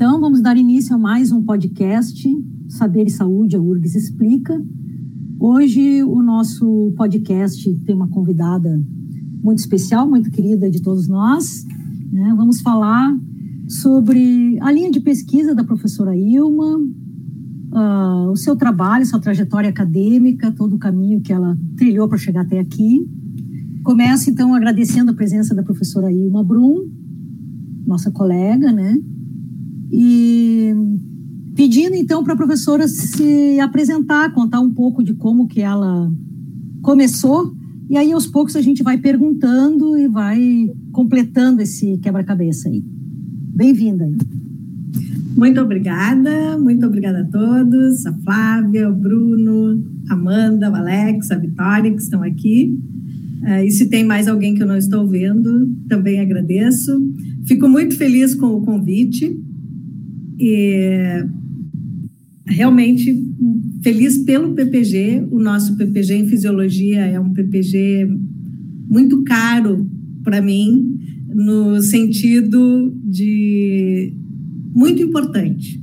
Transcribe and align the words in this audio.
Então, 0.00 0.18
vamos 0.18 0.40
dar 0.40 0.56
início 0.56 0.94
a 0.94 0.98
mais 0.98 1.30
um 1.30 1.42
podcast, 1.42 2.26
Saber 2.70 3.06
e 3.06 3.10
Saúde, 3.10 3.54
a 3.54 3.60
URGS 3.60 3.96
Explica. 3.96 4.58
Hoje, 5.38 6.02
o 6.02 6.22
nosso 6.22 6.90
podcast 6.96 7.70
tem 7.84 7.94
uma 7.94 8.08
convidada 8.08 8.82
muito 9.42 9.58
especial, 9.58 10.08
muito 10.08 10.30
querida 10.30 10.70
de 10.70 10.80
todos 10.80 11.06
nós. 11.06 11.66
Né? 12.10 12.32
Vamos 12.34 12.62
falar 12.62 13.14
sobre 13.68 14.58
a 14.62 14.72
linha 14.72 14.90
de 14.90 15.00
pesquisa 15.00 15.54
da 15.54 15.64
professora 15.64 16.16
Ilma, 16.16 16.78
uh, 16.78 18.30
o 18.30 18.36
seu 18.36 18.56
trabalho, 18.56 19.04
sua 19.04 19.20
trajetória 19.20 19.68
acadêmica, 19.68 20.50
todo 20.50 20.76
o 20.76 20.78
caminho 20.78 21.20
que 21.20 21.30
ela 21.30 21.58
trilhou 21.76 22.08
para 22.08 22.16
chegar 22.16 22.40
até 22.40 22.58
aqui. 22.58 23.06
Começo, 23.84 24.30
então, 24.30 24.54
agradecendo 24.54 25.10
a 25.10 25.14
presença 25.14 25.54
da 25.54 25.62
professora 25.62 26.10
Ilma 26.10 26.42
Brum, 26.42 26.88
nossa 27.86 28.10
colega, 28.10 28.72
né? 28.72 28.98
E 29.90 30.72
pedindo, 31.54 31.94
então, 31.94 32.22
para 32.22 32.34
a 32.34 32.36
professora 32.36 32.86
se 32.86 33.58
apresentar, 33.60 34.32
contar 34.32 34.60
um 34.60 34.72
pouco 34.72 35.02
de 35.02 35.14
como 35.14 35.48
que 35.48 35.60
ela 35.60 36.10
começou, 36.80 37.54
e 37.90 37.96
aí, 37.96 38.12
aos 38.12 38.24
poucos, 38.24 38.54
a 38.54 38.62
gente 38.62 38.84
vai 38.84 38.98
perguntando 38.98 39.98
e 39.98 40.06
vai 40.06 40.70
completando 40.92 41.60
esse 41.60 41.98
quebra-cabeça 41.98 42.68
aí. 42.68 42.84
Bem-vinda. 43.52 44.08
Muito 45.36 45.60
obrigada, 45.60 46.56
muito 46.56 46.86
obrigada 46.86 47.22
a 47.22 47.24
todos, 47.24 48.06
a 48.06 48.12
Flávia, 48.12 48.88
o 48.88 48.94
Bruno, 48.94 49.84
a 50.08 50.14
Amanda, 50.14 50.70
o 50.70 50.74
Alex, 50.76 51.32
a 51.32 51.36
Vitória, 51.36 51.90
que 51.90 52.00
estão 52.00 52.22
aqui. 52.22 52.78
Uh, 53.42 53.64
e 53.64 53.70
se 53.72 53.88
tem 53.88 54.04
mais 54.04 54.28
alguém 54.28 54.54
que 54.54 54.62
eu 54.62 54.68
não 54.68 54.76
estou 54.76 55.04
vendo, 55.08 55.68
também 55.88 56.20
agradeço. 56.20 56.92
Fico 57.44 57.68
muito 57.68 57.96
feliz 57.96 58.36
com 58.36 58.54
o 58.54 58.62
convite 58.62 59.36
e 60.40 61.22
realmente 62.46 63.14
feliz 63.82 64.18
pelo 64.24 64.54
PPG. 64.54 65.26
O 65.30 65.38
nosso 65.38 65.76
PPG 65.76 66.14
em 66.14 66.26
fisiologia 66.26 67.00
é 67.04 67.20
um 67.20 67.32
PPG 67.32 68.08
muito 68.88 69.22
caro 69.22 69.86
para 70.24 70.40
mim, 70.40 70.98
no 71.28 71.80
sentido 71.82 72.92
de 73.04 74.14
muito 74.74 75.02
importante. 75.02 75.80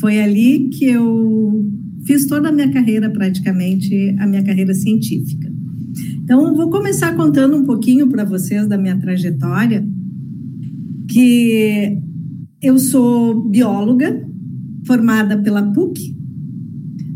Foi 0.00 0.20
ali 0.20 0.68
que 0.68 0.84
eu 0.84 1.66
fiz 2.04 2.26
toda 2.26 2.48
a 2.48 2.52
minha 2.52 2.70
carreira, 2.70 3.10
praticamente, 3.10 4.14
a 4.18 4.26
minha 4.26 4.42
carreira 4.44 4.72
científica. 4.74 5.52
Então, 6.22 6.54
vou 6.54 6.70
começar 6.70 7.16
contando 7.16 7.56
um 7.56 7.64
pouquinho 7.64 8.08
para 8.08 8.24
vocês 8.24 8.68
da 8.68 8.78
minha 8.78 8.96
trajetória, 8.96 9.84
que 11.08 11.98
eu 12.60 12.78
sou 12.78 13.48
bióloga, 13.48 14.26
formada 14.84 15.40
pela 15.40 15.62
PUC. 15.62 16.16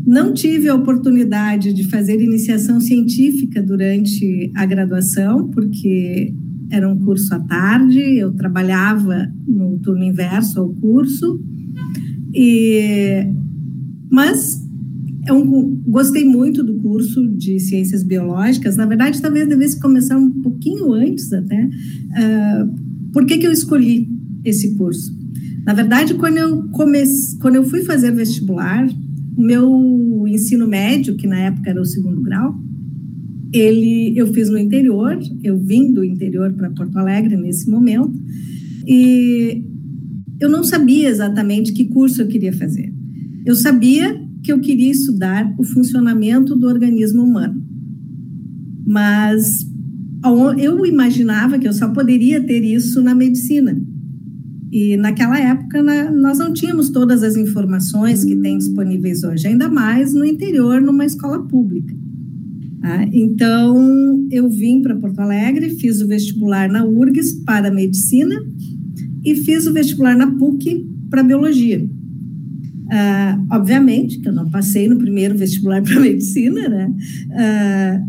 Não 0.05 0.33
tive 0.33 0.69
a 0.69 0.75
oportunidade 0.75 1.73
de 1.73 1.85
fazer 1.85 2.21
iniciação 2.21 2.79
científica 2.79 3.61
durante 3.61 4.51
a 4.55 4.65
graduação, 4.65 5.49
porque 5.49 6.33
era 6.69 6.89
um 6.89 6.97
curso 6.97 7.33
à 7.33 7.39
tarde, 7.39 7.99
eu 7.99 8.33
trabalhava 8.33 9.31
no 9.47 9.79
turno 9.79 10.03
inverso 10.03 10.59
ao 10.59 10.69
curso, 10.69 11.41
e, 12.33 13.27
mas 14.09 14.61
eu 15.27 15.45
gostei 15.87 16.25
muito 16.25 16.63
do 16.63 16.75
curso 16.75 17.27
de 17.29 17.59
ciências 17.59 18.03
biológicas. 18.03 18.75
Na 18.75 18.85
verdade, 18.85 19.21
talvez 19.21 19.47
devesse 19.47 19.79
começar 19.79 20.17
um 20.17 20.29
pouquinho 20.41 20.91
antes 20.93 21.31
até. 21.31 21.63
Uh, 21.65 23.11
por 23.13 23.25
que, 23.25 23.37
que 23.37 23.47
eu 23.47 23.51
escolhi 23.51 24.09
esse 24.43 24.75
curso? 24.75 25.22
Na 25.65 25.73
verdade, 25.73 26.13
quando 26.15 26.37
eu 26.37 26.63
quando 26.69 27.55
eu 27.55 27.63
fui 27.63 27.83
fazer 27.83 28.11
vestibular, 28.11 28.87
meu 29.37 30.25
ensino 30.27 30.67
médio, 30.67 31.15
que 31.15 31.27
na 31.27 31.39
época 31.39 31.69
era 31.69 31.81
o 31.81 31.85
segundo 31.85 32.21
grau, 32.21 32.55
ele 33.53 34.17
eu 34.17 34.33
fiz 34.33 34.49
no 34.49 34.57
interior, 34.57 35.17
eu 35.43 35.57
vim 35.57 35.91
do 35.91 36.03
interior 36.03 36.53
para 36.53 36.71
Porto 36.71 36.97
Alegre 36.97 37.37
nesse 37.37 37.69
momento, 37.69 38.13
e 38.85 39.63
eu 40.39 40.49
não 40.49 40.63
sabia 40.63 41.09
exatamente 41.09 41.71
que 41.71 41.85
curso 41.85 42.21
eu 42.21 42.27
queria 42.27 42.51
fazer. 42.51 42.93
Eu 43.45 43.55
sabia 43.55 44.21
que 44.43 44.51
eu 44.51 44.59
queria 44.59 44.91
estudar 44.91 45.53
o 45.57 45.63
funcionamento 45.63 46.55
do 46.55 46.67
organismo 46.67 47.23
humano. 47.23 47.63
Mas 48.85 49.65
eu 50.59 50.85
imaginava 50.85 51.57
que 51.57 51.67
eu 51.67 51.73
só 51.73 51.89
poderia 51.89 52.41
ter 52.41 52.63
isso 52.63 53.01
na 53.01 53.15
medicina. 53.15 53.81
E 54.75 54.97
naquela 54.97 55.39
época 55.39 55.83
nós 56.11 56.39
não 56.39 56.51
tínhamos 56.51 56.89
todas 56.89 57.21
as 57.21 57.35
informações 57.35 58.23
que 58.25 58.35
tem 58.35 58.57
disponíveis 58.57 59.23
hoje, 59.23 59.45
ainda 59.45 59.69
mais 59.69 60.15
no 60.15 60.25
interior, 60.25 60.81
numa 60.81 61.05
escola 61.05 61.47
pública. 61.47 61.95
Ah, 62.81 63.05
então, 63.13 64.27
eu 64.31 64.49
vim 64.49 64.81
para 64.81 64.95
Porto 64.95 65.19
Alegre, 65.19 65.69
fiz 65.75 66.01
o 66.01 66.07
vestibular 66.07 66.67
na 66.71 66.83
URGS 66.83 67.43
para 67.45 67.69
medicina 67.69 68.35
e 69.23 69.35
fiz 69.35 69.67
o 69.67 69.73
vestibular 69.73 70.17
na 70.17 70.31
PUC 70.31 70.83
para 71.07 71.21
biologia. 71.21 71.87
Ah, 72.91 73.39
obviamente 73.51 74.21
que 74.21 74.27
eu 74.27 74.33
não 74.33 74.49
passei 74.49 74.87
no 74.87 74.97
primeiro 74.97 75.37
vestibular 75.37 75.83
para 75.83 75.99
medicina, 75.99 76.67
né? 76.67 76.91
Ah, 77.31 78.01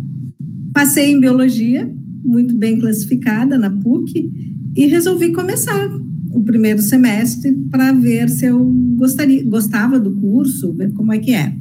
passei 0.72 1.12
em 1.12 1.20
biologia, 1.20 1.92
muito 2.25 2.56
bem 2.56 2.81
classificada 2.81 3.58
na 3.58 3.70
PUC, 3.70 4.32
e 4.75 4.86
resolvi 4.86 5.31
começar 5.31 5.91
o 6.34 6.43
primeiro 6.43 6.83
semestre 6.83 7.53
para 7.71 7.93
ver 7.93 8.28
se 8.28 8.47
eu 8.47 8.65
gostaria, 8.97 9.45
gostava 9.45 10.00
do 10.00 10.11
curso, 10.17 10.72
ver 10.72 10.93
como 10.93 11.12
é 11.12 11.19
que 11.19 11.33
é. 11.33 11.55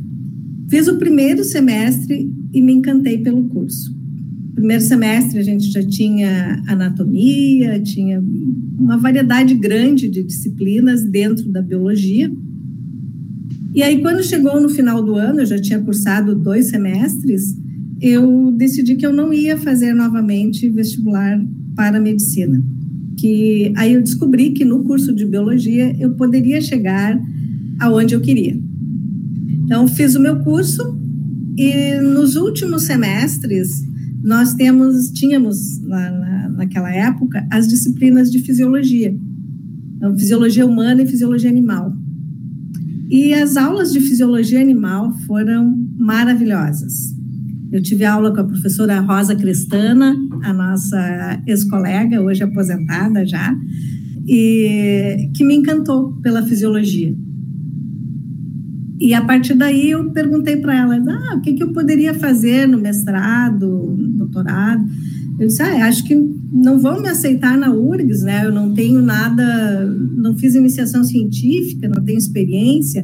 Fiz 0.67 0.88
o 0.88 0.97
primeiro 0.97 1.44
semestre 1.44 2.29
e 2.51 2.61
me 2.61 2.73
encantei 2.73 3.19
pelo 3.19 3.44
curso. 3.45 3.95
Primeiro 4.56 4.83
semestre 4.83 5.39
a 5.39 5.44
gente 5.44 5.72
já 5.72 5.83
tinha 5.83 6.62
anatomia, 6.67 7.79
tinha 7.79 8.23
uma 8.79 8.97
variedade 8.97 9.53
grande 9.53 10.09
de 10.09 10.23
disciplinas 10.23 11.03
dentro 11.03 11.47
da 11.50 11.62
biologia. 11.62 12.31
E 13.75 13.83
aí, 13.83 14.01
quando 14.01 14.23
chegou 14.23 14.59
no 14.59 14.69
final 14.69 15.03
do 15.03 15.16
ano, 15.16 15.41
eu 15.41 15.45
já 15.45 15.59
tinha 15.59 15.79
cursado 15.79 16.35
dois 16.35 16.67
semestres, 16.67 17.56
eu 18.01 18.51
decidi 18.51 18.95
que 18.95 19.06
eu 19.06 19.13
não 19.13 19.31
ia 19.31 19.57
fazer 19.57 19.94
novamente 19.94 20.69
vestibular 20.69 21.44
para 21.75 22.00
medicina. 22.00 22.63
Que 23.18 23.74
aí 23.78 23.94
eu 23.94 24.01
descobri 24.01 24.51
que 24.51 24.66
no 24.66 24.84
curso 24.84 25.13
de 25.13 25.25
biologia 25.25 25.96
eu 26.00 26.13
poderia 26.16 26.62
chegar 26.62 27.19
aonde 27.79 28.16
eu 28.16 28.22
queria. 28.22 28.59
Então, 29.66 29.88
fiz 29.88 30.16
o 30.16 30.19
meu 30.19 30.40
curso 30.40 31.00
e 31.57 32.00
nos 32.01 32.35
últimos 32.35 32.84
semestres, 32.84 33.84
nós 34.24 34.53
temos, 34.53 35.12
tínhamos, 35.12 35.79
na, 35.81 36.12
na, 36.12 36.50
naquela 36.50 36.91
época, 36.91 37.46
as 37.51 37.68
disciplinas 37.68 38.31
de 38.31 38.40
fisiologia. 38.40 39.16
Então, 39.97 40.18
fisiologia 40.18 40.66
humana 40.66 41.01
e 41.01 41.07
fisiologia 41.07 41.50
animal. 41.50 41.95
E 43.09 43.34
as 43.34 43.57
aulas 43.57 43.94
de 43.94 44.00
fisiologia 44.00 44.59
animal 44.59 45.13
foram 45.28 45.78
maravilhosas. 45.97 47.12
Eu 47.73 47.81
tive 47.81 48.06
aula 48.06 48.31
com 48.31 48.39
a 48.39 48.44
professora 48.44 49.00
Rosa 49.00 49.35
Cristana, 49.35 50.16
a 50.44 50.53
nossa 50.53 51.41
ex-colega, 51.47 52.22
hoje 52.22 52.44
aposentada 52.44 53.25
já, 53.25 53.51
e 54.28 55.31
que 55.34 55.44
me 55.44 55.56
encantou 55.56 56.13
pela 56.22 56.44
fisiologia. 56.44 57.16
E 59.00 59.16
a 59.16 59.25
partir 59.25 59.56
daí 59.56 59.89
eu 59.89 60.12
perguntei 60.12 60.57
para 60.57 60.78
ela, 60.78 60.97
ah, 60.97 61.35
o 61.35 61.41
que, 61.41 61.53
que 61.53 61.63
eu 61.63 61.73
poderia 61.73 62.13
fazer 62.13 62.67
no 62.67 62.78
mestrado, 62.78 63.68
no 63.97 64.18
doutorado? 64.19 64.86
Eu 65.39 65.47
disse, 65.47 65.63
ah, 65.63 65.88
acho 65.88 66.03
que 66.03 66.15
não 66.51 66.77
vão 66.77 67.01
me 67.01 67.09
aceitar 67.09 67.57
na 67.57 67.74
URGS, 67.74 68.21
né? 68.21 68.45
Eu 68.45 68.51
não 68.51 68.71
tenho 68.71 69.01
nada, 69.01 69.83
não 70.15 70.38
fiz 70.38 70.53
iniciação 70.53 71.03
científica, 71.03 71.89
não 71.89 72.03
tenho 72.03 72.19
experiência, 72.19 73.03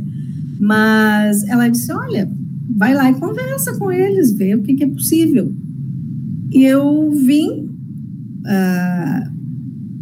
mas 0.59 1.43
ela 1.47 1.67
disse, 1.67 1.91
olha, 1.91 2.29
vai 2.69 2.93
lá 2.93 3.09
e 3.09 3.15
conversa 3.15 3.77
com 3.77 3.91
eles, 3.91 4.31
vê 4.31 4.55
o 4.55 4.61
que, 4.61 4.75
que 4.75 4.83
é 4.83 4.87
possível. 4.87 5.53
E 6.51 6.63
eu 6.63 7.11
vim, 7.11 7.69
uh, 8.45 9.31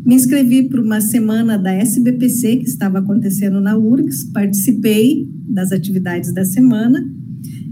me 0.06 0.16
inscrevi 0.16 0.64
para 0.64 0.82
uma 0.82 1.02
semana 1.02 1.58
da 1.58 1.74
SBPC 1.74 2.58
que 2.58 2.66
estava 2.66 3.00
acontecendo 3.00 3.60
na 3.60 3.78
URGS, 3.78 4.26
participei 4.32 5.30
das 5.50 5.72
atividades 5.72 6.34
da 6.34 6.46
semana 6.46 7.06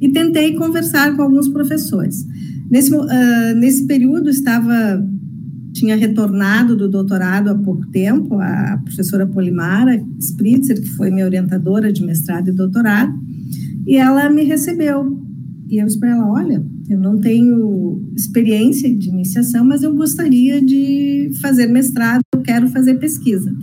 e 0.02 0.10
tentei 0.10 0.56
conversar 0.56 1.16
com 1.16 1.22
alguns 1.22 1.48
professores. 1.50 2.26
Nesse, 2.70 2.94
uh, 2.94 3.08
nesse 3.58 3.86
período 3.86 4.30
estava 4.30 5.06
tinha 5.76 5.98
retornado 5.98 6.76
do 6.76 6.88
doutorado 6.88 7.50
há 7.50 7.56
pouco 7.56 7.86
tempo 7.88 8.40
a 8.40 8.80
professora 8.82 9.28
Polimara 9.28 10.02
Spritzer, 10.18 10.82
que 10.82 10.88
foi 10.92 11.12
minha 11.12 11.26
orientadora 11.26 11.92
de 11.92 12.02
mestrado 12.02 12.48
e 12.48 12.54
doutorado, 12.54 13.14
e 13.86 13.98
ela 13.98 14.30
me 14.30 14.44
recebeu. 14.44 15.22
E 15.70 15.78
eu 15.78 15.86
disse 15.86 16.00
para 16.00 16.12
ela: 16.12 16.32
Olha, 16.32 16.64
eu 16.90 17.00
não 17.00 17.20
tenho 17.20 18.04
experiência 18.16 18.94
de 18.94 19.10
iniciação, 19.10 19.66
mas 19.66 19.84
eu 19.84 19.94
gostaria 19.94 20.62
de 20.62 21.32
fazer 21.42 21.68
mestrado, 21.68 22.22
eu 22.34 22.42
quero 22.42 22.68
fazer 22.70 22.96
pesquisa. 22.96 23.54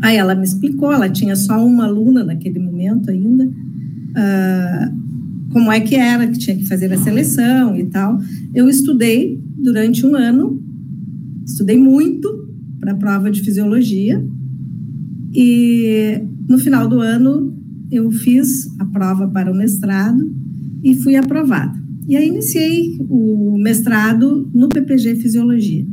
Aí 0.00 0.16
ela 0.16 0.34
me 0.34 0.44
explicou, 0.44 0.92
ela 0.92 1.08
tinha 1.08 1.34
só 1.34 1.64
uma 1.64 1.86
aluna 1.86 2.22
naquele 2.22 2.60
momento 2.60 3.10
ainda, 3.10 3.44
uh, 3.44 5.50
como 5.50 5.72
é 5.72 5.80
que 5.80 5.96
era, 5.96 6.28
que 6.28 6.38
tinha 6.38 6.56
que 6.56 6.66
fazer 6.66 6.92
a 6.92 6.98
seleção 6.98 7.74
e 7.74 7.84
tal. 7.86 8.20
Eu 8.54 8.68
estudei 8.68 9.42
durante 9.56 10.06
um 10.06 10.14
ano, 10.14 10.62
estudei 11.44 11.76
muito 11.76 12.46
para 12.78 12.92
a 12.92 12.94
prova 12.94 13.28
de 13.28 13.42
fisiologia, 13.42 14.24
e 15.34 16.20
no 16.48 16.58
final 16.58 16.88
do 16.88 17.00
ano 17.00 17.57
eu 17.90 18.10
fiz 18.10 18.68
a 18.78 18.84
prova 18.84 19.28
para 19.28 19.50
o 19.50 19.56
mestrado 19.56 20.30
e 20.82 20.94
fui 20.94 21.16
aprovada. 21.16 21.78
E 22.06 22.16
aí 22.16 22.28
iniciei 22.28 22.96
o 23.08 23.58
mestrado 23.58 24.50
no 24.54 24.68
PPG 24.68 25.16
Fisiologia. 25.16 25.86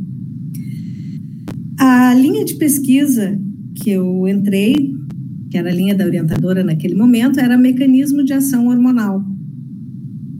A 1.78 2.14
linha 2.14 2.46
de 2.46 2.56
pesquisa 2.56 3.38
que 3.76 3.90
eu 3.90 4.28
entrei, 4.28 4.94
que 5.50 5.58
era 5.58 5.70
a 5.70 5.74
linha 5.74 5.94
da 5.94 6.06
orientadora 6.06 6.64
naquele 6.64 6.96
momento, 6.96 7.40
era 7.40 7.58
mecanismo 7.58 8.24
de 8.24 8.32
ação 8.32 8.68
hormonal. 8.68 9.24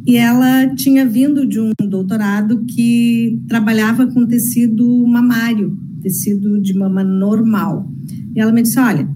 E 0.08 0.16
ela 0.18 0.74
tinha 0.76 1.06
vindo 1.06 1.46
de 1.46 1.60
um 1.60 1.72
doutorado 1.90 2.64
que 2.66 3.42
trabalhava 3.48 4.08
com 4.08 4.26
tecido 4.26 5.06
mamário, 5.08 5.78
tecido 6.02 6.62
de 6.62 6.74
mama 6.74 7.04
normal. 7.04 7.92
E 8.36 8.40
ela 8.40 8.52
me 8.52 8.62
disse: 8.62 8.80
olha, 8.80 9.10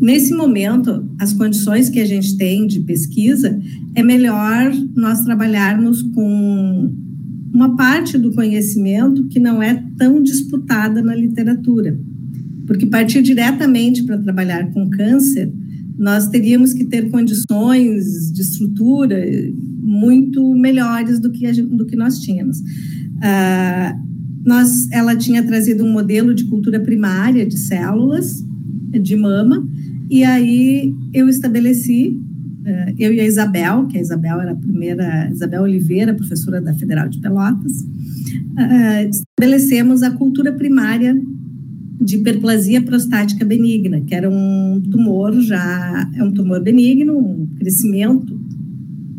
nesse 0.00 0.34
momento, 0.34 1.08
as 1.18 1.32
condições 1.32 1.88
que 1.88 2.00
a 2.00 2.06
gente 2.06 2.36
tem 2.36 2.66
de 2.66 2.80
pesquisa, 2.80 3.58
é 3.94 4.02
melhor 4.02 4.72
nós 4.94 5.22
trabalharmos 5.22 6.02
com 6.02 6.92
uma 7.52 7.76
parte 7.76 8.16
do 8.16 8.32
conhecimento 8.32 9.26
que 9.28 9.40
não 9.40 9.62
é 9.62 9.84
tão 9.96 10.22
disputada 10.22 11.02
na 11.02 11.14
literatura. 11.14 11.98
Porque 12.66 12.86
partir 12.86 13.22
diretamente 13.22 14.04
para 14.04 14.18
trabalhar 14.18 14.70
com 14.72 14.88
câncer, 14.88 15.52
nós 15.98 16.28
teríamos 16.28 16.72
que 16.72 16.84
ter 16.84 17.10
condições 17.10 18.32
de 18.32 18.40
estrutura 18.40 19.22
muito 19.82 20.54
melhores 20.54 21.18
do 21.18 21.30
que, 21.30 21.52
gente, 21.52 21.76
do 21.76 21.84
que 21.84 21.96
nós 21.96 22.20
tínhamos. 22.20 22.58
Uh, 22.60 24.10
nós, 24.44 24.90
ela 24.92 25.14
tinha 25.14 25.42
trazido 25.42 25.84
um 25.84 25.92
modelo 25.92 26.34
de 26.34 26.44
cultura 26.44 26.80
primária 26.80 27.44
de 27.44 27.58
células 27.58 28.42
de 28.98 29.14
mama, 29.14 29.68
e 30.10 30.24
aí 30.24 30.92
eu 31.14 31.28
estabeleci, 31.28 32.18
uh, 32.62 32.94
eu 32.98 33.14
e 33.14 33.20
a 33.20 33.24
Isabel, 33.24 33.86
que 33.86 33.96
a 33.96 34.00
Isabel 34.00 34.40
era 34.40 34.50
a 34.50 34.56
primeira, 34.56 35.30
Isabel 35.30 35.62
Oliveira, 35.62 36.12
professora 36.12 36.60
da 36.60 36.74
Federal 36.74 37.08
de 37.08 37.20
Pelotas, 37.20 37.82
uh, 37.82 39.08
estabelecemos 39.08 40.02
a 40.02 40.10
cultura 40.10 40.52
primária 40.52 41.16
de 42.00 42.16
hiperplasia 42.16 42.82
prostática 42.82 43.44
benigna, 43.44 44.00
que 44.00 44.14
era 44.14 44.28
um 44.28 44.82
tumor 44.90 45.32
já, 45.40 46.10
é 46.16 46.24
um 46.24 46.32
tumor 46.32 46.60
benigno, 46.60 47.16
um 47.16 47.46
crescimento 47.56 48.36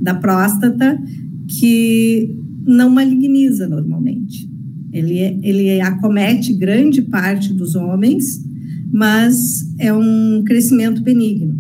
da 0.01 0.15
próstata 0.15 1.01
que 1.47 2.35
não 2.65 2.89
maligniza 2.89 3.67
normalmente. 3.67 4.49
Ele, 4.91 5.39
ele 5.41 5.79
acomete 5.79 6.53
grande 6.53 7.01
parte 7.01 7.53
dos 7.53 7.75
homens, 7.75 8.44
mas 8.91 9.65
é 9.79 9.93
um 9.93 10.43
crescimento 10.43 11.01
benigno. 11.01 11.59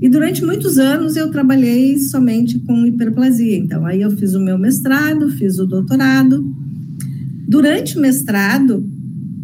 E 0.00 0.08
durante 0.08 0.44
muitos 0.44 0.78
anos 0.78 1.16
eu 1.16 1.30
trabalhei 1.30 1.96
somente 1.98 2.58
com 2.58 2.86
hiperplasia. 2.86 3.56
Então, 3.56 3.86
aí 3.86 4.02
eu 4.02 4.10
fiz 4.10 4.34
o 4.34 4.40
meu 4.40 4.58
mestrado, 4.58 5.30
fiz 5.30 5.58
o 5.58 5.66
doutorado. 5.66 6.44
Durante 7.46 7.96
o 7.96 8.00
mestrado, 8.00 8.84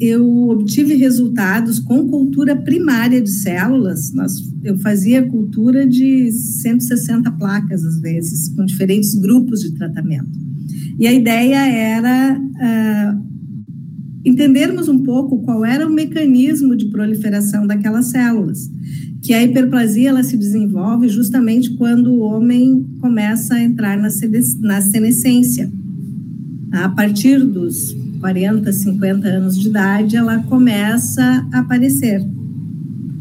eu 0.01 0.49
obtive 0.49 0.95
resultados 0.95 1.79
com 1.79 2.09
cultura 2.09 2.57
primária 2.57 3.21
de 3.21 3.31
células. 3.31 4.13
Eu 4.65 4.79
fazia 4.79 5.23
cultura 5.23 5.87
de 5.87 6.31
160 6.33 7.31
placas, 7.33 7.85
às 7.85 8.01
vezes, 8.01 8.49
com 8.49 8.65
diferentes 8.65 9.15
grupos 9.15 9.61
de 9.61 9.73
tratamento. 9.73 10.39
E 10.99 11.07
a 11.07 11.13
ideia 11.13 11.67
era 11.67 12.37
uh, 12.37 13.38
entendermos 14.25 14.89
um 14.89 14.99
pouco 15.03 15.39
qual 15.43 15.65
era 15.65 15.87
o 15.87 15.93
mecanismo 15.93 16.77
de 16.77 16.87
proliferação 16.87 17.67
daquelas 17.67 18.07
células. 18.07 18.71
Que 19.23 19.35
a 19.35 19.43
hiperplasia 19.43 20.11
ela 20.11 20.23
se 20.23 20.37
desenvolve 20.37 21.09
justamente 21.09 21.75
quando 21.75 22.13
o 22.13 22.21
homem 22.21 22.87
começa 23.01 23.55
a 23.55 23.63
entrar 23.63 23.99
na, 23.99 24.11
senescência. 24.81 25.71
A 26.73 26.89
partir 26.89 27.45
dos 27.45 27.97
40, 28.21 28.73
50 28.73 29.29
anos 29.29 29.59
de 29.59 29.69
idade, 29.69 30.17
ela 30.17 30.39
começa 30.45 31.47
a 31.53 31.61
aparecer. 31.61 32.25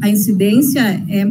A 0.00 0.08
incidência 0.08 0.80
é 1.08 1.30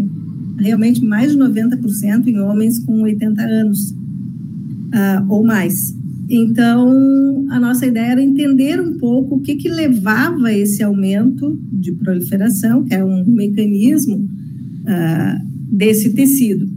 realmente 0.60 1.04
mais 1.04 1.32
de 1.32 1.38
90% 1.38 2.28
em 2.28 2.40
homens 2.40 2.80
com 2.80 3.02
80 3.02 3.42
anos 3.42 3.92
uh, 3.92 5.26
ou 5.30 5.44
mais. 5.46 5.97
Então, 6.30 7.46
a 7.50 7.60
nossa 7.60 7.86
ideia 7.86 8.12
era 8.12 8.22
entender 8.22 8.82
um 8.82 8.98
pouco 8.98 9.36
o 9.36 9.40
que, 9.40 9.56
que 9.56 9.70
levava 9.70 10.52
esse 10.52 10.84
aumento 10.84 11.58
de 11.72 11.94
proliferação, 11.94 12.84
que 12.84 12.94
é 12.94 13.04
um 13.04 13.24
mecanismo 13.26 14.18
uh, 14.18 15.48
desse 15.72 16.10
tecido. 16.12 16.70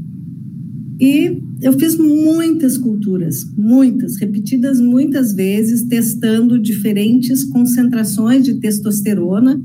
E 1.01 1.43
eu 1.63 1.73
fiz 1.73 1.97
muitas 1.97 2.79
culturas, 2.79 3.45
muitas, 3.57 4.17
repetidas 4.17 4.81
muitas 4.81 5.33
vezes, 5.33 5.83
testando 5.83 6.59
diferentes 6.59 7.45
concentrações 7.45 8.45
de 8.45 8.55
testosterona, 8.55 9.61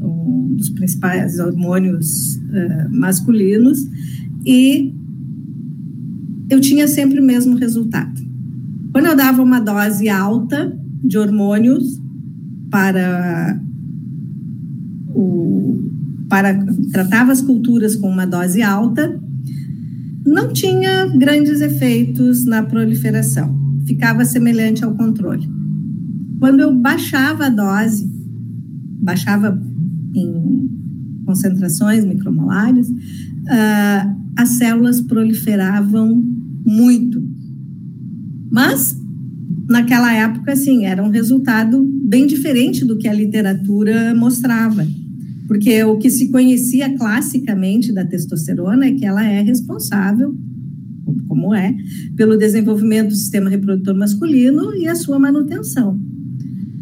um 0.00 0.54
dos 0.56 0.70
principais 0.70 1.38
hormônios 1.38 2.34
uh, 2.36 2.90
masculinos, 2.90 3.78
e 4.44 4.92
eu 6.48 6.60
tinha 6.60 6.88
sempre 6.88 7.20
o 7.20 7.24
mesmo 7.24 7.54
resultado. 7.54 8.29
Quando 8.92 9.06
eu 9.06 9.16
dava 9.16 9.42
uma 9.42 9.60
dose 9.60 10.08
alta 10.08 10.76
de 11.02 11.18
hormônios 11.18 12.00
para 12.70 13.60
o 15.14 15.60
para 16.28 16.64
tratava 16.92 17.32
as 17.32 17.42
culturas 17.42 17.96
com 17.96 18.08
uma 18.08 18.24
dose 18.24 18.62
alta, 18.62 19.20
não 20.24 20.52
tinha 20.52 21.06
grandes 21.06 21.60
efeitos 21.60 22.44
na 22.44 22.62
proliferação, 22.62 23.58
ficava 23.84 24.24
semelhante 24.24 24.84
ao 24.84 24.94
controle. 24.94 25.50
Quando 26.38 26.60
eu 26.60 26.72
baixava 26.72 27.46
a 27.46 27.50
dose, 27.50 28.08
baixava 29.02 29.60
em 30.14 30.70
concentrações 31.26 32.04
micromolares, 32.04 32.88
uh, 32.88 34.16
as 34.36 34.50
células 34.50 35.00
proliferavam 35.00 36.24
muito. 36.64 37.29
Mas, 38.50 38.96
naquela 39.68 40.12
época, 40.12 40.52
assim, 40.52 40.84
era 40.84 41.02
um 41.02 41.10
resultado 41.10 41.82
bem 42.02 42.26
diferente 42.26 42.84
do 42.84 42.98
que 42.98 43.06
a 43.06 43.12
literatura 43.12 44.14
mostrava 44.14 44.86
porque 45.50 45.82
o 45.82 45.98
que 45.98 46.08
se 46.08 46.28
conhecia 46.28 46.96
classicamente 46.96 47.92
da 47.92 48.04
testosterona 48.04 48.86
é 48.86 48.92
que 48.92 49.04
ela 49.04 49.26
é 49.26 49.42
responsável, 49.42 50.32
como 51.26 51.52
é, 51.52 51.74
pelo 52.14 52.36
desenvolvimento 52.36 53.08
do 53.08 53.16
sistema 53.16 53.50
reprodutor 53.50 53.96
masculino 53.96 54.72
e 54.76 54.86
a 54.86 54.94
sua 54.94 55.18
manutenção. 55.18 56.00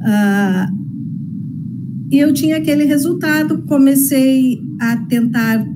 Ah, 0.02 0.70
e 2.10 2.18
eu 2.18 2.30
tinha 2.34 2.58
aquele 2.58 2.84
resultado, 2.84 3.62
comecei 3.62 4.60
a 4.78 4.98
tentar 4.98 5.66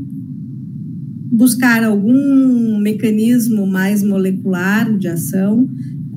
buscar 1.32 1.82
algum 1.82 2.78
mecanismo 2.78 3.66
mais 3.66 4.02
molecular 4.02 4.96
de 4.98 5.08
ação 5.08 5.66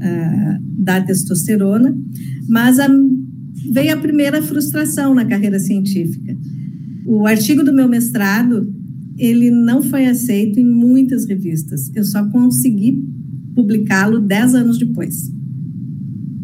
ah, 0.02 0.60
da 0.78 1.02
testosterona, 1.02 1.98
mas 2.48 2.80
a, 2.80 2.88
veio 3.72 3.94
a 3.94 3.98
primeira 3.98 4.42
frustração 4.42 5.16
na 5.16 5.24
carreira 5.26 5.58
científica 5.58 6.36
o 7.06 7.28
artigo 7.28 7.64
do 7.64 7.72
meu 7.72 7.88
mestrado, 7.88 8.74
ele 9.18 9.52
não 9.52 9.84
foi 9.84 10.08
aceito 10.08 10.60
em 10.60 10.66
muitas 10.66 11.26
revistas. 11.26 11.92
Eu 11.94 12.04
só 12.04 12.28
consegui 12.30 13.08
publicá-lo 13.54 14.20
dez 14.20 14.56
anos 14.56 14.80
depois. 14.80 15.32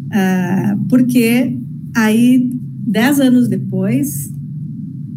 Uh, 0.06 0.78
porque 0.88 1.58
aí, 1.94 2.50
dez 2.86 3.20
anos 3.20 3.48
depois, 3.48 4.32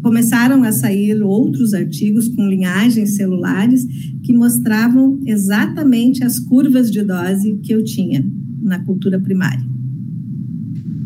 começaram 0.05 0.61
a 0.61 0.71
sair 0.71 1.19
outros 1.23 1.73
artigos 1.73 2.27
com 2.27 2.47
linhagens 2.47 3.15
celulares 3.15 3.83
que 4.21 4.31
mostravam 4.31 5.19
exatamente 5.25 6.23
as 6.23 6.37
curvas 6.37 6.91
de 6.91 7.01
dose 7.01 7.55
que 7.63 7.73
eu 7.73 7.83
tinha 7.83 8.23
na 8.61 8.77
cultura 8.83 9.19
primária. 9.19 9.65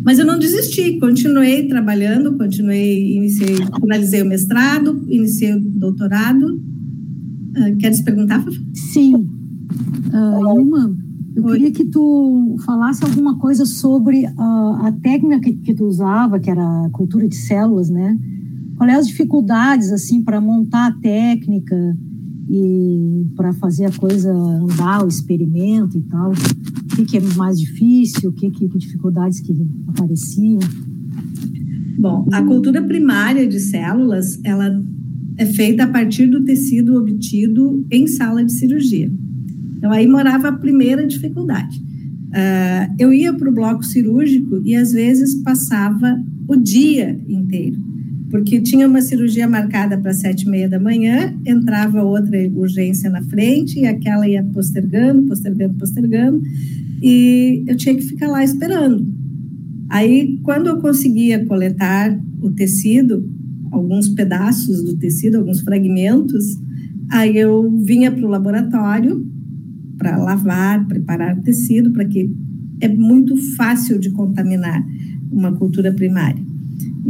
Mas 0.03 0.19
eu 0.19 0.25
não 0.25 0.37
desisti, 0.37 0.99
continuei 0.99 1.65
trabalhando, 1.69 2.37
continuei, 2.37 3.15
iniciei, 3.15 3.55
finalizei 3.79 4.21
o 4.21 4.25
mestrado, 4.25 5.01
iniciei 5.07 5.53
o 5.53 5.61
doutorado. 5.61 6.61
Uh, 7.55 7.77
queres 7.77 8.01
perguntar, 8.01 8.43
Fafa? 8.43 8.59
Sim. 8.73 9.15
Uh, 9.15 10.59
Ilma, 10.59 10.93
eu 11.37 11.45
Oi. 11.45 11.53
queria 11.53 11.71
que 11.71 11.85
tu 11.85 12.57
falasse 12.65 13.01
alguma 13.05 13.37
coisa 13.37 13.65
sobre 13.65 14.25
uh, 14.25 14.85
a 14.85 14.91
técnica 15.01 15.39
que, 15.39 15.53
que, 15.53 15.73
tu 15.73 15.85
usava, 15.85 16.37
que 16.37 16.49
era 16.49 16.85
a 16.85 16.89
cultura 16.89 17.25
de 17.29 17.35
células, 17.37 17.89
né? 17.89 18.19
Qual 18.79 18.89
é 18.89 18.95
as 18.95 19.07
dificuldades 19.07 19.91
assim 19.91 20.23
para 20.23 20.39
montar 20.39 20.87
a 20.87 20.91
técnica 20.93 21.75
e 22.49 23.27
para 23.35 23.51
fazer 23.51 23.87
a 23.87 23.91
coisa 23.91 24.31
andar, 24.31 25.03
o 25.03 25.07
experimento 25.09 25.97
e 25.97 26.01
tal? 26.03 26.31
O 26.31 26.95
que, 26.95 27.03
que 27.03 27.17
é 27.17 27.21
mais 27.35 27.59
difícil? 27.59 28.29
O 28.29 28.33
que, 28.33 28.49
que, 28.49 28.69
que 28.69 28.77
dificuldades 28.77 29.41
que 29.41 29.53
apareciam? 29.85 30.59
Bom, 31.99 32.25
a 32.31 32.41
cultura 32.41 32.81
primária 32.81 33.45
de 33.45 33.59
células, 33.59 34.39
ela 34.45 34.81
é 35.35 35.45
feita 35.45 35.83
a 35.83 35.87
partir 35.87 36.27
do 36.27 36.45
tecido 36.45 36.95
obtido 36.95 37.85
em 37.91 38.07
sala 38.07 38.45
de 38.45 38.53
cirurgia. 38.53 39.11
Então, 39.75 39.91
aí 39.91 40.07
morava 40.07 40.47
a 40.47 40.53
primeira 40.53 41.05
dificuldade. 41.05 41.77
Uh, 42.29 42.95
eu 42.97 43.11
ia 43.11 43.33
para 43.33 43.49
o 43.49 43.53
bloco 43.53 43.83
cirúrgico 43.83 44.61
e, 44.63 44.73
às 44.73 44.93
vezes, 44.93 45.35
passava 45.43 46.17
o 46.47 46.55
dia 46.55 47.19
inteiro, 47.27 47.88
porque 48.29 48.61
tinha 48.61 48.87
uma 48.87 49.01
cirurgia 49.01 49.47
marcada 49.47 49.97
para 49.97 50.13
sete 50.13 50.43
e 50.43 50.49
meia 50.49 50.69
da 50.69 50.79
manhã, 50.79 51.35
entrava 51.45 52.03
outra 52.03 52.37
urgência 52.53 53.09
na 53.09 53.21
frente 53.23 53.79
e 53.79 53.85
aquela 53.85 54.27
ia 54.27 54.43
postergando, 54.43 55.23
postergando, 55.23 55.73
postergando, 55.75 56.41
e 57.01 57.63
eu 57.67 57.75
tinha 57.75 57.95
que 57.95 58.03
ficar 58.03 58.27
lá 58.27 58.43
esperando. 58.43 59.07
Aí, 59.89 60.39
quando 60.43 60.67
eu 60.67 60.77
conseguia 60.77 61.43
coletar 61.45 62.17
o 62.41 62.51
tecido, 62.51 63.27
alguns 63.71 64.09
pedaços 64.09 64.83
do 64.83 64.95
tecido, 64.97 65.37
alguns 65.37 65.61
fragmentos, 65.61 66.57
aí 67.09 67.37
eu 67.37 67.71
vinha 67.83 68.11
para 68.11 68.25
o 68.25 68.29
laboratório 68.29 69.25
para 69.97 70.17
lavar, 70.17 70.87
preparar 70.87 71.37
o 71.37 71.41
tecido, 71.41 71.91
para 71.91 72.05
que 72.05 72.31
é 72.79 72.87
muito 72.87 73.35
fácil 73.55 73.99
de 73.99 74.11
contaminar 74.11 74.85
uma 75.31 75.51
cultura 75.51 75.91
primária. 75.91 76.48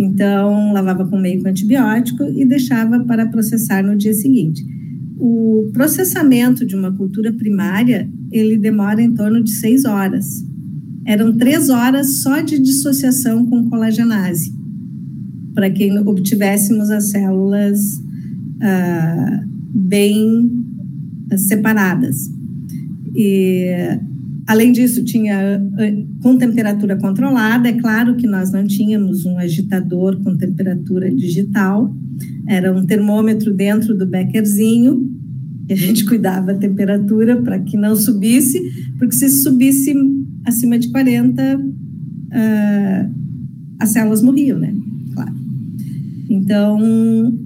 Então, 0.02 0.72
lavava 0.72 1.06
com 1.06 1.18
meio 1.18 1.42
com 1.42 1.50
antibiótico 1.50 2.24
e 2.24 2.46
deixava 2.46 3.00
para 3.02 3.26
processar 3.26 3.84
no 3.84 3.98
dia 3.98 4.14
seguinte. 4.14 4.66
O 5.18 5.70
processamento 5.74 6.66
de 6.66 6.76
uma 6.76 6.92
cultura 6.92 7.34
primária, 7.34 8.10
ele 8.32 8.58
demora 8.58 9.02
em 9.02 9.14
torno 9.14 9.44
de 9.44 9.52
seis 9.52 9.84
horas 9.84 10.48
eram 11.10 11.36
três 11.36 11.70
horas 11.70 12.18
só 12.18 12.40
de 12.40 12.60
dissociação 12.60 13.44
com 13.48 13.68
colagenase, 13.68 14.54
para 15.56 15.68
que 15.68 15.92
obtivéssemos 16.02 16.92
as 16.92 17.06
células 17.06 18.00
ah, 18.62 19.44
bem 19.74 20.52
separadas. 21.36 22.30
E, 23.16 23.98
além 24.50 24.72
disso, 24.72 25.04
tinha 25.04 25.58
ah, 25.58 26.22
com 26.24 26.36
temperatura 26.36 26.98
controlada. 26.98 27.70
É 27.70 27.74
claro 27.74 28.16
que 28.16 28.26
nós 28.26 28.52
não 28.52 28.66
tínhamos 28.66 29.24
um 29.24 29.38
agitador 29.38 30.20
com 30.24 30.36
temperatura 30.36 31.14
digital, 31.14 31.96
era 32.48 32.76
um 32.76 32.84
termômetro 32.84 33.54
dentro 33.54 33.96
do 33.96 34.08
beckerzinho, 34.08 35.08
que 35.68 35.74
a 35.74 35.78
gente 35.78 36.04
cuidava 36.10 36.52
a 36.54 36.58
temperatura 36.58 37.40
para 37.40 37.60
que 37.60 37.78
não 37.78 37.96
subisse, 37.96 38.60
porque 38.98 39.14
se 39.14 39.30
subisse 39.30 39.94
acima 40.44 40.80
de 40.80 40.90
40, 40.90 41.58
uh, 41.58 41.62
ah, 42.32 43.10
as 43.78 43.90
células 43.90 44.24
morriam, 44.24 44.58
né? 44.58 44.74
Claro. 45.14 45.36
Então, 46.28 47.38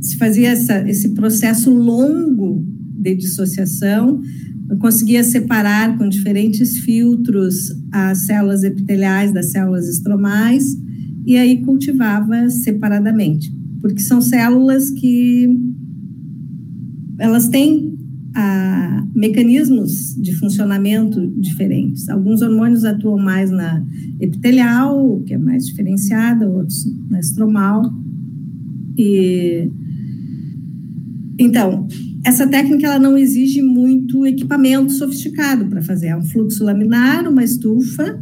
se 0.00 0.16
fazia 0.16 0.50
essa, 0.50 0.88
esse 0.88 1.08
processo 1.08 1.74
longo 1.74 2.64
de 2.96 3.16
dissociação, 3.16 4.20
eu 4.68 4.76
conseguia 4.78 5.22
separar 5.22 5.96
com 5.96 6.08
diferentes 6.08 6.78
filtros 6.78 7.72
as 7.92 8.18
células 8.18 8.64
epiteliais 8.64 9.32
das 9.32 9.50
células 9.52 9.88
estromais 9.88 10.76
e 11.24 11.36
aí 11.36 11.62
cultivava 11.62 12.48
separadamente, 12.50 13.52
porque 13.80 14.00
são 14.00 14.20
células 14.20 14.90
que 14.90 15.48
elas 17.18 17.48
têm 17.48 17.96
a 18.34 19.06
mecanismos 19.14 20.14
de 20.14 20.34
funcionamento 20.34 21.26
diferentes. 21.38 22.08
Alguns 22.08 22.42
hormônios 22.42 22.84
atuam 22.84 23.16
mais 23.16 23.50
na 23.50 23.82
epitelial, 24.20 25.22
que 25.24 25.32
é 25.32 25.38
mais 25.38 25.66
diferenciada, 25.66 26.48
outros 26.48 26.86
na 27.08 27.18
estromal. 27.18 27.82
E 28.98 29.70
então, 31.38 31.86
essa 32.26 32.44
técnica 32.44 32.88
ela 32.88 32.98
não 32.98 33.16
exige 33.16 33.62
muito 33.62 34.26
equipamento 34.26 34.92
sofisticado 34.92 35.66
para 35.66 35.80
fazer. 35.80 36.08
É 36.08 36.16
um 36.16 36.24
fluxo 36.24 36.64
laminar, 36.64 37.30
uma 37.30 37.44
estufa, 37.44 38.20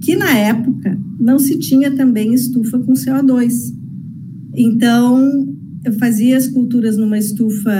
que 0.00 0.16
na 0.16 0.36
época 0.36 0.98
não 1.20 1.38
se 1.38 1.56
tinha 1.60 1.92
também 1.92 2.34
estufa 2.34 2.76
com 2.80 2.92
CO2. 2.92 3.72
Então, 4.52 5.46
eu 5.84 5.92
fazia 5.92 6.36
as 6.36 6.48
culturas 6.48 6.96
numa 6.96 7.16
estufa 7.16 7.72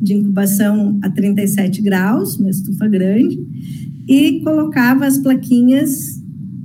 de 0.00 0.14
incubação 0.14 0.98
a 1.02 1.08
37 1.08 1.80
graus, 1.80 2.36
uma 2.36 2.50
estufa 2.50 2.88
grande, 2.88 3.38
e 4.08 4.40
colocava 4.40 5.06
as 5.06 5.18
plaquinhas 5.18 6.20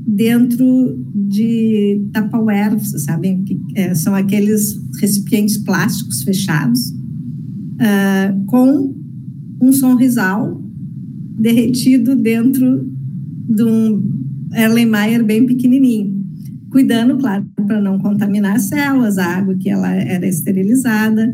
dentro 0.08 1.06
de 1.14 2.02
Tupperware, 2.12 2.80
vocês 2.80 3.04
sabem 3.04 3.44
que 3.44 3.62
é, 3.76 3.94
são 3.94 4.16
aqueles 4.16 4.82
recipientes 5.00 5.58
plásticos 5.58 6.24
fechados, 6.24 6.97
uh, 7.78 8.46
com 8.46 8.96
um 9.62 9.72
sonrisal 9.72 10.62
derretido 11.40 12.16
dentro 12.16 12.90
de 13.50 13.64
um 13.64 14.18
Erlenmeyer 14.54 15.24
bem 15.24 15.46
pequenininho, 15.46 16.16
cuidando, 16.70 17.18
claro, 17.18 17.46
para 17.66 17.82
não 17.82 18.00
contaminar 18.00 18.56
as 18.56 18.64
células, 18.64 19.18
a 19.18 19.26
água 19.26 19.56
que 19.56 19.70
ela 19.70 19.94
era 19.94 20.28
esterilizada, 20.28 21.34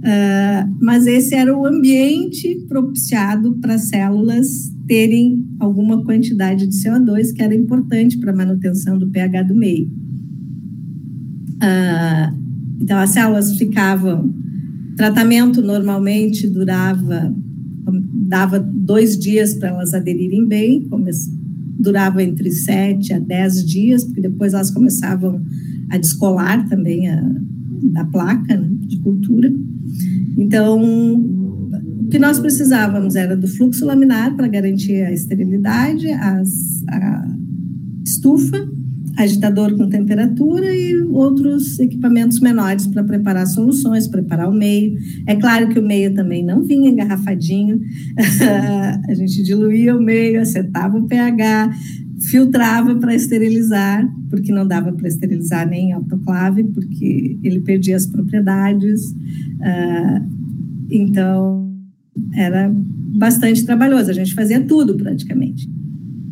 Uh, 0.00 0.64
mas 0.80 1.06
esse 1.06 1.34
era 1.34 1.54
o 1.54 1.66
ambiente 1.66 2.64
propiciado 2.66 3.58
para 3.60 3.74
as 3.74 3.88
células 3.88 4.74
terem 4.86 5.44
alguma 5.58 6.02
quantidade 6.02 6.66
de 6.66 6.74
CO2 6.74 7.34
que 7.34 7.42
era 7.42 7.54
importante 7.54 8.16
para 8.16 8.32
a 8.32 8.36
manutenção 8.36 8.98
do 8.98 9.08
pH 9.10 9.42
do 9.42 9.54
meio. 9.54 9.88
Uh, 11.56 12.34
então, 12.80 12.98
as 12.98 13.10
células 13.10 13.58
ficavam. 13.58 14.34
Tratamento 15.00 15.62
normalmente 15.62 16.46
durava, 16.46 17.34
dava 18.28 18.58
dois 18.60 19.18
dias 19.18 19.54
para 19.54 19.70
elas 19.70 19.94
aderirem 19.94 20.46
bem, 20.46 20.86
durava 21.78 22.22
entre 22.22 22.50
sete 22.50 23.14
a 23.14 23.18
dez 23.18 23.64
dias, 23.64 24.04
porque 24.04 24.20
depois 24.20 24.52
elas 24.52 24.70
começavam 24.70 25.42
a 25.88 25.96
descolar 25.96 26.68
também 26.68 27.08
a, 27.08 27.18
da 27.94 28.04
placa 28.04 28.58
né, 28.58 28.68
de 28.82 28.98
cultura. 28.98 29.50
Então, 30.36 30.78
o 30.82 32.08
que 32.10 32.18
nós 32.18 32.38
precisávamos 32.38 33.16
era 33.16 33.34
do 33.34 33.48
fluxo 33.48 33.86
laminar 33.86 34.36
para 34.36 34.48
garantir 34.48 35.00
a 35.00 35.12
esterilidade, 35.12 36.10
as, 36.10 36.84
a 36.88 37.36
estufa, 38.04 38.68
agitador 39.22 39.76
com 39.76 39.88
temperatura 39.88 40.74
e 40.74 40.96
outros 41.02 41.78
equipamentos 41.78 42.40
menores 42.40 42.86
para 42.86 43.04
preparar 43.04 43.46
soluções, 43.46 44.08
preparar 44.08 44.48
o 44.48 44.52
meio. 44.52 44.96
É 45.26 45.36
claro 45.36 45.68
que 45.68 45.78
o 45.78 45.86
meio 45.86 46.14
também 46.14 46.44
não 46.44 46.62
vinha 46.62 46.90
engarrafadinho, 46.90 47.80
a 49.08 49.14
gente 49.14 49.42
diluía 49.42 49.96
o 49.96 50.02
meio, 50.02 50.40
acertava 50.40 50.98
o 50.98 51.06
pH, 51.06 51.70
filtrava 52.20 52.94
para 52.96 53.14
esterilizar, 53.14 54.06
porque 54.28 54.52
não 54.52 54.66
dava 54.66 54.92
para 54.92 55.08
esterilizar 55.08 55.68
nem 55.68 55.88
em 55.88 55.92
autoclave, 55.92 56.64
porque 56.64 57.38
ele 57.42 57.60
perdia 57.60 57.96
as 57.96 58.06
propriedades. 58.06 59.10
Uh, 59.10 60.40
então, 60.90 61.72
era 62.34 62.70
bastante 62.72 63.64
trabalhoso, 63.64 64.10
a 64.10 64.14
gente 64.14 64.34
fazia 64.34 64.60
tudo 64.60 64.96
praticamente. 64.96 65.68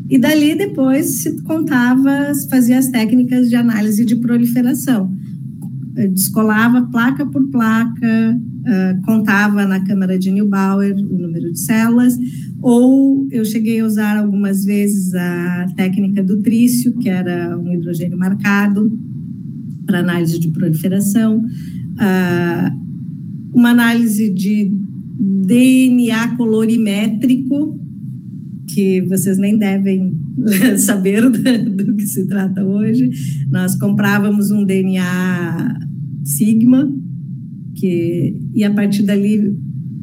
E 0.08 0.18
dali 0.18 0.54
depois 0.54 1.06
se 1.06 1.42
contava, 1.42 2.32
fazia 2.48 2.78
as 2.78 2.88
técnicas 2.88 3.48
de 3.48 3.56
análise 3.56 4.04
de 4.04 4.16
proliferação. 4.16 5.12
Descolava 6.12 6.82
placa 6.90 7.26
por 7.26 7.46
placa, 7.50 8.38
uh, 8.38 9.02
contava 9.04 9.66
na 9.66 9.84
câmara 9.84 10.18
de 10.18 10.30
Neubauer 10.30 10.96
o 10.96 11.18
número 11.18 11.52
de 11.52 11.58
células, 11.58 12.16
ou 12.62 13.28
eu 13.30 13.44
cheguei 13.44 13.80
a 13.80 13.84
usar 13.84 14.16
algumas 14.16 14.64
vezes 14.64 15.14
a 15.14 15.66
técnica 15.76 16.22
do 16.22 16.40
trício, 16.40 16.96
que 16.98 17.08
era 17.08 17.58
um 17.58 17.72
hidrogênio 17.72 18.16
marcado, 18.16 18.90
para 19.84 20.00
análise 20.00 20.38
de 20.38 20.48
proliferação, 20.48 21.38
uh, 21.38 22.78
uma 23.52 23.70
análise 23.70 24.30
de 24.30 24.70
DNA 25.18 26.36
colorimétrico, 26.36 27.78
que 28.78 29.00
vocês 29.00 29.36
nem 29.38 29.58
devem 29.58 30.16
saber 30.78 31.28
do, 31.28 31.84
do 31.84 31.96
que 31.96 32.06
se 32.06 32.28
trata 32.28 32.64
hoje. 32.64 33.10
Nós 33.50 33.74
comprávamos 33.74 34.52
um 34.52 34.64
DNA 34.64 35.80
Sigma, 36.24 36.88
que, 37.74 38.40
e 38.54 38.62
a 38.62 38.72
partir 38.72 39.02
dali 39.02 39.58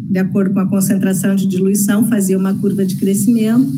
de 0.10 0.20
acordo 0.20 0.54
com 0.54 0.60
a 0.60 0.68
concentração 0.68 1.38
de 1.38 1.48
diluição, 1.48 2.06
fazia 2.10 2.38
uma 2.38 2.54
curva 2.54 2.86
de 2.86 2.98
crescimento, 2.98 3.72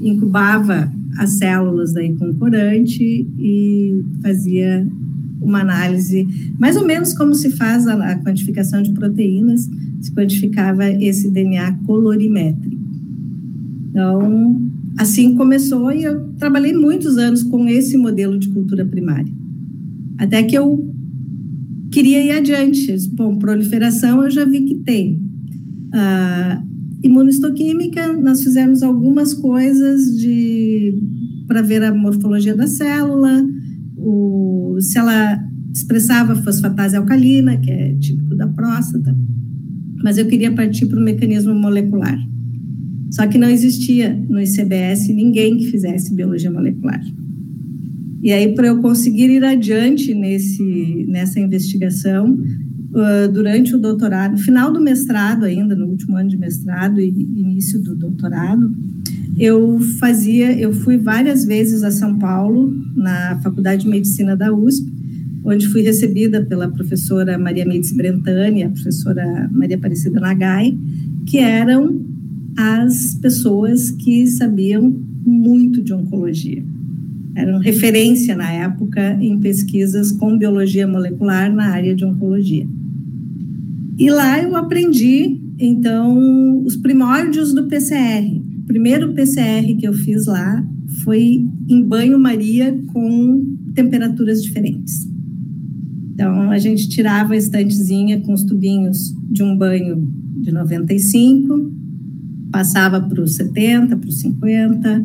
incubava 0.00 0.92
as 1.16 1.34
células 1.34 1.92
daí 1.92 2.12
com 2.16 2.34
corante 2.34 3.04
e 3.38 4.02
fazia 4.20 4.84
uma 5.40 5.60
análise, 5.60 6.26
mais 6.58 6.74
ou 6.76 6.84
menos 6.84 7.12
como 7.12 7.36
se 7.36 7.50
faz 7.50 7.86
a, 7.86 7.94
a 7.94 8.18
quantificação 8.18 8.82
de 8.82 8.90
proteínas, 8.90 9.70
se 10.00 10.10
quantificava 10.10 10.90
esse 10.90 11.30
DNA 11.30 11.72
colorimétrico. 11.86 12.79
Então, 13.90 14.60
assim 14.96 15.34
começou 15.34 15.92
e 15.92 16.04
eu 16.04 16.32
trabalhei 16.38 16.72
muitos 16.72 17.18
anos 17.18 17.42
com 17.42 17.66
esse 17.66 17.96
modelo 17.96 18.38
de 18.38 18.48
cultura 18.48 18.84
primária. 18.84 19.32
Até 20.16 20.42
que 20.42 20.56
eu 20.56 20.94
queria 21.90 22.24
ir 22.24 22.30
adiante. 22.30 22.94
Bom, 23.12 23.36
proliferação 23.36 24.22
eu 24.22 24.30
já 24.30 24.44
vi 24.44 24.62
que 24.62 24.76
tem. 24.76 25.20
Uh, 25.92 26.70
imunistoquímica, 27.02 28.12
nós 28.12 28.42
fizemos 28.42 28.82
algumas 28.82 29.34
coisas 29.34 30.16
de 30.16 30.94
para 31.46 31.62
ver 31.62 31.82
a 31.82 31.92
morfologia 31.92 32.54
da 32.54 32.68
célula, 32.68 33.44
o, 33.96 34.76
se 34.78 34.96
ela 34.96 35.42
expressava 35.74 36.36
fosfatase 36.36 36.96
alcalina, 36.96 37.56
que 37.56 37.70
é 37.70 37.94
típico 37.94 38.36
da 38.36 38.46
próstata, 38.46 39.16
mas 40.02 40.16
eu 40.16 40.26
queria 40.26 40.52
partir 40.52 40.86
para 40.86 41.00
o 41.00 41.02
mecanismo 41.02 41.52
molecular. 41.52 42.18
Só 43.10 43.26
que 43.26 43.38
não 43.38 43.48
existia 43.48 44.14
no 44.28 44.40
ICBS 44.40 45.08
ninguém 45.08 45.56
que 45.56 45.66
fizesse 45.66 46.14
biologia 46.14 46.50
molecular. 46.50 47.02
E 48.22 48.32
aí, 48.32 48.54
para 48.54 48.68
eu 48.68 48.80
conseguir 48.80 49.30
ir 49.30 49.44
adiante 49.44 50.14
nesse, 50.14 51.06
nessa 51.08 51.40
investigação, 51.40 52.38
durante 53.32 53.74
o 53.74 53.78
doutorado, 53.78 54.36
final 54.36 54.72
do 54.72 54.80
mestrado 54.80 55.44
ainda, 55.44 55.74
no 55.74 55.86
último 55.86 56.16
ano 56.16 56.28
de 56.28 56.36
mestrado 56.36 57.00
e 57.00 57.08
início 57.08 57.80
do 57.80 57.94
doutorado, 57.94 58.74
eu 59.38 59.78
fazia, 59.98 60.52
eu 60.58 60.72
fui 60.72 60.98
várias 60.98 61.44
vezes 61.44 61.82
a 61.82 61.90
São 61.90 62.18
Paulo, 62.18 62.74
na 62.94 63.40
Faculdade 63.42 63.84
de 63.84 63.88
Medicina 63.88 64.36
da 64.36 64.52
USP, 64.52 64.92
onde 65.44 65.68
fui 65.68 65.80
recebida 65.80 66.44
pela 66.44 66.68
professora 66.68 67.38
Maria 67.38 67.64
Mendes 67.64 67.92
Brentani, 67.92 68.64
a 68.64 68.68
professora 68.68 69.48
Maria 69.50 69.76
Aparecida 69.76 70.20
Nagai, 70.20 70.76
que 71.24 71.38
eram 71.38 72.09
as 72.60 73.14
pessoas 73.14 73.90
que 73.90 74.26
sabiam 74.26 74.94
muito 75.24 75.82
de 75.82 75.92
oncologia. 75.92 76.64
Eram 77.34 77.58
referência 77.58 78.36
na 78.36 78.52
época 78.52 79.16
em 79.20 79.38
pesquisas 79.38 80.12
com 80.12 80.36
biologia 80.36 80.86
molecular 80.86 81.52
na 81.52 81.68
área 81.68 81.94
de 81.94 82.04
oncologia. 82.04 82.66
E 83.98 84.10
lá 84.10 84.42
eu 84.42 84.56
aprendi, 84.56 85.40
então, 85.58 86.62
os 86.64 86.76
primórdios 86.76 87.54
do 87.54 87.66
PCR. 87.66 88.26
O 88.60 88.66
primeiro 88.66 89.12
PCR 89.14 89.74
que 89.76 89.86
eu 89.86 89.92
fiz 89.92 90.26
lá 90.26 90.66
foi 91.04 91.46
em 91.68 91.82
banho-maria 91.82 92.78
com 92.88 93.44
temperaturas 93.74 94.42
diferentes. 94.42 95.08
Então, 96.12 96.50
a 96.50 96.58
gente 96.58 96.88
tirava 96.88 97.34
a 97.34 97.36
estantezinha 97.36 98.20
com 98.20 98.32
os 98.32 98.42
tubinhos 98.42 99.14
de 99.30 99.42
um 99.42 99.56
banho 99.56 100.06
de 100.36 100.52
95, 100.52 101.79
passava 102.50 103.00
para 103.00 103.22
os 103.22 103.36
70, 103.36 103.96
para 103.96 104.08
os 104.08 104.20
50, 104.20 105.04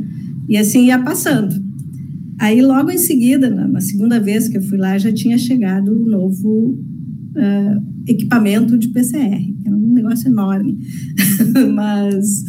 e 0.49 0.57
assim 0.57 0.87
ia 0.87 0.99
passando. 0.99 1.63
Aí, 2.37 2.61
logo 2.61 2.91
em 2.91 2.97
seguida, 2.97 3.49
na, 3.49 3.79
segunda 3.79 4.19
vez 4.19 4.49
que 4.49 4.57
eu 4.57 4.61
fui 4.61 4.77
lá, 4.77 4.97
já 4.97 5.11
tinha 5.11 5.37
chegado 5.37 5.91
o 5.91 6.09
novo 6.09 6.77
uh, 7.35 7.83
equipamento 8.05 8.77
de 8.77 8.89
PCR, 8.89 9.39
que 9.39 9.67
era 9.67 9.75
um 9.75 9.93
negócio 9.93 10.27
enorme. 10.27 10.77
Mas. 11.73 12.43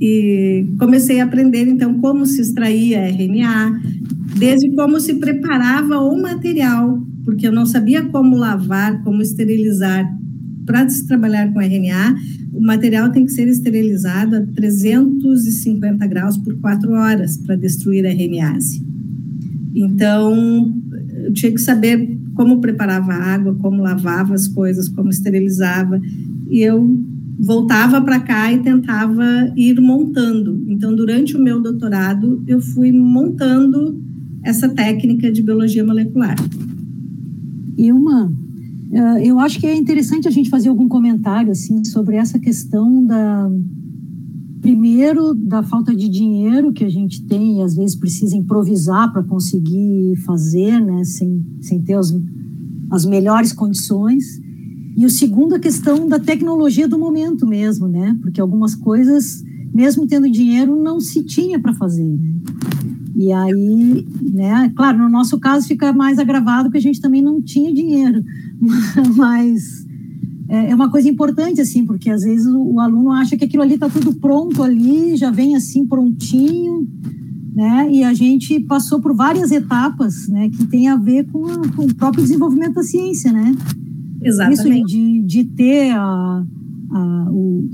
E 0.00 0.66
comecei 0.78 1.20
a 1.20 1.24
aprender, 1.24 1.68
então, 1.68 2.00
como 2.00 2.26
se 2.26 2.40
extraía 2.40 3.08
RNA, 3.08 3.80
desde 4.36 4.70
como 4.72 4.98
se 4.98 5.14
preparava 5.14 6.00
o 6.00 6.20
material, 6.20 7.00
porque 7.24 7.46
eu 7.46 7.52
não 7.52 7.64
sabia 7.64 8.02
como 8.02 8.36
lavar, 8.36 9.02
como 9.04 9.22
esterilizar 9.22 10.04
para 10.66 10.88
se 10.88 11.06
trabalhar 11.06 11.52
com 11.52 11.60
RNA, 11.60 12.16
o 12.54 12.60
material 12.60 13.10
tem 13.10 13.26
que 13.26 13.32
ser 13.32 13.48
esterilizado 13.48 14.36
a 14.36 14.40
350 14.40 16.06
graus 16.06 16.36
por 16.38 16.56
quatro 16.60 16.92
horas 16.92 17.36
para 17.36 17.56
destruir 17.56 18.06
a 18.06 18.10
RNase. 18.10 18.80
Então, 19.74 20.72
eu 21.24 21.32
tinha 21.32 21.50
que 21.50 21.60
saber 21.60 22.16
como 22.34 22.60
preparava 22.60 23.12
a 23.12 23.34
água, 23.34 23.54
como 23.56 23.82
lavava 23.82 24.34
as 24.34 24.46
coisas, 24.46 24.88
como 24.88 25.10
esterilizava, 25.10 26.00
e 26.48 26.60
eu 26.60 26.96
voltava 27.38 28.00
para 28.00 28.20
cá 28.20 28.52
e 28.52 28.62
tentava 28.62 29.24
ir 29.56 29.80
montando. 29.80 30.62
Então, 30.68 30.94
durante 30.94 31.36
o 31.36 31.42
meu 31.42 31.60
doutorado, 31.60 32.42
eu 32.46 32.60
fui 32.60 32.92
montando 32.92 34.00
essa 34.44 34.68
técnica 34.68 35.32
de 35.32 35.42
biologia 35.42 35.84
molecular. 35.84 36.36
E 37.76 37.90
uma 37.90 38.32
eu 39.22 39.38
acho 39.40 39.58
que 39.58 39.66
é 39.66 39.74
interessante 39.74 40.28
a 40.28 40.30
gente 40.30 40.50
fazer 40.50 40.68
algum 40.68 40.88
comentário 40.88 41.50
assim 41.50 41.84
sobre 41.84 42.16
essa 42.16 42.38
questão 42.38 43.04
da 43.04 43.50
primeiro 44.64 45.34
da 45.34 45.62
falta 45.62 45.94
de 45.94 46.08
dinheiro 46.08 46.72
que 46.72 46.84
a 46.84 46.88
gente 46.88 47.22
tem 47.26 47.58
e 47.58 47.62
às 47.62 47.76
vezes 47.76 47.94
precisa 47.94 48.34
improvisar 48.34 49.12
para 49.12 49.22
conseguir 49.22 50.16
fazer, 50.24 50.80
né, 50.80 51.04
sem, 51.04 51.44
sem 51.60 51.82
ter 51.82 51.92
as, 51.92 52.16
as 52.90 53.04
melhores 53.04 53.52
condições. 53.52 54.40
E 54.96 55.04
o 55.04 55.10
segundo 55.10 55.54
a 55.54 55.58
questão 55.58 56.08
da 56.08 56.18
tecnologia 56.18 56.88
do 56.88 56.98
momento 56.98 57.46
mesmo, 57.46 57.88
né? 57.88 58.16
Porque 58.22 58.40
algumas 58.40 58.74
coisas, 58.74 59.44
mesmo 59.74 60.06
tendo 60.06 60.30
dinheiro, 60.30 60.80
não 60.82 60.98
se 60.98 61.22
tinha 61.24 61.58
para 61.60 61.74
fazer. 61.74 62.08
Né? 62.08 62.34
E 63.16 63.32
aí, 63.32 64.06
né, 64.22 64.72
claro, 64.74 64.98
no 64.98 65.10
nosso 65.10 65.38
caso 65.38 65.68
fica 65.68 65.92
mais 65.92 66.18
agravado 66.18 66.64
porque 66.64 66.78
a 66.78 66.82
gente 66.82 67.02
também 67.02 67.20
não 67.20 67.42
tinha 67.42 67.72
dinheiro, 67.72 68.24
mas 69.16 69.84
é, 70.48 70.70
é 70.70 70.74
uma 70.74 70.90
coisa 70.90 71.08
importante, 71.08 71.60
assim, 71.60 71.84
porque 71.84 72.10
às 72.10 72.22
vezes 72.22 72.46
o, 72.46 72.74
o 72.74 72.80
aluno 72.80 73.10
acha 73.10 73.36
que 73.36 73.44
aquilo 73.44 73.62
ali 73.62 73.74
está 73.74 73.88
tudo 73.88 74.14
pronto 74.14 74.62
ali, 74.62 75.16
já 75.16 75.30
vem 75.30 75.56
assim 75.56 75.86
prontinho, 75.86 76.86
né, 77.54 77.88
e 77.90 78.02
a 78.02 78.12
gente 78.12 78.58
passou 78.60 79.00
por 79.00 79.14
várias 79.14 79.52
etapas, 79.52 80.28
né, 80.28 80.50
que 80.50 80.66
tem 80.66 80.88
a 80.88 80.96
ver 80.96 81.24
com, 81.30 81.46
a, 81.46 81.68
com 81.68 81.84
o 81.84 81.94
próprio 81.94 82.22
desenvolvimento 82.22 82.74
da 82.74 82.82
ciência, 82.82 83.32
né. 83.32 83.54
Exatamente. 84.20 84.80
Isso 84.80 84.86
de, 84.86 85.22
de 85.22 85.44
ter 85.44 85.90
a, 85.92 86.44
a, 86.90 87.28
o, 87.30 87.68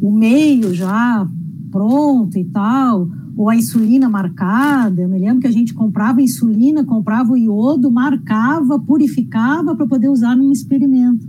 o 0.00 0.12
meio 0.12 0.72
já 0.74 1.28
pronto 1.70 2.38
e 2.38 2.44
tal, 2.44 3.08
ou 3.40 3.48
a 3.48 3.56
insulina 3.56 4.06
marcada. 4.06 5.00
Eu 5.00 5.08
me 5.08 5.18
lembro 5.18 5.40
que 5.40 5.46
a 5.46 5.50
gente 5.50 5.72
comprava 5.72 6.20
insulina, 6.20 6.84
comprava 6.84 7.32
o 7.32 7.38
iodo, 7.38 7.90
marcava, 7.90 8.78
purificava 8.78 9.74
para 9.74 9.86
poder 9.86 10.10
usar 10.10 10.36
num 10.36 10.52
experimento. 10.52 11.26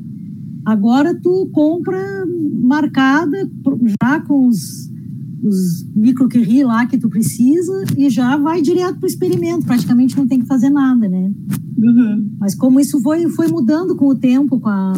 Agora 0.66 1.18
tu 1.18 1.50
compra 1.54 1.98
marcada 2.62 3.50
já 4.04 4.20
com 4.20 4.46
os, 4.50 4.92
os 5.42 5.86
lá 6.66 6.86
que 6.86 6.98
tu 6.98 7.08
precisa 7.08 7.86
e 7.98 8.10
já 8.10 8.36
vai 8.36 8.62
direto 8.62 9.00
para 9.00 9.06
o 9.06 9.10
experimento. 9.10 9.66
Praticamente 9.66 10.18
não 10.18 10.28
tem 10.28 10.42
que 10.42 10.48
fazer 10.48 10.70
nada, 10.70 11.08
né? 11.08 11.32
Uhum. 11.78 12.30
Mas 12.42 12.54
como 12.56 12.82
isso 12.82 13.02
foi, 13.02 13.30
foi 13.30 13.48
mudando 13.48 13.96
com 13.96 14.08
o 14.08 14.16
tempo, 14.16 14.60
com 14.60 14.68
a, 14.68 14.92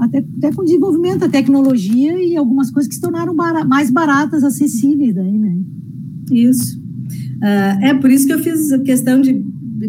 até, 0.00 0.18
até 0.38 0.52
com 0.52 0.62
o 0.62 0.64
desenvolvimento 0.64 1.20
da 1.20 1.28
tecnologia 1.28 2.20
e 2.20 2.34
algumas 2.34 2.68
coisas 2.72 2.88
que 2.88 2.96
se 2.96 3.00
tornaram 3.00 3.32
mais 3.32 3.92
baratas, 3.92 4.42
acessíveis 4.42 5.14
daí, 5.14 5.38
né? 5.38 5.56
Isso. 6.30 6.78
Uh, 7.36 7.84
é 7.84 7.94
por 7.94 8.10
isso 8.10 8.26
que 8.26 8.32
eu 8.32 8.38
fiz 8.38 8.72
a 8.72 8.78
questão 8.80 9.20
de, 9.20 9.44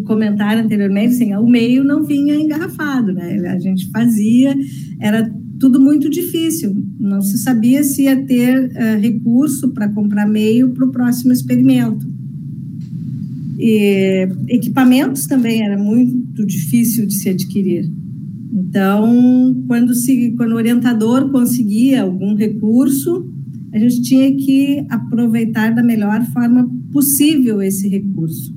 comentar 0.06 0.58
anteriormente, 0.58 1.16
assim, 1.16 1.34
o 1.36 1.48
meio 1.48 1.84
não 1.84 2.04
vinha 2.04 2.36
engarrafado, 2.36 3.14
né? 3.14 3.40
A 3.48 3.60
gente 3.60 3.90
fazia, 3.90 4.56
era 5.00 5.32
tudo 5.60 5.80
muito 5.80 6.10
difícil, 6.10 6.76
não 7.00 7.22
se 7.22 7.38
sabia 7.38 7.84
se 7.84 8.04
ia 8.04 8.16
ter 8.26 8.66
uh, 8.66 9.00
recurso 9.00 9.70
para 9.70 9.90
comprar 9.90 10.28
meio 10.28 10.70
para 10.72 10.86
o 10.86 10.92
próximo 10.92 11.32
experimento. 11.32 12.06
E 13.58 14.28
equipamentos 14.50 15.26
também 15.26 15.64
era 15.64 15.78
muito 15.78 16.46
difícil 16.46 17.08
de 17.08 17.16
se 17.16 17.30
adquirir. 17.30 17.90
Então, 18.54 19.64
quando, 19.68 19.96
se, 19.96 20.34
quando 20.38 20.52
o 20.52 20.56
orientador 20.56 21.32
conseguia 21.32 22.04
algum 22.04 22.36
recurso, 22.36 23.28
a 23.78 23.80
gente 23.80 24.02
tinha 24.02 24.36
que 24.36 24.86
aproveitar 24.90 25.74
da 25.74 25.84
melhor 25.84 26.24
forma 26.28 26.70
possível 26.92 27.62
esse 27.62 27.88
recurso. 27.88 28.56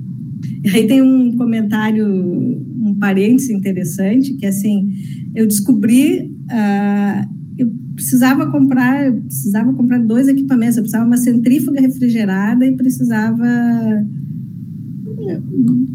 E 0.63 0.69
aí 0.69 0.87
tem 0.87 1.01
um 1.01 1.35
comentário, 1.37 2.05
um 2.07 2.95
parêntese 2.99 3.53
interessante, 3.53 4.33
que 4.33 4.45
assim, 4.45 4.91
eu 5.35 5.47
descobri, 5.47 6.31
uh, 6.45 7.29
eu 7.57 7.71
precisava 7.95 8.49
comprar, 8.49 9.05
eu 9.05 9.21
precisava 9.21 9.73
comprar 9.73 9.99
dois 9.99 10.27
equipamentos, 10.27 10.77
eu 10.77 10.83
precisava 10.83 11.05
uma 11.05 11.17
centrífuga 11.17 11.79
refrigerada 11.79 12.65
e 12.65 12.75
precisava, 12.75 13.45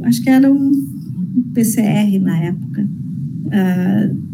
acho 0.04 0.22
que 0.22 0.30
era 0.30 0.52
um 0.52 0.70
PCR 1.52 2.18
na 2.20 2.38
época. 2.38 2.88
Uh, 3.46 4.26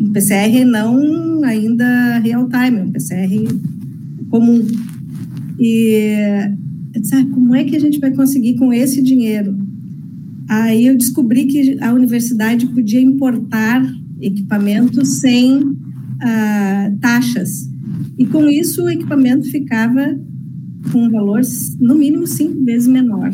um 0.00 0.12
PCR 0.12 0.64
não 0.64 1.42
ainda 1.44 2.18
real 2.18 2.48
time, 2.48 2.82
um 2.82 2.92
PCR 2.92 3.48
comum. 4.28 4.66
E 5.58 6.04
ah, 7.12 7.24
como 7.32 7.54
é 7.54 7.64
que 7.64 7.76
a 7.76 7.80
gente 7.80 7.98
vai 7.98 8.12
conseguir 8.12 8.56
com 8.56 8.72
esse 8.72 9.02
dinheiro? 9.02 9.68
aí 10.48 10.86
eu 10.86 10.96
descobri 10.96 11.44
que 11.44 11.78
a 11.80 11.92
universidade 11.92 12.66
podia 12.68 13.00
importar 13.00 13.82
equipamentos 14.20 15.20
sem 15.20 15.62
uh, 15.62 16.98
taxas. 17.00 17.70
E 18.16 18.26
com 18.26 18.48
isso 18.48 18.84
o 18.84 18.90
equipamento 18.90 19.48
ficava 19.50 20.18
com 20.90 21.04
um 21.04 21.10
valor, 21.10 21.42
no 21.78 21.94
mínimo, 21.94 22.26
cinco 22.26 22.64
vezes 22.64 22.88
menor 22.88 23.30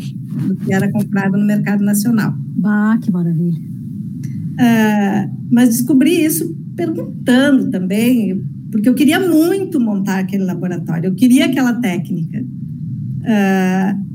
do 0.47 0.55
que 0.57 0.73
era 0.73 0.91
comprado 0.91 1.37
no 1.37 1.45
mercado 1.45 1.83
nacional. 1.83 2.35
Bah, 2.57 2.97
que 3.01 3.09
maravilha. 3.11 3.59
Uh, 3.59 5.35
mas 5.49 5.69
descobri 5.69 6.23
isso 6.23 6.53
perguntando 6.75 7.69
também, 7.69 8.43
porque 8.71 8.89
eu 8.89 8.93
queria 8.93 9.19
muito 9.19 9.79
montar 9.79 10.19
aquele 10.19 10.43
laboratório, 10.43 11.07
eu 11.07 11.15
queria 11.15 11.45
aquela 11.45 11.73
técnica. 11.73 12.41
Uh, 12.41 14.05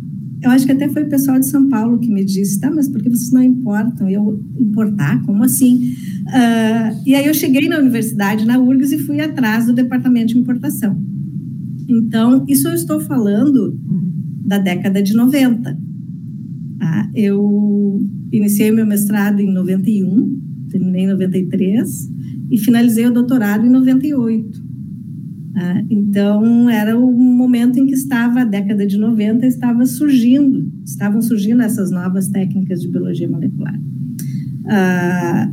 eu 0.43 0.51
acho 0.51 0.65
que 0.65 0.73
até 0.73 0.89
foi 0.89 1.03
o 1.03 1.09
pessoal 1.09 1.39
de 1.39 1.47
São 1.47 1.69
Paulo 1.69 1.99
que 1.99 2.11
me 2.11 2.25
disse, 2.25 2.59
tá, 2.59 2.71
mas 2.71 2.89
por 2.89 3.03
que 3.03 3.11
vocês 3.11 3.31
não 3.31 3.43
importam? 3.43 4.09
Eu, 4.09 4.43
importar? 4.59 5.23
Como 5.23 5.45
assim? 5.45 5.95
Uh, 6.27 7.03
e 7.05 7.15
aí 7.15 7.27
eu 7.27 7.35
cheguei 7.35 7.69
na 7.69 7.79
universidade, 7.79 8.47
na 8.47 8.59
URGS, 8.59 8.93
e 8.93 8.99
fui 8.99 9.21
atrás 9.21 9.67
do 9.67 9.75
departamento 9.75 10.29
de 10.29 10.39
importação. 10.39 10.99
Então, 11.89 12.45
isso 12.49 12.69
eu 12.69 12.75
estou 12.75 13.01
falando 13.01 13.79
da 14.47 14.59
década 14.59 15.03
de 15.03 15.15
90. 15.15 15.79
Ah, 16.81 17.11
eu 17.15 18.01
iniciei 18.33 18.71
meu 18.71 18.87
mestrado 18.87 19.41
em 19.41 19.53
91, 19.53 20.41
terminei 20.71 21.05
em 21.05 21.09
93 21.09 22.11
e 22.51 22.59
finalizei 22.59 23.07
o 23.07 23.13
doutorado 23.13 23.65
em 23.65 23.71
98. 23.71 24.71
Ah, 25.55 25.85
então, 25.91 26.69
era 26.69 26.99
o 26.99 27.13
momento 27.13 27.79
em 27.79 27.87
que 27.87 27.95
estava, 27.95 28.41
a 28.41 28.45
década 28.45 28.87
de 28.87 28.97
90, 28.97 29.47
estava 29.47 29.85
surgindo, 29.87 30.71
estavam 30.85 31.21
surgindo 31.21 31.63
essas 31.63 31.91
novas 31.91 32.29
técnicas 32.29 32.81
de 32.81 32.89
biologia 32.89 33.29
molecular. 33.29 33.79
Ah, 34.67 35.53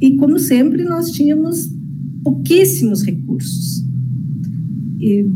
e, 0.00 0.16
como 0.16 0.38
sempre, 0.38 0.84
nós 0.84 1.10
tínhamos 1.10 1.72
pouquíssimos 2.24 3.02
recursos. 3.02 3.84
E 5.00 5.26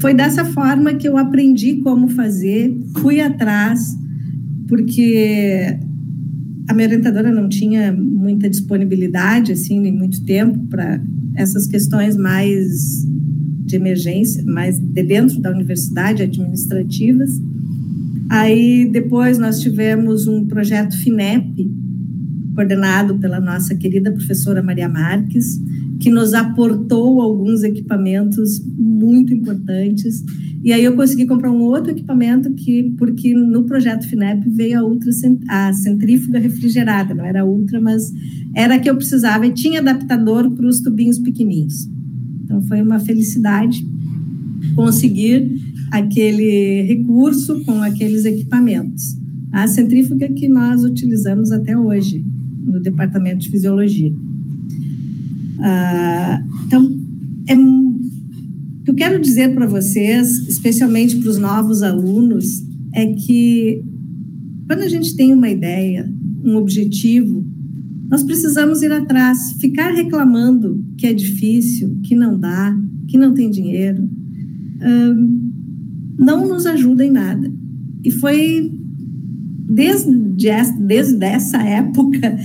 foi 0.00 0.14
dessa 0.14 0.44
forma 0.44 0.94
que 0.94 1.08
eu 1.08 1.16
aprendi 1.16 1.76
como 1.76 2.08
fazer, 2.08 2.74
fui 2.98 3.20
atrás, 3.20 3.96
porque 4.68 5.78
a 6.68 6.74
minha 6.74 6.86
orientadora 6.88 7.30
não 7.30 7.48
tinha 7.48 7.92
muita 7.92 8.48
disponibilidade, 8.48 9.52
assim, 9.52 9.80
nem 9.80 9.92
muito 9.92 10.24
tempo 10.24 10.58
para 10.66 11.00
essas 11.34 11.66
questões 11.66 12.16
mais 12.16 13.04
de 13.66 13.76
emergência, 13.76 14.42
mais 14.44 14.78
de 14.78 15.02
dentro 15.02 15.40
da 15.40 15.50
universidade, 15.50 16.22
administrativas. 16.22 17.30
Aí 18.30 18.88
depois 18.90 19.38
nós 19.38 19.60
tivemos 19.60 20.26
um 20.26 20.46
projeto 20.46 20.96
FINEP, 20.96 21.70
coordenado 22.54 23.18
pela 23.18 23.40
nossa 23.40 23.74
querida 23.74 24.12
professora 24.12 24.62
Maria 24.62 24.88
Marques, 24.88 25.60
que 26.04 26.10
nos 26.10 26.34
aportou 26.34 27.22
alguns 27.22 27.62
equipamentos 27.62 28.62
muito 28.76 29.32
importantes. 29.32 30.22
E 30.62 30.70
aí 30.70 30.84
eu 30.84 30.94
consegui 30.94 31.24
comprar 31.24 31.50
um 31.50 31.62
outro 31.62 31.92
equipamento 31.92 32.52
que, 32.52 32.94
porque 32.98 33.32
no 33.32 33.64
projeto 33.64 34.06
FINEP 34.06 34.46
veio 34.50 34.80
a 34.80 34.84
ultra 34.84 35.10
a 35.48 35.72
centrífuga 35.72 36.38
refrigerada, 36.38 37.14
não 37.14 37.24
era 37.24 37.46
ultra, 37.46 37.80
mas 37.80 38.12
era 38.54 38.74
a 38.74 38.78
que 38.78 38.90
eu 38.90 38.96
precisava 38.96 39.46
e 39.46 39.54
tinha 39.54 39.80
adaptador 39.80 40.50
para 40.50 40.66
os 40.66 40.82
tubinhos 40.82 41.18
pequenininhos. 41.18 41.88
Então, 42.44 42.60
foi 42.60 42.82
uma 42.82 43.00
felicidade 43.00 43.82
conseguir 44.74 45.58
aquele 45.90 46.82
recurso 46.82 47.64
com 47.64 47.80
aqueles 47.80 48.26
equipamentos. 48.26 49.16
A 49.50 49.66
centrífuga 49.66 50.28
que 50.28 50.50
nós 50.50 50.84
utilizamos 50.84 51.50
até 51.50 51.74
hoje 51.74 52.22
no 52.62 52.78
departamento 52.78 53.38
de 53.38 53.50
fisiologia. 53.50 54.12
Ah, 55.60 56.42
então, 56.66 56.90
é, 57.46 57.56
o 57.56 58.84
que 58.84 58.90
eu 58.90 58.94
quero 58.94 59.20
dizer 59.20 59.54
para 59.54 59.66
vocês, 59.66 60.46
especialmente 60.48 61.16
para 61.16 61.30
os 61.30 61.38
novos 61.38 61.82
alunos, 61.82 62.62
é 62.92 63.06
que 63.06 63.82
quando 64.66 64.80
a 64.82 64.88
gente 64.88 65.14
tem 65.16 65.32
uma 65.32 65.48
ideia, 65.48 66.10
um 66.44 66.56
objetivo, 66.56 67.44
nós 68.10 68.22
precisamos 68.22 68.82
ir 68.82 68.92
atrás, 68.92 69.38
ficar 69.60 69.90
reclamando 69.92 70.84
que 70.96 71.06
é 71.06 71.12
difícil, 71.12 71.98
que 72.02 72.14
não 72.14 72.38
dá, 72.38 72.76
que 73.08 73.18
não 73.18 73.34
tem 73.34 73.50
dinheiro, 73.50 74.08
não 76.18 76.46
nos 76.46 76.66
ajuda 76.66 77.04
em 77.04 77.10
nada. 77.10 77.52
E 78.04 78.10
foi 78.10 78.72
desde, 79.68 80.10
desde 80.78 81.24
essa 81.24 81.58
época 81.62 82.36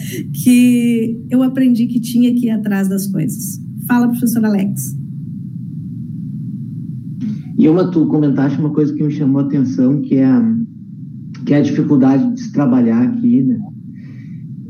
que 0.44 1.20
eu 1.30 1.44
aprendi 1.44 1.88
que 1.88 2.00
tinha 2.00 2.34
que 2.34 2.48
ir 2.48 2.52
atrás 2.52 2.88
das 2.88 3.08
coisas. 3.08 3.60
Fala, 3.88 4.08
professor 4.08 4.44
Alex. 4.46 4.98
E 7.58 7.68
uma, 7.68 7.92
tu 7.92 8.08
comentaste 8.08 8.60
uma 8.60 8.72
coisa 8.72 8.94
que 8.94 9.04
me 9.04 9.12
chamou 9.12 9.42
a 9.42 9.46
atenção, 9.46 10.02
que 10.02 10.16
é 10.16 10.26
a, 10.26 10.56
que 11.46 11.54
é 11.54 11.58
a 11.58 11.62
dificuldade 11.62 12.34
de 12.34 12.42
se 12.42 12.52
trabalhar 12.54 13.02
aqui, 13.02 13.44
né? 13.44 13.60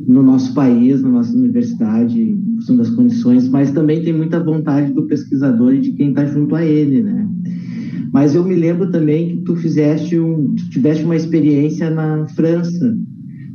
no 0.09 0.23
nosso 0.23 0.55
país, 0.55 1.03
na 1.03 1.09
nossa 1.09 1.37
universidade, 1.37 2.19
em 2.19 2.55
função 2.55 2.77
das 2.77 2.89
condições, 2.89 3.47
mas 3.47 3.69
também 3.71 4.01
tem 4.01 4.11
muita 4.11 4.43
vontade 4.43 4.91
do 4.91 5.05
pesquisador 5.05 5.75
e 5.75 5.81
de 5.81 5.91
quem 5.91 6.09
está 6.09 6.25
junto 6.25 6.55
a 6.55 6.65
ele, 6.65 7.03
né? 7.03 7.29
Mas 8.11 8.35
eu 8.35 8.43
me 8.43 8.55
lembro 8.55 8.89
também 8.91 9.29
que 9.29 9.43
tu 9.43 9.55
fizeste 9.55 10.19
um, 10.19 10.55
tiveste 10.71 11.03
uma 11.03 11.15
experiência 11.15 11.89
na 11.89 12.27
França. 12.29 12.97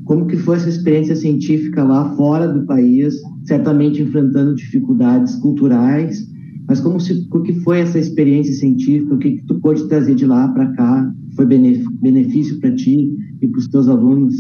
Como 0.05 0.27
que 0.27 0.37
foi 0.37 0.57
essa 0.57 0.69
experiência 0.69 1.17
científica 1.17 1.83
lá 1.83 2.15
fora 2.15 2.47
do 2.47 2.67
país, 2.67 3.15
certamente 3.45 4.03
enfrentando 4.03 4.55
dificuldades 4.55 5.35
culturais, 5.37 6.29
mas 6.67 6.81
como 6.81 6.99
se, 6.99 7.27
o 7.31 7.43
que 7.43 7.53
foi 7.61 7.81
essa 7.81 7.99
experiência 7.99 8.55
científica? 8.55 9.15
O 9.15 9.19
que, 9.19 9.33
que 9.33 9.47
tu 9.47 9.61
pôde 9.61 9.87
trazer 9.89 10.15
de 10.15 10.27
lá 10.27 10.49
para 10.49 10.73
cá? 10.73 11.15
Foi 11.35 11.47
benefício 11.47 12.59
para 12.61 12.75
ti 12.75 13.15
e 13.43 13.49
para 13.49 13.59
os 13.59 13.69
teus 13.69 13.89
alunos? 13.89 14.35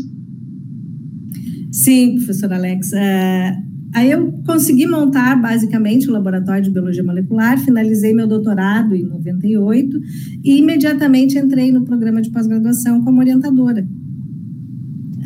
Sim, 1.70 2.14
professor 2.16 2.52
Alex. 2.52 2.92
É, 2.92 3.52
aí 3.94 4.10
eu 4.10 4.32
consegui 4.44 4.86
montar 4.86 5.40
basicamente 5.40 6.08
o 6.08 6.12
laboratório 6.12 6.64
de 6.64 6.70
biologia 6.70 7.02
molecular, 7.02 7.58
finalizei 7.58 8.12
meu 8.12 8.26
doutorado 8.26 8.94
em 8.94 9.04
98 9.04 9.98
e 10.42 10.58
imediatamente 10.58 11.38
entrei 11.38 11.70
no 11.70 11.84
programa 11.84 12.20
de 12.20 12.30
pós-graduação 12.30 13.02
como 13.02 13.20
orientadora. 13.20 13.86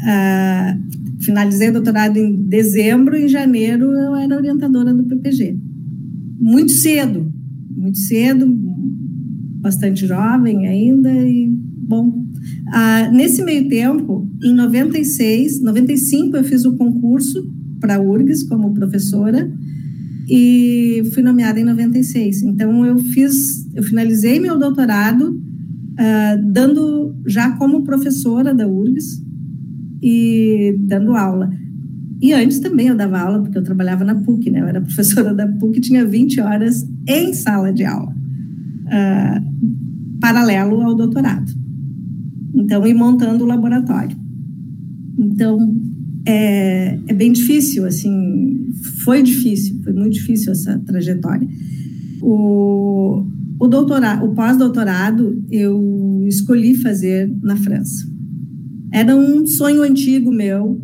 É, 0.06 0.78
finalizei 1.20 1.70
o 1.70 1.72
doutorado 1.72 2.18
em 2.18 2.36
dezembro, 2.44 3.16
em 3.16 3.26
janeiro 3.26 3.86
eu 3.86 4.14
era 4.14 4.36
orientadora 4.36 4.92
do 4.94 5.04
PPG. 5.04 5.58
Muito 6.38 6.72
cedo, 6.72 7.32
muito 7.74 7.98
cedo, 7.98 8.46
bastante 9.60 10.06
jovem 10.06 10.68
ainda 10.68 11.10
e 11.10 11.48
bom, 11.88 12.22
ah, 12.68 13.10
nesse 13.10 13.42
meio 13.42 13.66
tempo, 13.68 14.28
em 14.44 14.52
96, 14.52 15.62
95, 15.62 16.36
eu 16.36 16.44
fiz 16.44 16.64
o 16.64 16.76
concurso 16.76 17.57
para 17.80 17.96
a 17.96 18.00
URGS 18.00 18.44
como 18.44 18.74
professora 18.74 19.50
e 20.28 21.02
fui 21.14 21.22
nomeada 21.22 21.58
em 21.58 21.64
96. 21.64 22.42
Então, 22.42 22.84
eu 22.84 22.98
fiz, 22.98 23.66
eu 23.74 23.82
finalizei 23.82 24.38
meu 24.38 24.58
doutorado 24.58 25.40
ah, 25.98 26.36
dando 26.40 27.12
já 27.26 27.56
como 27.56 27.82
professora 27.82 28.54
da 28.54 28.68
URGS 28.68 29.20
e 30.00 30.76
dando 30.78 31.16
aula. 31.16 31.50
E 32.22 32.32
antes 32.32 32.60
também 32.60 32.86
eu 32.86 32.96
dava 32.96 33.18
aula, 33.18 33.42
porque 33.42 33.58
eu 33.58 33.64
trabalhava 33.64 34.04
na 34.04 34.14
PUC, 34.14 34.48
né? 34.48 34.60
Eu 34.60 34.68
era 34.68 34.80
professora 34.80 35.34
da 35.34 35.48
PUC, 35.48 35.80
tinha 35.80 36.06
20 36.06 36.40
horas 36.40 36.88
em 37.06 37.32
sala 37.32 37.72
de 37.72 37.84
aula, 37.84 38.14
uh, 38.86 40.18
paralelo 40.20 40.82
ao 40.82 40.94
doutorado. 40.94 41.52
Então, 42.54 42.86
ir 42.86 42.94
montando 42.94 43.42
o 43.42 43.46
laboratório. 43.46 44.16
Então, 45.18 45.58
é, 46.30 46.98
é 47.06 47.14
bem 47.14 47.32
difícil, 47.32 47.86
assim, 47.86 48.66
foi 49.02 49.22
difícil, 49.22 49.80
foi 49.82 49.94
muito 49.94 50.12
difícil 50.12 50.52
essa 50.52 50.78
trajetória. 50.80 51.48
O, 52.20 53.24
o 53.58 53.66
doutorado, 53.66 54.26
o 54.26 54.34
pós-doutorado, 54.34 55.42
eu 55.50 56.22
escolhi 56.26 56.74
fazer 56.74 57.34
na 57.42 57.56
França. 57.56 58.06
Era 58.92 59.16
um 59.16 59.46
sonho 59.46 59.82
antigo 59.82 60.30
meu. 60.30 60.78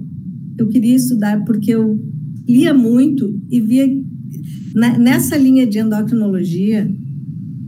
Eu 0.57 0.67
queria 0.69 0.97
estudar 0.97 1.45
porque 1.45 1.75
eu 1.75 2.01
lia 2.49 2.73
muito 2.73 3.39
e 3.51 3.61
via 3.61 3.87
nessa 4.99 5.37
linha 5.37 5.67
de 5.67 5.79
endocrinologia, 5.79 6.91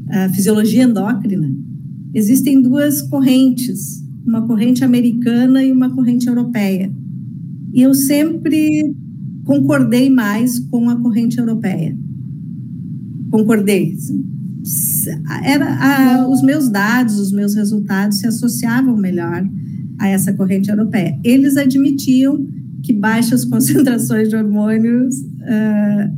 a 0.09 0.31
fisiologia 0.31 0.85
endócrina, 0.85 1.53
existem 2.15 2.63
duas 2.63 3.03
correntes, 3.03 4.03
uma 4.27 4.47
corrente 4.47 4.83
americana 4.83 5.63
e 5.63 5.71
uma 5.71 5.95
corrente 5.95 6.27
europeia. 6.27 6.91
E 7.77 7.83
eu 7.83 7.93
sempre 7.93 8.97
concordei 9.45 10.09
mais 10.09 10.59
com 10.59 10.89
a 10.89 10.97
corrente 10.97 11.39
europeia. 11.39 11.95
Concordei. 13.31 13.95
Era, 15.45 15.75
a, 15.75 16.27
os 16.27 16.41
meus 16.41 16.71
dados, 16.71 17.21
os 17.21 17.31
meus 17.31 17.55
resultados 17.55 18.19
se 18.19 18.27
associavam 18.27 18.97
melhor 18.97 19.47
a 19.99 20.09
essa 20.09 20.33
corrente 20.33 20.71
europeia. 20.71 21.21
Eles 21.23 21.59
admitiam 21.59 22.47
que 22.83 22.95
baixas 22.95 23.45
concentrações 23.47 24.31
de 24.31 24.37
hormônios 24.37 25.15
uh, 25.19 26.11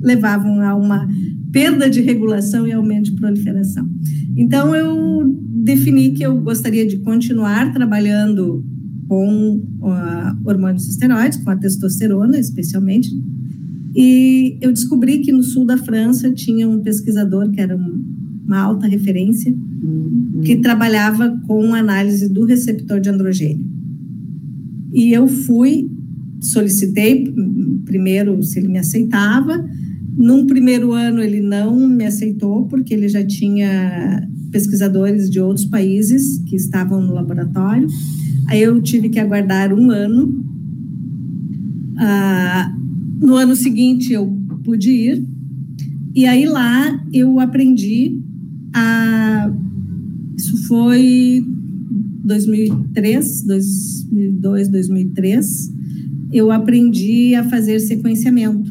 levavam 0.00 0.60
a 0.60 0.76
uma 0.76 1.08
perda 1.50 1.90
de 1.90 2.00
regulação 2.00 2.64
e 2.64 2.70
aumento 2.70 3.10
de 3.10 3.16
proliferação. 3.16 3.90
Então, 4.36 4.72
eu 4.72 5.24
defini 5.64 6.12
que 6.12 6.22
eu 6.22 6.40
gostaria 6.40 6.86
de 6.86 6.98
continuar 6.98 7.72
trabalhando 7.72 8.64
com 9.08 9.56
uh, 9.80 10.48
hormônios 10.48 10.88
esteroides, 10.88 11.38
com 11.38 11.50
a 11.50 11.56
testosterona 11.56 12.38
especialmente, 12.38 13.10
e 13.94 14.56
eu 14.60 14.72
descobri 14.72 15.18
que 15.18 15.32
no 15.32 15.42
sul 15.42 15.66
da 15.66 15.76
França 15.76 16.30
tinha 16.32 16.68
um 16.68 16.80
pesquisador 16.80 17.50
que 17.50 17.60
era 17.60 17.76
uma 17.76 18.58
alta 18.58 18.86
referência, 18.86 19.54
que 20.42 20.56
trabalhava 20.56 21.38
com 21.46 21.74
análise 21.74 22.28
do 22.28 22.44
receptor 22.44 23.00
de 23.00 23.10
androgênio. 23.10 23.66
E 24.92 25.12
eu 25.12 25.28
fui, 25.28 25.90
solicitei 26.40 27.32
primeiro 27.84 28.42
se 28.42 28.58
ele 28.58 28.68
me 28.68 28.78
aceitava. 28.78 29.64
Num 30.16 30.46
primeiro 30.46 30.92
ano 30.92 31.22
ele 31.22 31.40
não 31.40 31.88
me 31.88 32.04
aceitou, 32.04 32.66
porque 32.66 32.92
ele 32.94 33.08
já 33.08 33.24
tinha 33.24 34.26
pesquisadores 34.50 35.30
de 35.30 35.40
outros 35.40 35.66
países 35.66 36.38
que 36.46 36.56
estavam 36.56 37.00
no 37.00 37.14
laboratório. 37.14 37.88
Aí 38.52 38.60
eu 38.60 38.82
tive 38.82 39.08
que 39.08 39.18
aguardar 39.18 39.72
um 39.72 39.90
ano. 39.90 40.44
Ah, 41.96 42.70
no 43.18 43.34
ano 43.34 43.56
seguinte 43.56 44.12
eu 44.12 44.26
pude 44.62 44.90
ir, 44.90 45.26
e 46.14 46.26
aí 46.26 46.44
lá 46.44 47.02
eu 47.14 47.40
aprendi 47.40 48.20
a. 48.74 49.50
Isso 50.36 50.68
foi 50.68 51.42
2003, 52.24 53.42
2002, 53.46 54.68
2003. 54.68 55.72
Eu 56.30 56.50
aprendi 56.50 57.34
a 57.34 57.44
fazer 57.44 57.80
sequenciamento. 57.80 58.70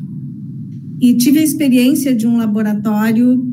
E 1.00 1.16
tive 1.16 1.40
a 1.40 1.44
experiência 1.44 2.14
de 2.14 2.28
um 2.28 2.38
laboratório 2.38 3.52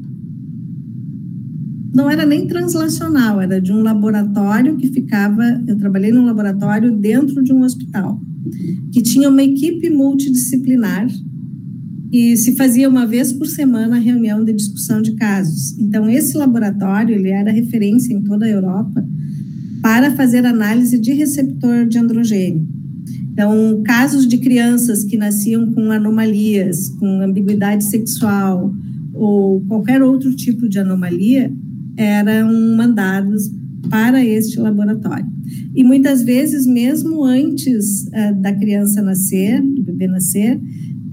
não 1.98 2.08
era 2.08 2.24
nem 2.24 2.46
translacional, 2.46 3.40
era 3.40 3.60
de 3.60 3.72
um 3.72 3.82
laboratório 3.82 4.76
que 4.76 4.86
ficava. 4.86 5.42
Eu 5.66 5.76
trabalhei 5.76 6.12
num 6.12 6.24
laboratório 6.24 6.96
dentro 6.96 7.42
de 7.42 7.52
um 7.52 7.62
hospital, 7.62 8.22
que 8.92 9.02
tinha 9.02 9.28
uma 9.28 9.42
equipe 9.42 9.90
multidisciplinar 9.90 11.08
e 12.12 12.36
se 12.36 12.54
fazia 12.54 12.88
uma 12.88 13.04
vez 13.04 13.32
por 13.32 13.48
semana 13.48 13.96
a 13.96 13.98
reunião 13.98 14.44
de 14.44 14.52
discussão 14.52 15.02
de 15.02 15.16
casos. 15.16 15.76
Então, 15.76 16.08
esse 16.08 16.38
laboratório 16.38 17.16
ele 17.16 17.30
era 17.30 17.50
referência 17.50 18.14
em 18.14 18.22
toda 18.22 18.46
a 18.46 18.48
Europa 18.48 19.04
para 19.82 20.12
fazer 20.12 20.46
análise 20.46 20.96
de 21.00 21.12
receptor 21.12 21.84
de 21.84 21.98
androgênio. 21.98 22.64
Então, 23.32 23.82
casos 23.84 24.24
de 24.28 24.38
crianças 24.38 25.02
que 25.02 25.16
nasciam 25.16 25.72
com 25.72 25.90
anomalias, 25.90 26.90
com 26.90 27.22
ambiguidade 27.22 27.82
sexual 27.82 28.72
ou 29.12 29.60
qualquer 29.62 30.00
outro 30.00 30.32
tipo 30.36 30.68
de 30.68 30.78
anomalia, 30.78 31.52
eram 31.98 32.76
mandados 32.76 33.50
para 33.90 34.24
este 34.24 34.58
laboratório. 34.58 35.26
E 35.74 35.82
muitas 35.82 36.22
vezes, 36.22 36.66
mesmo 36.66 37.24
antes 37.24 38.06
uh, 38.06 38.40
da 38.40 38.52
criança 38.52 39.02
nascer, 39.02 39.60
do 39.62 39.82
bebê 39.82 40.06
nascer, 40.06 40.60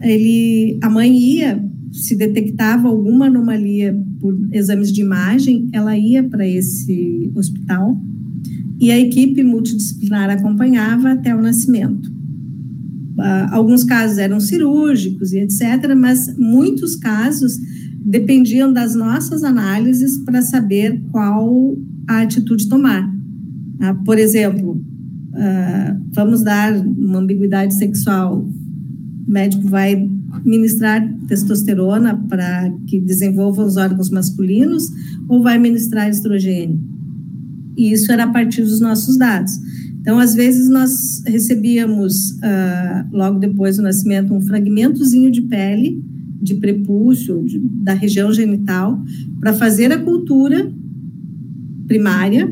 ele, 0.01 0.77
a 0.81 0.89
mãe 0.89 1.17
ia, 1.17 1.63
se 1.91 2.15
detectava 2.15 2.87
alguma 2.87 3.27
anomalia 3.27 3.97
por 4.19 4.37
exames 4.51 4.91
de 4.91 5.01
imagem, 5.01 5.69
ela 5.71 5.97
ia 5.97 6.23
para 6.23 6.47
esse 6.47 7.31
hospital 7.33 7.99
e 8.79 8.91
a 8.91 8.99
equipe 8.99 9.43
multidisciplinar 9.43 10.29
acompanhava 10.29 11.11
até 11.11 11.33
o 11.33 11.41
nascimento. 11.41 12.13
Uh, 13.17 13.47
alguns 13.51 13.85
casos 13.85 14.17
eram 14.17 14.41
cirúrgicos 14.41 15.31
e 15.31 15.39
etc., 15.39 15.95
mas 15.95 16.35
muitos 16.37 16.97
casos 16.97 17.57
dependiam 18.05 18.71
das 18.71 18.93
nossas 18.93 19.43
análises 19.43 20.19
para 20.19 20.43
saber 20.43 21.01
qual 21.11 21.75
a 22.07 22.21
atitude 22.21 22.69
tomar. 22.69 23.03
Uh, 23.09 24.03
por 24.05 24.19
exemplo, 24.19 24.73
uh, 24.73 26.01
vamos 26.13 26.43
dar 26.43 26.71
uma 26.75 27.17
ambiguidade 27.17 27.73
sexual, 27.73 28.47
o 29.27 29.31
médico 29.31 29.67
vai 29.67 30.07
ministrar 30.45 31.01
testosterona 31.27 32.15
para 32.29 32.71
que 32.85 33.01
desenvolva 33.01 33.65
os 33.65 33.75
órgãos 33.75 34.11
masculinos 34.11 34.83
ou 35.27 35.41
vai 35.41 35.57
ministrar 35.57 36.07
estrogênio? 36.07 36.79
E 37.75 37.91
isso 37.91 38.11
era 38.11 38.25
a 38.25 38.31
partir 38.31 38.61
dos 38.61 38.79
nossos 38.79 39.17
dados. 39.17 39.51
Então, 39.99 40.19
às 40.19 40.35
vezes, 40.35 40.69
nós 40.69 41.23
recebíamos, 41.25 42.33
uh, 42.33 43.07
logo 43.11 43.39
depois 43.39 43.77
do 43.77 43.81
nascimento, 43.81 44.31
um 44.31 44.41
fragmentozinho 44.41 45.31
de 45.31 45.41
pele 45.41 46.03
de 46.45 46.55
prepúcio, 46.55 47.43
de, 47.43 47.59
da 47.59 47.93
região 47.93 48.31
genital, 48.31 49.01
para 49.39 49.53
fazer 49.53 49.91
a 49.91 49.97
cultura 49.97 50.71
primária, 51.87 52.49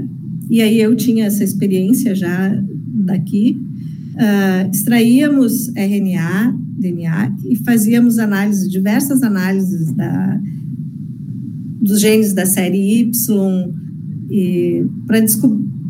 e 0.49 0.62
aí 0.62 0.82
eu 0.82 0.95
tinha 0.95 1.25
essa 1.25 1.43
experiência 1.43 2.13
já 2.13 2.62
daqui. 3.06 3.58
Uh, 4.13 4.69
extraíamos 4.71 5.69
RNA, 5.69 6.56
DNA 6.77 7.36
e 7.45 7.56
fazíamos 7.56 8.19
análises, 8.19 8.69
diversas 8.69 9.23
análises 9.23 9.91
da, 9.93 10.39
dos 11.82 11.99
genes 11.99 12.34
da 12.34 12.45
série 12.45 13.01
Y, 13.01 14.89
para 15.08 15.19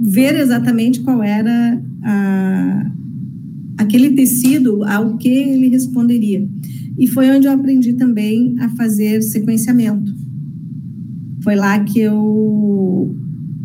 ver 0.01 0.39
exatamente 0.39 1.01
qual 1.01 1.21
era 1.23 1.81
a, 2.01 2.91
aquele 3.77 4.11
tecido 4.11 4.83
ao 4.83 5.17
que 5.17 5.29
ele 5.29 5.69
responderia. 5.69 6.47
E 6.97 7.07
foi 7.07 7.29
onde 7.29 7.47
eu 7.47 7.51
aprendi 7.51 7.93
também 7.93 8.55
a 8.59 8.69
fazer 8.69 9.21
sequenciamento. 9.21 10.13
Foi 11.43 11.55
lá 11.55 11.79
que 11.83 11.99
eu, 11.99 13.15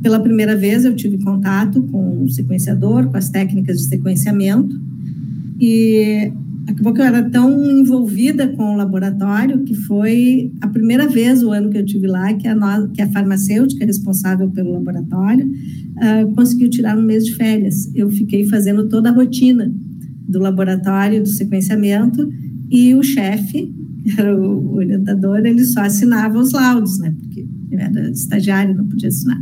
pela 0.03 0.21
primeira 0.21 0.57
vez, 0.57 0.85
eu 0.85 0.95
tive 0.95 1.19
contato 1.19 1.83
com 1.83 2.25
o 2.25 2.29
sequenciador, 2.29 3.07
com 3.09 3.17
as 3.17 3.29
técnicas 3.29 3.79
de 3.79 3.85
sequenciamento. 3.85 4.81
E 5.61 6.33
acabou 6.67 6.93
que 6.93 7.01
eu 7.01 7.05
era 7.05 7.23
tão 7.31 7.71
envolvida 7.71 8.49
com 8.49 8.75
o 8.75 8.77
laboratório 8.77 9.65
que 9.65 9.75
foi 9.75 10.53
a 10.61 10.69
primeira 10.69 11.09
vez 11.09 11.43
o 11.43 11.51
ano 11.51 11.71
que 11.71 11.79
eu 11.79 11.85
tive 11.85 12.07
lá 12.07 12.33
que 12.35 12.47
a, 12.47 12.89
que 12.93 13.01
a 13.01 13.09
farmacêutica 13.09 13.87
responsável 13.87 14.51
pelo 14.51 14.73
laboratório 14.73 15.47
uh, 15.47 16.35
conseguiu 16.35 16.69
tirar 16.69 16.97
um 16.97 17.03
mês 17.03 17.25
de 17.25 17.35
férias. 17.35 17.91
Eu 17.95 18.11
fiquei 18.11 18.45
fazendo 18.47 18.89
toda 18.89 19.09
a 19.09 19.13
rotina 19.13 19.73
do 20.29 20.39
laboratório, 20.39 21.23
do 21.23 21.29
sequenciamento, 21.29 22.29
e 22.71 22.95
o 22.95 23.03
chefe, 23.03 23.75
que 24.03 24.21
era 24.21 24.39
o 24.39 24.75
orientador, 24.75 25.39
ele 25.39 25.65
só 25.65 25.81
assinava 25.81 26.39
os 26.39 26.53
laudos, 26.53 26.99
né? 26.99 27.15
Porque 27.19 27.47
era 27.73 28.11
estagiário, 28.11 28.75
não 28.75 28.87
podia 28.87 29.09
assinar. 29.09 29.41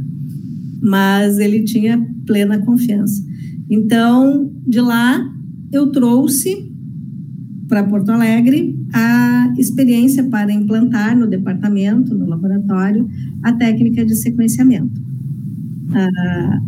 Mas 0.80 1.38
ele 1.38 1.64
tinha 1.64 2.04
plena 2.26 2.58
confiança. 2.58 3.24
Então, 3.68 4.52
de 4.66 4.80
lá, 4.80 5.20
eu 5.72 5.90
trouxe 5.90 6.72
para 7.68 7.82
Porto 7.82 8.10
Alegre 8.10 8.78
a 8.92 9.52
experiência 9.58 10.22
para 10.24 10.52
implantar 10.52 11.18
no 11.18 11.26
departamento, 11.26 12.14
no 12.14 12.26
laboratório, 12.26 13.08
a 13.42 13.52
técnica 13.52 14.04
de 14.04 14.14
sequenciamento. 14.14 15.00
Ah, 15.92 16.60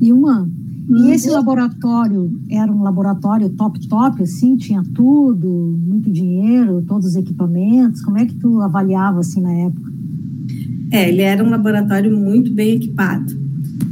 e 0.00 0.12
uma 0.12 0.48
e 0.88 1.10
esse 1.10 1.30
laboratório 1.30 2.30
era 2.50 2.70
um 2.70 2.82
laboratório 2.82 3.48
top 3.50 3.86
top, 3.88 4.22
assim, 4.22 4.56
tinha 4.56 4.82
tudo, 4.94 5.48
muito 5.86 6.10
dinheiro, 6.10 6.82
todos 6.86 7.06
os 7.06 7.16
equipamentos. 7.16 8.02
Como 8.02 8.18
é 8.18 8.26
que 8.26 8.34
tu 8.34 8.60
avaliava 8.60 9.20
assim 9.20 9.40
na 9.40 9.52
época? 9.52 9.92
É, 10.90 11.08
ele 11.08 11.22
era 11.22 11.42
um 11.42 11.48
laboratório 11.48 12.14
muito 12.16 12.52
bem 12.52 12.76
equipado, 12.76 13.32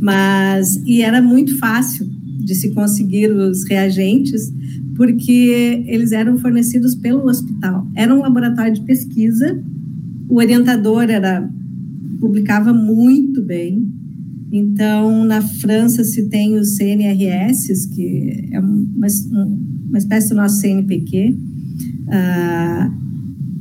mas 0.00 0.76
e 0.85 1.00
era 1.00 1.22
muito 1.22 1.59
fácil 1.59 2.07
de 2.38 2.55
se 2.55 2.70
conseguir 2.70 3.31
os 3.31 3.64
reagentes, 3.64 4.52
porque 4.94 5.85
eles 5.87 6.12
eram 6.12 6.37
fornecidos 6.38 6.94
pelo 6.94 7.24
hospital. 7.24 7.87
Era 7.94 8.14
um 8.14 8.20
laboratório 8.20 8.74
de 8.74 8.83
pesquisa. 8.83 9.62
O 10.28 10.37
orientador 10.37 11.05
era 11.05 11.48
publicava 12.20 12.72
muito 12.72 13.42
bem, 13.42 13.92
então, 14.52 15.24
na 15.24 15.40
França 15.40 16.04
se 16.04 16.28
tem 16.28 16.58
os 16.58 16.76
CNRS, 16.76 17.86
que 17.86 18.50
é 18.52 18.60
uma, 18.60 19.06
uma 19.88 19.98
espécie 19.98 20.28
do 20.28 20.34
nosso 20.34 20.60
CNPq, 20.60 21.30
uh, 21.30 22.10
ah, 22.10 22.92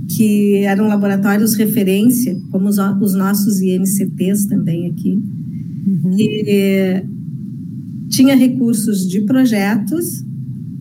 que 0.10 0.58
eram 0.66 0.90
laboratórios 0.90 1.56
referência, 1.56 2.38
como 2.52 2.68
os, 2.68 2.78
os 2.78 3.16
nossos 3.16 3.62
INCTs 3.62 4.48
também 4.48 4.88
aqui. 4.90 5.18
Uhum. 5.88 6.18
E 6.20 7.06
tinha 8.10 8.36
recursos 8.36 9.08
de 9.08 9.22
projetos 9.22 10.26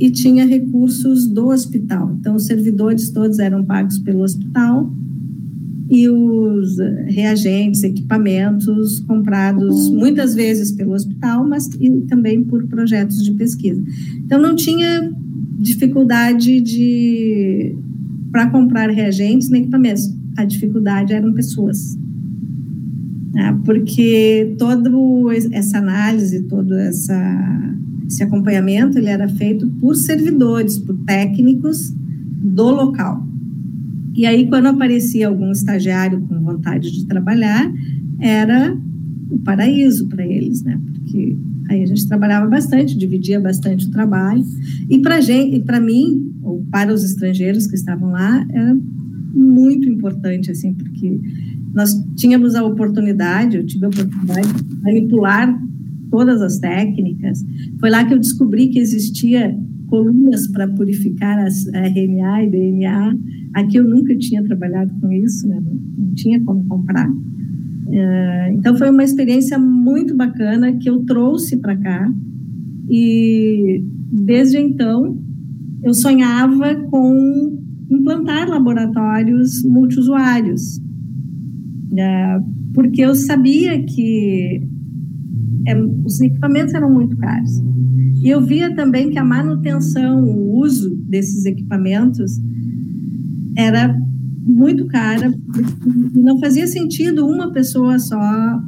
e 0.01 0.11
tinha 0.11 0.45
recursos 0.45 1.29
do 1.29 1.51
hospital. 1.51 2.17
Então, 2.19 2.35
os 2.35 2.47
servidores 2.47 3.11
todos 3.11 3.39
eram 3.39 3.65
pagos 3.65 4.01
pelo 4.01 4.23
hospital 4.23 4.93
e 5.91 6.09
os 6.09 6.77
reagentes, 7.07 7.83
equipamentos 7.83 9.01
comprados 9.01 9.91
muitas 9.91 10.37
vezes 10.37 10.71
pelo 10.71 10.93
hospital, 10.93 11.45
mas 11.45 11.69
também 12.07 12.45
por 12.45 12.65
projetos 12.69 13.25
de 13.25 13.33
pesquisa. 13.33 13.83
Então 14.25 14.41
não 14.41 14.55
tinha 14.55 15.13
dificuldade 15.59 16.61
de 16.61 17.75
para 18.31 18.49
comprar 18.51 18.89
reagentes 18.89 19.49
nem 19.49 19.63
equipamentos. 19.63 20.15
A 20.37 20.45
dificuldade 20.45 21.13
eram 21.13 21.33
pessoas. 21.33 21.99
Né? 23.33 23.59
Porque 23.65 24.55
toda 24.59 24.89
essa 25.51 25.79
análise, 25.79 26.43
todo 26.43 26.73
essa, 26.75 27.75
esse 28.07 28.23
acompanhamento, 28.23 28.97
ele 28.97 29.09
era 29.09 29.29
feito 29.29 29.67
por 29.81 29.97
servidores, 29.97 30.79
por 30.79 30.97
técnicos 30.99 31.93
do 31.93 32.71
local. 32.71 33.27
E 34.15 34.27
aí, 34.27 34.49
quando 34.49 34.67
aparecia 34.67 35.29
algum 35.29 35.51
estagiário 35.53 36.21
com 36.23 36.41
vontade 36.41 36.91
de 36.91 37.07
trabalhar, 37.07 37.73
era 38.19 38.77
o 39.31 39.39
paraíso 39.39 40.09
para 40.09 40.27
eles, 40.27 40.63
né? 40.63 40.81
Porque 40.93 41.37
aí 41.69 41.83
a 41.83 41.87
gente 41.87 42.07
trabalhava 42.09 42.49
bastante, 42.49 42.99
dividia 42.99 43.41
bastante 43.41 43.87
o 43.87 43.91
trabalho. 43.91 44.45
E 44.89 44.99
para 44.99 45.21
gente, 45.21 45.61
para 45.61 45.81
mim, 45.81 46.33
ou 46.43 46.65
para 46.71 46.93
os 46.93 47.05
estrangeiros 47.05 47.67
que 47.67 47.77
estavam 47.77 48.11
lá, 48.11 48.45
era 48.51 48.77
muito 49.33 49.89
importante, 49.89 50.51
assim, 50.51 50.75
porque 50.75 51.21
nós 51.73 51.95
tínhamos 52.17 52.55
a 52.55 52.65
oportunidade, 52.65 53.57
eu 53.57 53.65
tive 53.65 53.85
a 53.85 53.89
oportunidade 53.89 54.53
de 54.53 54.83
manipular 54.83 55.57
todas 56.11 56.43
as 56.43 56.59
técnicas. 56.59 57.45
Foi 57.79 57.91
lá 57.91 58.05
que 58.05 58.13
eu 58.13 58.19
descobri 58.19 58.69
que 58.69 58.79
existia 58.81 59.57
colunas 59.87 60.47
para 60.49 60.69
purificar 60.69 61.39
as 61.39 61.67
RNA 61.69 62.45
e 62.45 62.51
DNA. 62.51 63.17
Aqui 63.55 63.77
eu 63.77 63.85
nunca 63.85 64.17
tinha 64.17 64.43
trabalhado 64.45 64.93
com 65.01 65.11
isso, 65.11 65.47
né? 65.49 65.61
não 65.97 66.15
tinha 66.15 66.41
como 66.41 66.65
comprar. 66.67 67.09
Uh, 67.11 68.53
então 68.53 68.77
foi 68.77 68.91
uma 68.91 69.03
experiência 69.03 69.59
muito 69.59 70.17
bacana 70.17 70.73
que 70.77 70.89
eu 70.89 71.05
trouxe 71.05 71.57
para 71.57 71.77
cá 71.77 72.13
e 72.89 73.85
desde 74.13 74.59
então 74.59 75.19
eu 75.83 75.93
sonhava 75.93 76.77
com 76.89 77.59
implantar 77.91 78.49
laboratórios 78.49 79.65
multiusuários, 79.65 80.77
uh, 80.77 82.45
porque 82.73 83.03
eu 83.03 83.15
sabia 83.17 83.83
que 83.83 84.63
é, 85.67 85.77
os 86.05 86.21
equipamentos 86.21 86.75
eram 86.75 86.93
muito 86.93 87.17
caros. 87.17 87.61
E 88.23 88.29
eu 88.29 88.41
via 88.41 88.75
também 88.75 89.11
que 89.11 89.19
a 89.19 89.25
manutenção, 89.25 90.23
o 90.25 90.59
uso 90.61 90.95
desses 91.09 91.45
equipamentos 91.47 92.39
era 93.57 93.97
muito 94.43 94.87
cara 94.87 95.33
e 96.15 96.21
não 96.21 96.39
fazia 96.39 96.67
sentido 96.67 97.27
uma 97.27 97.53
pessoa 97.53 97.99
só 97.99 98.19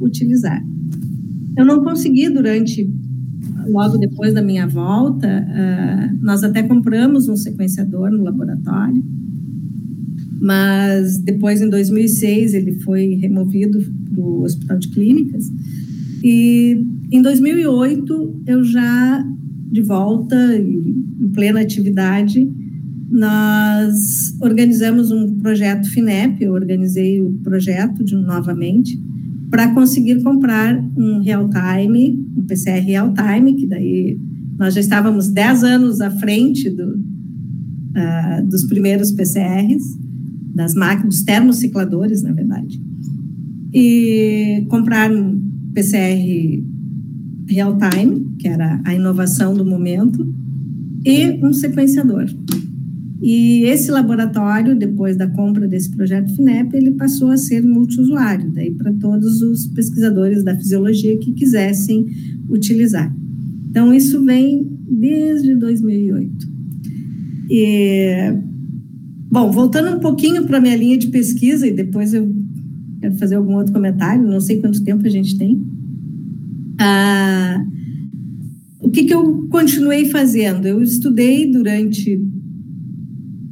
utilizar. 0.01 0.63
Eu 1.57 1.65
não 1.65 1.83
consegui 1.83 2.29
durante 2.29 2.89
logo 3.67 3.97
depois 3.97 4.33
da 4.33 4.41
minha 4.41 4.67
volta, 4.67 5.27
uh, 5.27 6.17
nós 6.23 6.43
até 6.43 6.63
compramos 6.63 7.27
um 7.27 7.35
sequenciador 7.35 8.11
no 8.11 8.23
laboratório, 8.23 9.03
mas 10.41 11.19
depois 11.19 11.61
em 11.61 11.69
2006 11.69 12.53
ele 12.53 12.79
foi 12.79 13.15
removido 13.15 13.79
do 14.11 14.43
Hospital 14.43 14.77
de 14.77 14.89
Clínicas 14.89 15.49
e 16.23 16.85
em 17.11 17.21
2008 17.21 18.41
eu 18.45 18.63
já 18.63 19.25
de 19.71 19.81
volta 19.81 20.35
em 20.55 21.29
plena 21.33 21.61
atividade 21.61 22.47
nós 23.13 24.35
organizamos 24.41 25.11
um 25.11 25.37
projeto 25.37 25.87
FINEP, 25.87 26.43
eu 26.43 26.53
organizei 26.53 27.21
o 27.21 27.31
projeto 27.43 28.03
de 28.03 28.15
novamente, 28.15 28.99
para 29.51 29.71
conseguir 29.71 30.23
comprar 30.23 30.83
um 30.97 31.19
real-time, 31.19 32.25
um 32.35 32.41
PCR 32.41 32.83
real-time, 32.83 33.53
que 33.53 33.67
daí 33.67 34.19
nós 34.57 34.73
já 34.73 34.81
estávamos 34.81 35.29
10 35.29 35.63
anos 35.63 36.01
à 36.01 36.09
frente 36.09 36.71
do, 36.71 36.89
uh, 36.89 38.47
dos 38.49 38.63
primeiros 38.63 39.11
PCRs, 39.11 39.83
das 40.55 40.73
máquinas, 40.73 41.17
dos 41.17 41.23
termocicladores, 41.23 42.23
na 42.23 42.31
verdade, 42.31 42.81
e 43.71 44.65
comprar 44.69 45.11
um 45.11 45.39
PCR 45.75 46.63
real-time, 47.47 48.33
que 48.39 48.47
era 48.47 48.81
a 48.83 48.95
inovação 48.95 49.53
do 49.53 49.63
momento, 49.63 50.33
e 51.05 51.39
um 51.45 51.53
sequenciador. 51.53 52.25
E 53.25 53.63
esse 53.63 53.89
laboratório, 53.89 54.75
depois 54.75 55.15
da 55.15 55.25
compra 55.25 55.65
desse 55.65 55.89
projeto 55.89 56.35
FINEP, 56.35 56.75
ele 56.75 56.91
passou 56.91 57.29
a 57.29 57.37
ser 57.37 57.63
multiusuário, 57.63 58.51
daí 58.51 58.71
para 58.71 58.91
todos 58.91 59.41
os 59.41 59.65
pesquisadores 59.67 60.43
da 60.43 60.53
fisiologia 60.57 61.17
que 61.17 61.31
quisessem 61.31 62.05
utilizar. 62.49 63.15
Então, 63.69 63.93
isso 63.93 64.21
vem 64.25 64.69
desde 64.89 65.55
2008. 65.55 66.51
E, 67.49 68.33
bom, 69.31 69.49
voltando 69.51 69.95
um 69.95 70.01
pouquinho 70.01 70.45
para 70.45 70.57
a 70.57 70.61
minha 70.61 70.75
linha 70.75 70.97
de 70.97 71.07
pesquisa, 71.07 71.65
e 71.65 71.71
depois 71.71 72.13
eu 72.13 72.29
quero 72.99 73.15
fazer 73.15 73.35
algum 73.35 73.55
outro 73.55 73.71
comentário, 73.71 74.27
não 74.27 74.41
sei 74.41 74.59
quanto 74.59 74.83
tempo 74.83 75.07
a 75.07 75.09
gente 75.09 75.37
tem. 75.37 75.65
Ah, 76.77 77.65
o 78.81 78.89
que, 78.89 79.05
que 79.05 79.13
eu 79.13 79.47
continuei 79.47 80.09
fazendo? 80.09 80.67
Eu 80.67 80.83
estudei 80.83 81.49
durante 81.49 82.32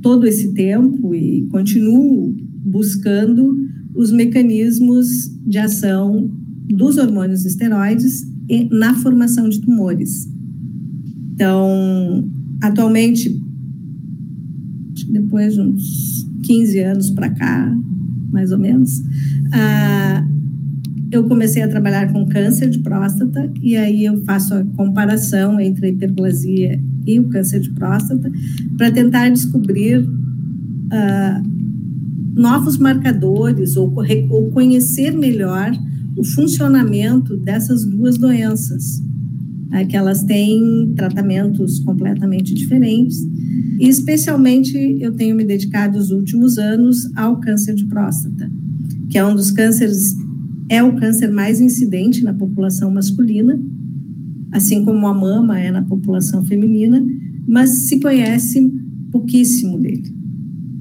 todo 0.01 0.25
esse 0.25 0.53
tempo 0.53 1.13
e 1.13 1.47
continuo 1.47 2.35
buscando 2.63 3.57
os 3.93 4.11
mecanismos 4.11 5.29
de 5.45 5.57
ação 5.57 6.29
dos 6.69 6.97
hormônios 6.97 7.45
esteroides 7.45 8.25
na 8.71 8.93
formação 8.95 9.47
de 9.49 9.59
tumores. 9.61 10.29
Então, 11.33 12.29
atualmente, 12.61 13.41
depois 15.09 15.55
de 15.55 15.61
uns 15.61 16.27
15 16.43 16.79
anos 16.79 17.09
para 17.11 17.29
cá, 17.29 17.77
mais 18.31 18.51
ou 18.51 18.57
menos, 18.57 18.99
uh, 18.99 20.31
eu 21.11 21.25
comecei 21.25 21.61
a 21.61 21.67
trabalhar 21.67 22.11
com 22.13 22.25
câncer 22.27 22.69
de 22.69 22.79
próstata 22.79 23.51
e 23.61 23.75
aí 23.75 24.05
eu 24.05 24.23
faço 24.23 24.53
a 24.53 24.63
comparação 24.63 25.59
entre 25.59 25.87
a 25.87 25.89
hiperplasia 25.89 26.81
e 27.05 27.19
o 27.19 27.29
câncer 27.29 27.59
de 27.59 27.71
próstata 27.71 28.31
para 28.77 28.91
tentar 28.91 29.29
descobrir 29.29 29.99
uh, 29.99 31.51
novos 32.33 32.77
marcadores 32.77 33.75
ou, 33.75 33.93
ou 34.29 34.51
conhecer 34.51 35.11
melhor 35.11 35.71
o 36.15 36.23
funcionamento 36.23 37.37
dessas 37.37 37.85
duas 37.85 38.17
doenças, 38.17 39.01
né, 39.69 39.85
que 39.85 39.95
elas 39.95 40.23
têm 40.23 40.93
tratamentos 40.95 41.79
completamente 41.79 42.53
diferentes. 42.53 43.17
E 43.79 43.87
especialmente 43.87 44.77
eu 44.99 45.13
tenho 45.13 45.35
me 45.35 45.43
dedicado 45.43 45.97
os 45.97 46.11
últimos 46.11 46.57
anos 46.57 47.09
ao 47.15 47.39
câncer 47.39 47.75
de 47.75 47.85
próstata, 47.85 48.51
que 49.09 49.17
é 49.17 49.25
um 49.25 49.35
dos 49.35 49.51
cânceres 49.51 50.15
é 50.69 50.81
o 50.81 50.95
câncer 50.95 51.29
mais 51.29 51.59
incidente 51.59 52.23
na 52.23 52.33
população 52.33 52.89
masculina, 52.89 53.59
assim 54.51 54.83
como 54.83 55.07
a 55.07 55.13
mama 55.13 55.59
é 55.59 55.71
na 55.71 55.81
população 55.81 56.43
feminina, 56.45 57.03
mas 57.47 57.69
se 57.69 57.99
conhece 57.99 58.71
pouquíssimo 59.11 59.79
dele. 59.79 60.13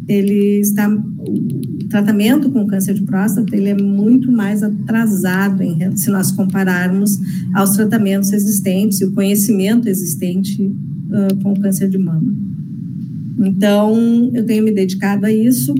Ele 0.08 0.60
está 0.60 0.88
o 0.88 1.88
tratamento 1.88 2.50
com 2.50 2.66
câncer 2.66 2.94
de 2.94 3.02
próstata 3.02 3.54
ele 3.54 3.68
é 3.68 3.76
muito 3.76 4.30
mais 4.30 4.62
atrasado 4.62 5.62
em, 5.62 5.96
se 5.96 6.10
nós 6.10 6.30
compararmos 6.30 7.18
aos 7.52 7.70
tratamentos 7.70 8.32
existentes 8.32 9.00
e 9.00 9.04
o 9.04 9.12
conhecimento 9.12 9.88
existente 9.88 10.62
uh, 10.62 11.42
com 11.42 11.52
o 11.52 11.60
câncer 11.60 11.88
de 11.88 11.98
mama. 11.98 12.32
Então, 13.38 14.30
eu 14.34 14.44
tenho 14.44 14.64
me 14.64 14.72
dedicado 14.72 15.26
a 15.26 15.32
isso 15.32 15.74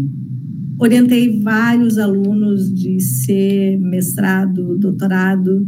orientei 0.81 1.41
vários 1.41 1.99
alunos 1.99 2.73
de 2.73 2.99
ser 3.01 3.79
mestrado, 3.79 4.79
doutorado, 4.79 5.67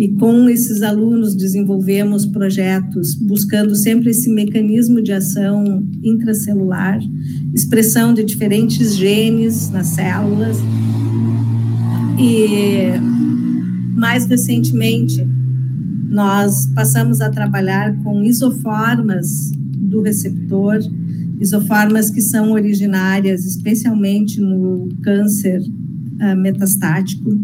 e 0.00 0.08
com 0.12 0.48
esses 0.48 0.80
alunos 0.80 1.34
desenvolvemos 1.34 2.24
projetos 2.24 3.14
buscando 3.14 3.76
sempre 3.76 4.08
esse 4.08 4.30
mecanismo 4.30 5.02
de 5.02 5.12
ação 5.12 5.86
intracelular, 6.02 6.98
expressão 7.52 8.14
de 8.14 8.24
diferentes 8.24 8.96
genes 8.96 9.68
nas 9.68 9.88
células. 9.88 10.56
E 12.18 12.98
mais 13.94 14.24
recentemente, 14.24 15.22
nós 16.08 16.64
passamos 16.74 17.20
a 17.20 17.28
trabalhar 17.28 17.94
com 18.02 18.24
isoformas 18.24 19.52
do 19.52 20.00
receptor 20.00 20.78
isoformas 21.38 22.08
que 22.08 22.22
são 22.22 22.52
originárias 22.52 23.44
especialmente 23.44 24.40
no 24.40 24.88
câncer 25.02 25.60
uh, 25.60 26.36
metastático. 26.36 27.38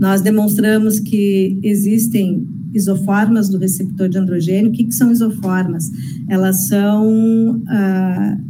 Nós 0.00 0.22
demonstramos 0.22 0.98
que 0.98 1.58
existem 1.62 2.48
isoformas 2.72 3.50
do 3.50 3.58
receptor 3.58 4.08
de 4.08 4.16
androgênio. 4.16 4.70
O 4.70 4.72
que, 4.72 4.84
que 4.84 4.94
são 4.94 5.12
isoformas? 5.12 5.90
Elas 6.26 6.68
são 6.68 7.56
uh, 7.58 8.40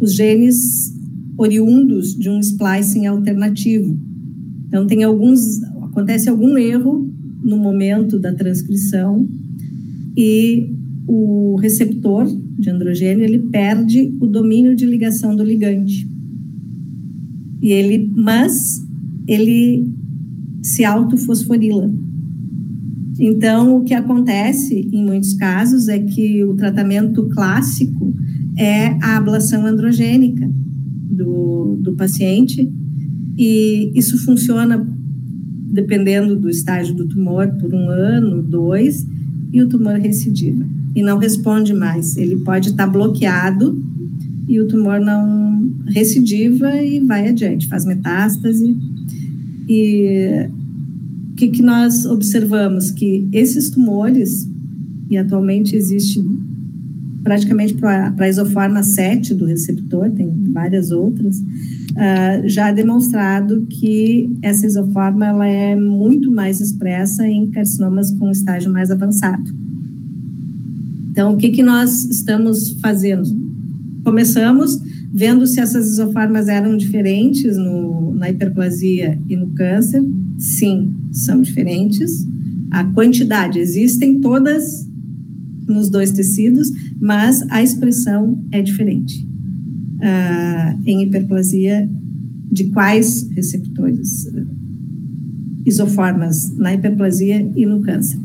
os 0.00 0.14
genes 0.14 0.98
oriundos 1.36 2.16
de 2.16 2.30
um 2.30 2.40
splicing 2.40 3.04
alternativo. 3.04 3.94
Então, 4.66 4.86
tem 4.86 5.04
alguns, 5.04 5.62
acontece 5.82 6.30
algum 6.30 6.56
erro 6.56 7.12
no 7.42 7.58
momento 7.58 8.18
da 8.18 8.32
transcrição 8.32 9.28
e 10.16 10.72
o 11.06 11.56
receptor 11.56 12.26
de 12.58 12.70
androgênio 12.70 13.22
ele 13.22 13.38
perde 13.38 14.16
o 14.18 14.26
domínio 14.26 14.74
de 14.74 14.86
ligação 14.86 15.36
do 15.36 15.44
ligante. 15.44 16.08
E 17.60 17.70
ele, 17.70 18.10
mas 18.14 18.82
ele 19.28 19.92
se 20.64 20.84
autofosforila. 20.84 21.92
Então, 23.18 23.76
o 23.76 23.84
que 23.84 23.94
acontece 23.94 24.88
em 24.92 25.04
muitos 25.04 25.34
casos 25.34 25.88
é 25.88 25.98
que 25.98 26.42
o 26.42 26.54
tratamento 26.54 27.28
clássico 27.28 28.12
é 28.56 28.96
a 29.02 29.16
ablação 29.18 29.66
androgênica 29.66 30.50
do, 31.10 31.76
do 31.80 31.94
paciente, 31.94 32.72
e 33.36 33.92
isso 33.94 34.18
funciona 34.24 34.88
dependendo 35.70 36.34
do 36.34 36.48
estágio 36.48 36.94
do 36.94 37.06
tumor 37.06 37.48
por 37.60 37.74
um 37.74 37.88
ano, 37.88 38.42
dois, 38.42 39.06
e 39.52 39.62
o 39.62 39.68
tumor 39.68 39.98
recidiva 39.98 40.64
e 40.94 41.02
não 41.02 41.18
responde 41.18 41.74
mais. 41.74 42.16
Ele 42.16 42.36
pode 42.36 42.70
estar 42.70 42.86
bloqueado 42.86 43.82
e 44.48 44.60
o 44.60 44.66
tumor 44.66 45.00
não 45.00 45.72
recidiva 45.86 46.80
e 46.82 47.00
vai 47.00 47.28
adiante, 47.28 47.66
faz 47.66 47.84
metástase. 47.84 48.76
E 49.68 50.48
o 51.34 51.36
que, 51.36 51.48
que 51.48 51.62
nós 51.62 52.06
observamos? 52.06 52.92
Que 52.92 53.28
esses 53.32 53.68
tumores, 53.68 54.48
e 55.10 55.18
atualmente 55.18 55.74
existe 55.74 56.24
praticamente 57.24 57.74
para 57.74 58.14
a 58.16 58.28
isoforma 58.28 58.84
7 58.84 59.34
do 59.34 59.44
receptor, 59.44 60.12
tem 60.12 60.30
várias 60.52 60.92
outras, 60.92 61.38
uh, 61.38 62.46
já 62.46 62.70
demonstrado 62.70 63.66
que 63.68 64.30
essa 64.42 64.64
isoforma 64.64 65.26
ela 65.26 65.46
é 65.48 65.74
muito 65.74 66.30
mais 66.30 66.60
expressa 66.60 67.26
em 67.26 67.50
carcinomas 67.50 68.12
com 68.12 68.30
estágio 68.30 68.70
mais 68.70 68.92
avançado. 68.92 69.52
Então, 71.10 71.34
o 71.34 71.36
que, 71.36 71.48
que 71.48 71.64
nós 71.64 72.04
estamos 72.04 72.76
fazendo? 72.80 73.28
Começamos 74.04 74.80
vendo 75.12 75.48
se 75.48 75.58
essas 75.58 75.88
isoformas 75.88 76.46
eram 76.46 76.76
diferentes 76.76 77.56
no, 77.56 78.14
na 78.14 78.30
hiperplasia 78.30 79.18
e 79.28 79.34
no 79.34 79.48
câncer. 79.48 80.00
Sim, 80.38 80.94
são 81.12 81.40
diferentes. 81.40 82.26
A 82.70 82.84
quantidade, 82.84 83.58
existem 83.58 84.20
todas 84.20 84.88
nos 85.66 85.88
dois 85.88 86.12
tecidos, 86.12 86.70
mas 87.00 87.42
a 87.50 87.62
expressão 87.62 88.38
é 88.50 88.60
diferente. 88.60 89.26
Uh, 89.96 90.80
em 90.84 91.02
hiperplasia, 91.02 91.88
de 92.50 92.64
quais 92.64 93.28
receptores? 93.30 94.28
Isoformas 95.64 96.54
na 96.56 96.74
hiperplasia 96.74 97.50
e 97.56 97.64
no 97.64 97.80
câncer. 97.80 98.18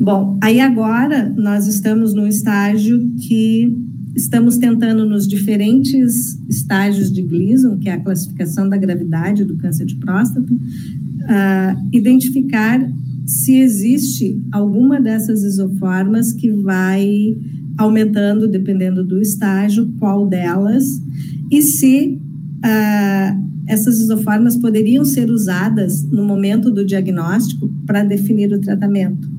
Bom, 0.00 0.38
aí 0.42 0.60
agora 0.60 1.32
nós 1.36 1.66
estamos 1.66 2.14
num 2.14 2.26
estágio 2.26 3.10
que 3.18 3.76
estamos 4.16 4.58
tentando 4.58 5.06
nos 5.06 5.26
diferentes 5.28 6.38
estágios 6.48 7.12
de 7.12 7.22
Gleason, 7.22 7.78
que 7.78 7.88
é 7.88 7.92
a 7.92 8.00
classificação 8.00 8.68
da 8.68 8.76
gravidade 8.76 9.44
do 9.44 9.56
câncer 9.56 9.86
de 9.86 9.96
próstata, 9.96 10.52
identificar 11.92 12.80
se 13.26 13.58
existe 13.58 14.42
alguma 14.50 15.00
dessas 15.00 15.44
isoformas 15.44 16.32
que 16.32 16.50
vai 16.50 17.36
aumentando 17.78 18.48
dependendo 18.48 19.04
do 19.04 19.20
estágio, 19.20 19.92
qual 19.98 20.26
delas, 20.26 21.00
e 21.50 21.62
se 21.62 22.18
uh, 22.58 23.50
essas 23.66 24.00
isoformas 24.00 24.56
poderiam 24.56 25.04
ser 25.04 25.30
usadas 25.30 26.02
no 26.02 26.24
momento 26.24 26.70
do 26.70 26.84
diagnóstico 26.84 27.72
para 27.86 28.02
definir 28.02 28.52
o 28.52 28.60
tratamento. 28.60 29.30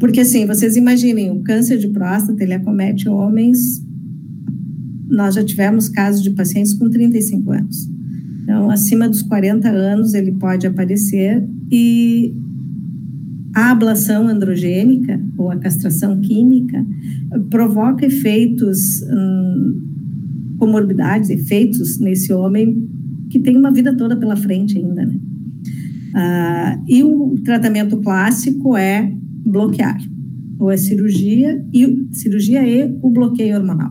Porque, 0.00 0.20
assim, 0.20 0.46
vocês 0.46 0.76
imaginem, 0.76 1.30
o 1.30 1.42
câncer 1.42 1.78
de 1.78 1.88
próstata, 1.88 2.42
ele 2.42 2.54
acomete 2.54 3.08
homens, 3.08 3.84
nós 5.08 5.34
já 5.34 5.44
tivemos 5.44 5.88
casos 5.88 6.22
de 6.22 6.30
pacientes 6.30 6.74
com 6.74 6.88
35 6.88 7.52
anos. 7.52 7.91
Então, 8.42 8.70
acima 8.70 9.08
dos 9.08 9.22
40 9.22 9.68
anos, 9.68 10.14
ele 10.14 10.32
pode 10.32 10.66
aparecer 10.66 11.46
e 11.70 12.34
a 13.54 13.70
ablação 13.70 14.28
androgênica 14.28 15.20
ou 15.36 15.50
a 15.50 15.56
castração 15.56 16.20
química 16.20 16.84
provoca 17.50 18.06
efeitos, 18.06 19.02
hum, 19.02 19.80
comorbidades, 20.58 21.30
efeitos 21.30 21.98
nesse 22.00 22.32
homem 22.32 22.88
que 23.30 23.38
tem 23.38 23.56
uma 23.56 23.72
vida 23.72 23.96
toda 23.96 24.16
pela 24.16 24.36
frente 24.36 24.78
ainda, 24.78 25.04
né? 25.04 25.18
Ah, 26.14 26.78
e 26.86 27.02
o 27.02 27.34
tratamento 27.42 27.96
clássico 27.98 28.76
é 28.76 29.10
bloquear, 29.44 29.98
ou 30.58 30.70
é 30.70 30.76
cirurgia 30.76 31.64
e 31.72 32.06
cirurgia 32.12 32.66
e 32.66 32.96
o 33.02 33.10
bloqueio 33.10 33.56
hormonal. 33.56 33.90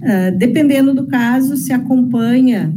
Uh, 0.00 0.38
dependendo 0.38 0.94
do 0.94 1.06
caso, 1.06 1.56
se 1.58 1.72
acompanha, 1.74 2.74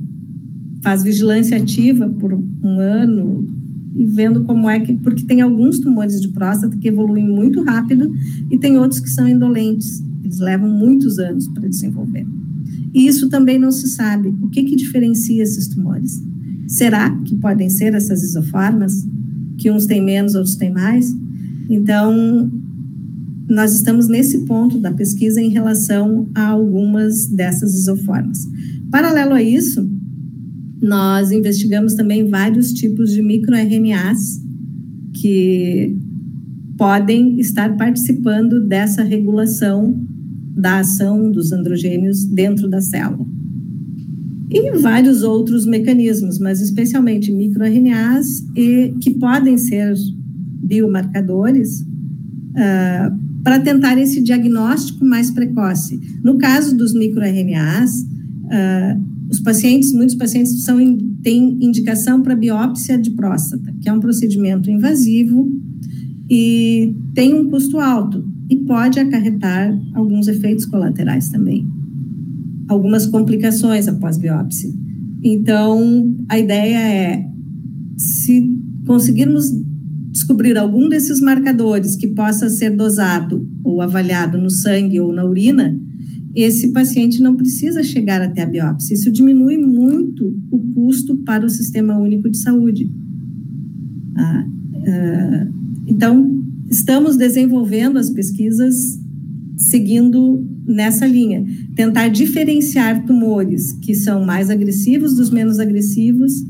faz 0.84 1.02
vigilância 1.02 1.58
ativa 1.58 2.08
por 2.10 2.34
um 2.34 2.80
ano 2.80 3.48
e 3.96 4.06
vendo 4.06 4.44
como 4.44 4.70
é 4.70 4.80
que, 4.80 4.94
porque 4.94 5.24
tem 5.24 5.42
alguns 5.42 5.80
tumores 5.80 6.22
de 6.22 6.28
próstata 6.28 6.78
que 6.78 6.88
evoluem 6.88 7.28
muito 7.28 7.64
rápido 7.64 8.12
e 8.52 8.58
tem 8.58 8.78
outros 8.78 9.00
que 9.00 9.10
são 9.10 9.28
indolentes, 9.28 10.04
eles 10.24 10.40
levam 10.40 10.70
muitos 10.70 11.20
anos 11.20 11.48
para 11.48 11.70
desenvolver. 11.70 12.28
E 12.94 13.08
isso 13.08 13.30
também 13.30 13.58
não 13.58 13.72
se 13.72 13.88
sabe. 13.88 14.30
O 14.42 14.50
que 14.50 14.64
que 14.64 14.76
diferencia 14.76 15.42
esses 15.42 15.68
tumores? 15.68 16.22
Será 16.68 17.10
que 17.24 17.36
podem 17.36 17.70
ser 17.70 17.94
essas 17.94 18.24
isoformas, 18.24 19.08
que 19.58 19.72
uns 19.72 19.86
têm 19.86 20.04
menos, 20.04 20.36
outros 20.36 20.56
têm 20.56 20.72
mais? 20.72 21.16
Então, 21.70 22.52
nós 23.48 23.74
estamos 23.74 24.08
nesse 24.08 24.40
ponto 24.40 24.80
da 24.80 24.92
pesquisa 24.92 25.42
em 25.42 25.50
relação 25.50 26.28
a 26.34 26.48
algumas 26.48 27.28
dessas 27.28 27.74
isoformas. 27.74 28.48
Paralelo 28.90 29.34
a 29.34 29.42
isso, 29.42 29.88
nós 30.84 31.32
investigamos 31.32 31.94
também 31.94 32.28
vários 32.28 32.74
tipos 32.74 33.14
de 33.14 33.22
microRNAs 33.22 34.44
que 35.14 35.96
podem 36.78 37.40
estar 37.40 37.78
participando 37.78 38.60
dessa 38.60 39.02
regulação 39.02 40.06
da 40.54 40.80
ação 40.80 41.32
dos 41.32 41.54
androgênios 41.54 42.26
dentro 42.26 42.70
da 42.70 42.82
célula. 42.82 43.26
E 44.52 44.78
vários 44.78 45.24
outros 45.24 45.66
mecanismos, 45.66 46.38
mas 46.38 46.60
especialmente 46.60 47.32
microRNAs 47.32 48.44
e 48.54 48.94
que 49.00 49.12
podem 49.12 49.58
ser 49.58 49.94
biomarcadores 50.62 51.80
uh, 51.80 53.42
para 53.42 53.60
tentar 53.60 53.98
esse 53.98 54.22
diagnóstico 54.22 55.06
mais 55.06 55.32
precoce. 55.32 55.98
No 56.22 56.38
caso 56.38 56.76
dos 56.76 56.94
microRNAs, 56.94 58.02
uh, 58.02 59.13
os 59.34 59.40
pacientes, 59.40 59.92
muitos 59.92 60.14
pacientes 60.14 60.64
são, 60.64 60.78
têm 61.24 61.58
indicação 61.60 62.22
para 62.22 62.36
biópsia 62.36 63.00
de 63.00 63.10
próstata, 63.12 63.74
que 63.82 63.90
é 63.90 63.94
um 63.94 64.00
procedimento 64.00 64.70
invasivo 64.70 65.52
e 66.30 66.96
tem 67.16 67.34
um 67.34 67.50
custo 67.50 67.80
alto 67.80 68.24
e 68.48 68.58
pode 68.58 69.00
acarretar 69.00 69.76
alguns 69.96 70.28
efeitos 70.28 70.68
colaterais 70.68 71.30
também, 71.30 71.68
algumas 72.68 73.08
complicações 73.08 73.88
após 73.88 74.20
biópsia. 74.20 74.72
Então, 75.24 76.16
a 76.30 76.38
ideia 76.38 76.78
é, 76.78 77.26
se 77.98 78.56
conseguirmos 78.86 79.46
descobrir 80.12 80.60
algum 80.60 80.88
desses 80.88 81.20
marcadores 81.20 81.96
que 81.96 82.06
possa 82.06 82.50
ser 82.50 82.76
dosado 82.76 83.50
ou 83.64 83.82
avaliado 83.82 84.38
no 84.38 84.52
sangue 84.52 85.00
ou 85.00 85.12
na 85.12 85.26
urina, 85.26 85.76
esse 86.36 86.70
paciente 86.70 87.22
não 87.22 87.36
precisa 87.36 87.84
chegar 87.84 88.22
até 88.22 88.42
a 88.42 88.46
biópsia. 88.46 88.96
Isso 88.96 89.12
diminui 89.12 89.58
muito 89.58 90.36
o 90.50 90.60
custo 90.74 91.18
para 91.18 91.46
o 91.46 91.50
Sistema 91.50 91.98
Único 91.98 92.30
de 92.30 92.38
Saúde. 92.38 92.92
Ah, 94.16 94.46
ah, 94.88 95.48
então, 95.88 96.44
estamos 96.70 97.18
desenvolvendo 97.18 97.98
as 97.98 98.10
pesquisas 98.10 99.00
seguindo 99.56 100.44
nessa 100.66 101.06
linha, 101.06 101.46
tentar 101.76 102.08
diferenciar 102.08 103.06
tumores 103.06 103.74
que 103.74 103.94
são 103.94 104.26
mais 104.26 104.50
agressivos 104.50 105.16
dos 105.16 105.30
menos 105.30 105.60
agressivos 105.60 106.44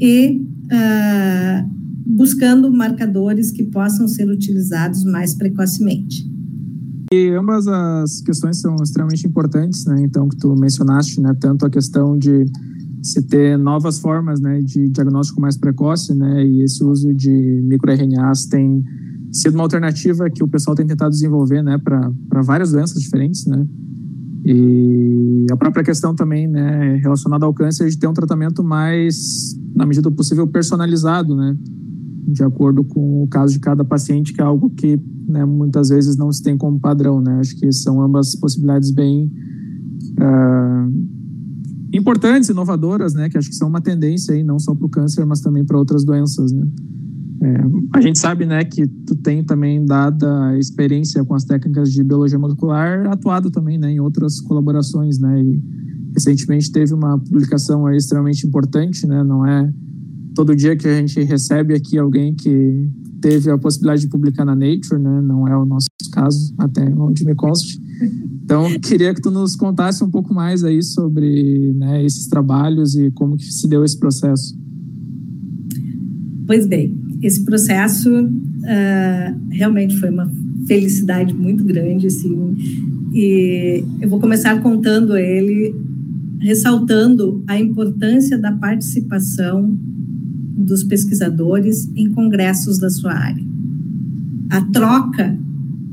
e 0.00 0.40
ah, 0.70 1.66
buscando 2.06 2.72
marcadores 2.72 3.50
que 3.50 3.64
possam 3.64 4.08
ser 4.08 4.28
utilizados 4.30 5.04
mais 5.04 5.34
precocemente. 5.34 6.35
Ambas 7.38 7.66
as 7.68 8.20
questões 8.20 8.60
são 8.60 8.76
extremamente 8.82 9.26
importantes, 9.26 9.84
né? 9.86 10.02
Então, 10.02 10.28
que 10.28 10.36
tu 10.36 10.54
mencionaste, 10.56 11.20
né? 11.20 11.34
Tanto 11.38 11.66
a 11.66 11.70
questão 11.70 12.16
de 12.18 12.44
se 13.02 13.22
ter 13.22 13.56
novas 13.56 13.98
formas, 14.00 14.40
né, 14.40 14.60
de 14.62 14.88
diagnóstico 14.88 15.40
mais 15.40 15.56
precoce, 15.56 16.12
né? 16.14 16.44
E 16.44 16.62
esse 16.62 16.82
uso 16.82 17.14
de 17.14 17.62
microRNAs 17.64 18.46
tem 18.46 18.82
sido 19.30 19.54
uma 19.54 19.62
alternativa 19.62 20.28
que 20.28 20.42
o 20.42 20.48
pessoal 20.48 20.74
tem 20.74 20.86
tentado 20.86 21.10
desenvolver, 21.10 21.62
né, 21.62 21.78
para 21.78 22.42
várias 22.42 22.72
doenças 22.72 23.00
diferentes, 23.00 23.46
né? 23.46 23.66
E 24.44 25.46
a 25.50 25.56
própria 25.56 25.84
questão 25.84 26.14
também, 26.14 26.46
né, 26.46 26.96
relacionada 27.02 27.44
ao 27.44 27.52
câncer, 27.52 27.88
de 27.88 27.98
ter 27.98 28.06
um 28.06 28.12
tratamento 28.12 28.62
mais, 28.64 29.56
na 29.74 29.84
medida 29.84 30.08
do 30.08 30.14
possível, 30.14 30.46
personalizado, 30.46 31.36
né, 31.36 31.56
de 32.26 32.42
acordo 32.42 32.82
com 32.82 33.22
o 33.22 33.28
caso 33.28 33.52
de 33.52 33.60
cada 33.60 33.84
paciente, 33.84 34.32
que 34.32 34.40
é 34.40 34.44
algo 34.44 34.70
que 34.70 35.00
né, 35.28 35.44
muitas 35.44 35.88
vezes 35.88 36.16
não 36.16 36.30
se 36.32 36.42
tem 36.42 36.56
como 36.56 36.78
padrão, 36.78 37.20
né. 37.20 37.38
Acho 37.38 37.56
que 37.56 37.70
são 37.72 38.02
ambas 38.02 38.34
possibilidades 38.34 38.90
bem 38.90 39.30
uh, 40.18 41.06
importantes, 41.92 42.48
inovadoras, 42.48 43.14
né, 43.14 43.28
que 43.28 43.38
acho 43.38 43.48
que 43.48 43.54
são 43.54 43.68
uma 43.68 43.80
tendência 43.80 44.34
aí, 44.34 44.42
não 44.42 44.58
só 44.58 44.74
para 44.74 44.86
o 44.86 44.88
câncer, 44.88 45.24
mas 45.24 45.40
também 45.40 45.64
para 45.64 45.78
outras 45.78 46.04
doenças, 46.04 46.52
né. 46.52 46.66
É, 47.38 47.54
a 47.92 48.00
gente 48.00 48.18
sabe, 48.18 48.46
né, 48.46 48.64
que 48.64 48.86
tu 48.86 49.14
tem 49.14 49.44
também 49.44 49.84
dada 49.84 50.58
experiência 50.58 51.22
com 51.22 51.34
as 51.34 51.44
técnicas 51.44 51.92
de 51.92 52.02
biologia 52.02 52.38
molecular, 52.38 53.06
atuado 53.08 53.50
também, 53.50 53.78
né, 53.78 53.92
em 53.92 54.00
outras 54.00 54.40
colaborações, 54.40 55.18
né, 55.18 55.42
e 55.42 55.62
recentemente 56.14 56.72
teve 56.72 56.94
uma 56.94 57.18
publicação 57.18 57.92
extremamente 57.92 58.46
importante, 58.46 59.06
né, 59.06 59.22
não 59.22 59.44
é 59.46 59.70
todo 60.36 60.54
dia 60.54 60.76
que 60.76 60.86
a 60.86 60.98
gente 60.98 61.20
recebe 61.22 61.74
aqui 61.74 61.98
alguém 61.98 62.34
que 62.34 62.88
teve 63.22 63.50
a 63.50 63.56
possibilidade 63.56 64.02
de 64.02 64.08
publicar 64.08 64.44
na 64.44 64.54
Nature, 64.54 65.00
né, 65.00 65.22
não 65.22 65.48
é 65.48 65.56
o 65.56 65.64
nosso 65.64 65.88
caso, 66.12 66.54
até 66.58 66.84
onde 66.94 67.24
me 67.24 67.34
conste. 67.34 67.80
Então, 68.44 68.66
queria 68.78 69.14
que 69.14 69.22
tu 69.22 69.30
nos 69.30 69.56
contasse 69.56 70.04
um 70.04 70.10
pouco 70.10 70.34
mais 70.34 70.62
aí 70.62 70.82
sobre 70.82 71.72
né, 71.72 72.04
esses 72.04 72.28
trabalhos 72.28 72.94
e 72.94 73.10
como 73.12 73.36
que 73.36 73.50
se 73.50 73.66
deu 73.66 73.82
esse 73.82 73.98
processo. 73.98 74.54
Pois 76.46 76.66
bem, 76.66 76.94
esse 77.22 77.42
processo 77.42 78.10
uh, 78.10 79.50
realmente 79.50 79.96
foi 79.96 80.10
uma 80.10 80.30
felicidade 80.66 81.32
muito 81.32 81.64
grande, 81.64 82.08
assim, 82.08 82.54
e 83.14 83.82
eu 84.02 84.08
vou 84.08 84.20
começar 84.20 84.60
contando 84.60 85.16
ele, 85.16 85.74
ressaltando 86.40 87.42
a 87.46 87.58
importância 87.58 88.38
da 88.38 88.52
participação 88.52 89.76
dos 90.56 90.82
pesquisadores 90.82 91.90
em 91.94 92.10
congressos 92.10 92.78
da 92.78 92.88
sua 92.88 93.12
área. 93.12 93.44
A 94.48 94.62
troca 94.62 95.38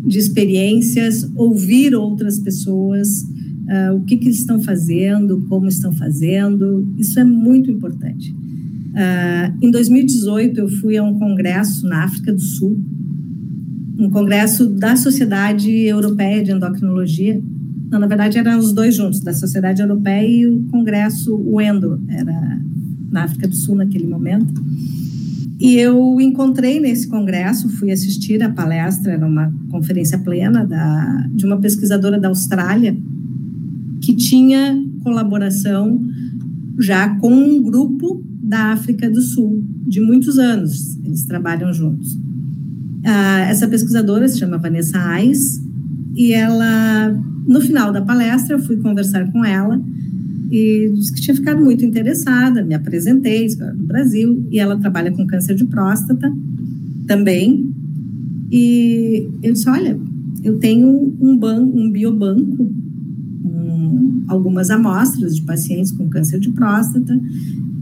de 0.05 0.17
experiências, 0.17 1.29
ouvir 1.35 1.93
outras 1.95 2.39
pessoas, 2.39 3.23
uh, 3.23 3.95
o 3.95 4.01
que, 4.01 4.17
que 4.17 4.25
eles 4.25 4.39
estão 4.39 4.61
fazendo, 4.61 5.45
como 5.49 5.67
estão 5.67 5.91
fazendo, 5.91 6.87
isso 6.97 7.19
é 7.19 7.23
muito 7.23 7.69
importante. 7.69 8.31
Uh, 8.31 9.57
em 9.61 9.71
2018, 9.71 10.59
eu 10.59 10.67
fui 10.67 10.97
a 10.97 11.03
um 11.03 11.17
congresso 11.17 11.85
na 11.87 12.03
África 12.03 12.31
do 12.31 12.41
Sul, 12.41 12.77
um 13.97 14.09
congresso 14.09 14.69
da 14.69 14.95
Sociedade 14.95 15.69
Europeia 15.69 16.43
de 16.43 16.51
Endocrinologia. 16.51 17.41
Não, 17.89 17.99
na 17.99 18.07
verdade, 18.07 18.37
eram 18.37 18.59
os 18.59 18.73
dois 18.73 18.95
juntos, 18.95 19.19
da 19.21 19.33
Sociedade 19.33 19.81
Europeia 19.81 20.27
e 20.27 20.47
o 20.47 20.63
congresso 20.65 21.35
UENDO, 21.35 22.01
era 22.07 22.61
na 23.13 23.23
África 23.23 23.47
do 23.47 23.55
Sul 23.55 23.75
naquele 23.75 24.07
momento. 24.07 24.61
E 25.59 25.75
eu 25.75 26.19
encontrei 26.19 26.79
nesse 26.79 27.07
congresso, 27.07 27.69
fui 27.69 27.91
assistir 27.91 28.41
a 28.43 28.49
palestra, 28.49 29.13
era 29.13 29.25
uma 29.25 29.53
conferência 29.69 30.17
plena 30.17 30.65
da, 30.65 31.27
de 31.33 31.45
uma 31.45 31.57
pesquisadora 31.57 32.19
da 32.19 32.27
Austrália, 32.27 32.97
que 34.01 34.13
tinha 34.15 34.77
colaboração 35.03 36.01
já 36.79 37.15
com 37.17 37.31
um 37.31 37.61
grupo 37.61 38.21
da 38.41 38.73
África 38.73 39.09
do 39.09 39.21
Sul, 39.21 39.63
de 39.87 40.01
muitos 40.01 40.37
anos, 40.37 40.97
eles 41.03 41.23
trabalham 41.23 41.71
juntos. 41.71 42.17
Ah, 43.05 43.41
essa 43.41 43.67
pesquisadora 43.67 44.27
se 44.27 44.39
chama 44.39 44.57
Vanessa 44.57 44.97
Ais, 44.97 45.61
e 46.15 46.33
ela, 46.33 47.09
no 47.47 47.61
final 47.61 47.91
da 47.91 48.01
palestra, 48.01 48.55
eu 48.55 48.59
fui 48.59 48.77
conversar 48.77 49.31
com 49.31 49.45
ela 49.45 49.81
e 50.51 50.91
disse 50.93 51.13
que 51.13 51.21
tinha 51.21 51.35
ficado 51.35 51.63
muito 51.63 51.85
interessada, 51.85 52.63
me 52.63 52.73
apresentei, 52.73 53.47
do 53.55 53.83
Brasil, 53.83 54.45
e 54.51 54.59
ela 54.59 54.77
trabalha 54.77 55.11
com 55.11 55.25
câncer 55.25 55.55
de 55.55 55.65
próstata 55.65 56.31
também. 57.07 57.69
E 58.51 59.29
eu 59.41 59.53
disse: 59.53 59.69
Olha, 59.69 59.99
eu 60.43 60.57
tenho 60.59 61.15
um, 61.19 61.37
ban 61.37 61.61
um 61.61 61.89
biobanco, 61.89 62.71
um, 63.43 64.23
algumas 64.27 64.69
amostras 64.69 65.35
de 65.35 65.41
pacientes 65.41 65.91
com 65.91 66.09
câncer 66.09 66.39
de 66.39 66.51
próstata, 66.51 67.19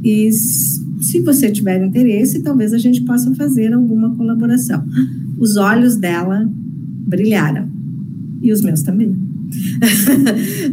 e 0.03 0.31
se 0.31 1.19
você 1.21 1.51
tiver 1.51 1.83
interesse, 1.83 2.41
talvez 2.41 2.73
a 2.73 2.77
gente 2.77 3.01
possa 3.01 3.33
fazer 3.35 3.73
alguma 3.73 4.15
colaboração. 4.15 4.83
Os 5.37 5.57
olhos 5.57 5.95
dela 5.95 6.49
brilharam 7.07 7.67
e 8.41 8.51
os 8.51 8.61
meus 8.61 8.81
também. 8.81 9.30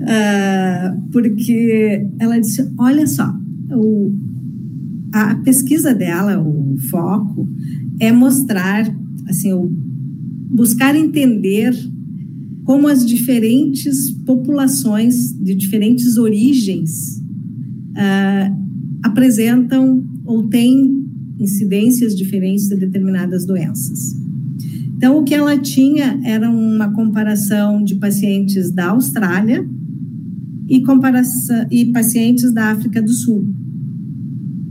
Uh, 0.03 1.01
porque 1.13 2.07
ela 2.19 2.39
disse: 2.39 2.69
Olha 2.79 3.07
só, 3.07 3.33
o, 3.73 4.15
a 5.13 5.37
pesquisa 5.37 5.95
dela, 5.95 6.41
o 6.41 6.77
foco, 6.91 7.49
é 8.01 8.13
mostrar, 8.13 8.89
assim, 9.29 9.53
o, 9.53 9.71
buscar 10.51 10.95
entender 10.97 11.75
como 12.65 12.87
as 12.87 13.05
diferentes 13.07 14.11
populações 14.27 15.33
de 15.33 15.55
diferentes 15.55 16.19
origens 16.19 17.19
uh, 17.93 18.55
apresentam 19.03 20.05
ou 20.25 20.49
têm 20.49 21.07
incidências 21.39 22.15
diferentes 22.15 22.69
de 22.69 22.77
determinadas 22.77 23.47
doenças. 23.47 24.18
Então, 24.99 25.17
o 25.17 25.23
que 25.23 25.33
ela 25.33 25.57
tinha 25.57 26.19
era 26.25 26.51
uma 26.51 26.93
comparação 26.93 27.85
de 27.85 27.95
pacientes 27.95 28.73
da 28.73 28.91
Austrália 28.91 29.65
e, 30.69 30.83
e 31.71 31.87
pacientes 31.93 32.53
da 32.53 32.73
África 32.73 33.01
do 33.01 33.13
Sul. 33.13 33.49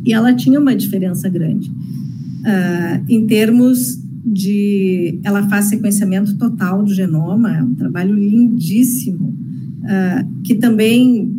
E 0.04 0.12
ela 0.12 0.34
tinha 0.34 0.60
uma 0.60 0.76
diferença 0.76 1.30
grande. 1.30 1.70
Uh, 1.70 3.06
em 3.08 3.26
termos 3.26 4.04
de. 4.26 5.18
Ela 5.24 5.48
faz 5.48 5.66
sequenciamento 5.66 6.38
total 6.38 6.84
do 6.84 6.94
genoma, 6.94 7.56
é 7.56 7.64
um 7.64 7.74
trabalho 7.74 8.14
lindíssimo, 8.14 9.30
uh, 9.30 10.42
que 10.44 10.56
também 10.56 11.34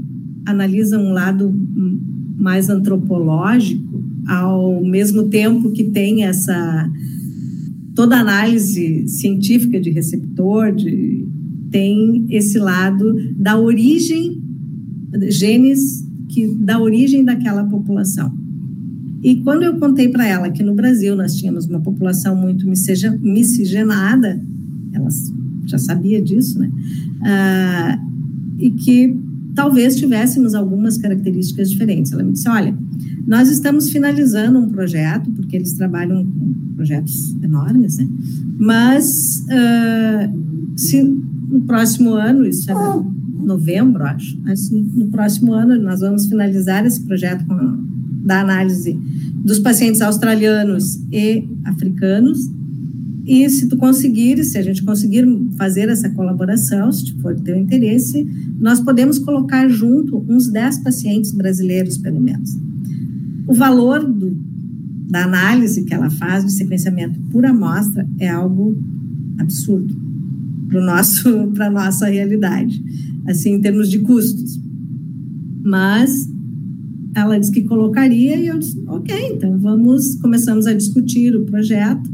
analisa 0.47 0.99
um 0.99 1.13
lado 1.13 1.55
mais 2.39 2.71
antropológico, 2.71 4.03
ao 4.27 4.83
mesmo 4.83 5.29
tempo 5.29 5.73
que 5.73 5.85
tem 5.85 6.25
essa 6.25 6.91
toda 7.99 8.17
análise 8.17 9.09
científica 9.09 9.81
de 9.81 9.91
receptor, 9.91 10.73
de, 10.73 11.27
tem 11.69 12.27
esse 12.31 12.57
lado 12.57 13.13
da 13.35 13.59
origem 13.59 14.41
genes 15.29 16.07
que 16.29 16.47
da 16.47 16.79
origem 16.79 17.25
daquela 17.25 17.65
população. 17.65 18.33
E 19.21 19.43
quando 19.43 19.65
eu 19.65 19.81
contei 19.81 20.09
para 20.11 20.25
ela 20.25 20.49
que 20.49 20.63
no 20.63 20.77
Brasil 20.77 21.17
nós 21.17 21.35
tínhamos 21.35 21.67
uma 21.67 21.81
população 21.81 22.37
muito 22.37 22.69
miscigenada, 22.69 24.41
ela 24.93 25.09
já 25.67 25.79
sabia 25.79 26.23
disso, 26.23 26.57
né? 26.57 26.71
Ah, 27.21 28.01
e 28.61 28.71
que 28.71 29.19
talvez 29.57 29.97
tivéssemos 29.97 30.55
algumas 30.55 30.97
características 30.99 31.69
diferentes. 31.69 32.13
Ela 32.13 32.23
me 32.23 32.31
disse: 32.31 32.49
olha, 32.49 32.79
nós 33.27 33.51
estamos 33.51 33.91
finalizando 33.91 34.57
um 34.57 34.69
projeto, 34.69 35.33
porque 35.33 35.57
eles 35.57 35.73
trabalham 35.73 36.25
projetos 36.79 37.37
enormes, 37.43 37.99
né? 37.99 38.09
Mas 38.57 39.45
uh, 39.45 40.79
se 40.79 41.03
no 41.03 41.63
próximo 41.63 42.13
ano, 42.13 42.47
isso 42.47 42.71
era 42.71 43.03
novembro, 43.41 44.05
acho, 44.05 44.39
assim, 44.47 44.81
no 44.95 45.09
próximo 45.09 45.53
ano 45.53 45.77
nós 45.83 46.01
vamos 46.01 46.27
finalizar 46.27 46.87
esse 46.87 47.01
projeto 47.01 47.45
com, 47.47 47.79
da 48.25 48.41
análise 48.41 48.97
dos 49.45 49.59
pacientes 49.59 50.01
australianos 50.01 51.01
e 51.11 51.49
africanos 51.65 52.49
e 53.27 53.49
se 53.51 53.67
tu 53.69 53.77
conseguires, 53.77 54.53
se 54.53 54.59
a 54.59 54.63
gente 54.63 54.83
conseguir 54.83 55.27
fazer 55.59 55.91
essa 55.91 56.09
colaboração, 56.09 56.91
se 56.91 57.13
for 57.21 57.35
do 57.35 57.43
teu 57.43 57.59
interesse, 57.59 58.27
nós 58.59 58.81
podemos 58.81 59.19
colocar 59.19 59.69
junto 59.69 60.25
uns 60.27 60.49
10 60.49 60.79
pacientes 60.79 61.33
brasileiros, 61.33 61.99
pelo 61.99 62.19
menos. 62.19 62.57
O 63.47 63.53
valor 63.53 64.03
do, 64.03 64.35
da 65.09 65.25
análise 65.25 65.85
que 65.85 65.95
ela 65.95 66.11
faz 66.11 66.45
de 66.45 66.53
sequenciamento 66.53 67.19
por 67.31 67.45
amostra 67.45 68.07
é 68.19 68.29
algo 68.29 68.77
absurdo 69.39 69.97
para 70.69 71.67
a 71.67 71.71
nossa 71.71 72.07
realidade, 72.07 72.83
assim, 73.27 73.55
em 73.55 73.61
termos 73.61 73.91
de 73.91 74.01
custos. 74.01 74.61
Mas 75.65 76.29
ela 77.15 77.39
disse 77.39 77.51
que 77.51 77.63
colocaria 77.63 78.37
e 78.37 78.47
eu 78.47 78.59
disse, 78.59 78.79
ok, 78.87 79.15
então 79.33 79.59
vamos, 79.59 80.15
começamos 80.17 80.67
a 80.67 80.75
discutir 80.75 81.35
o 81.35 81.45
projeto 81.45 82.09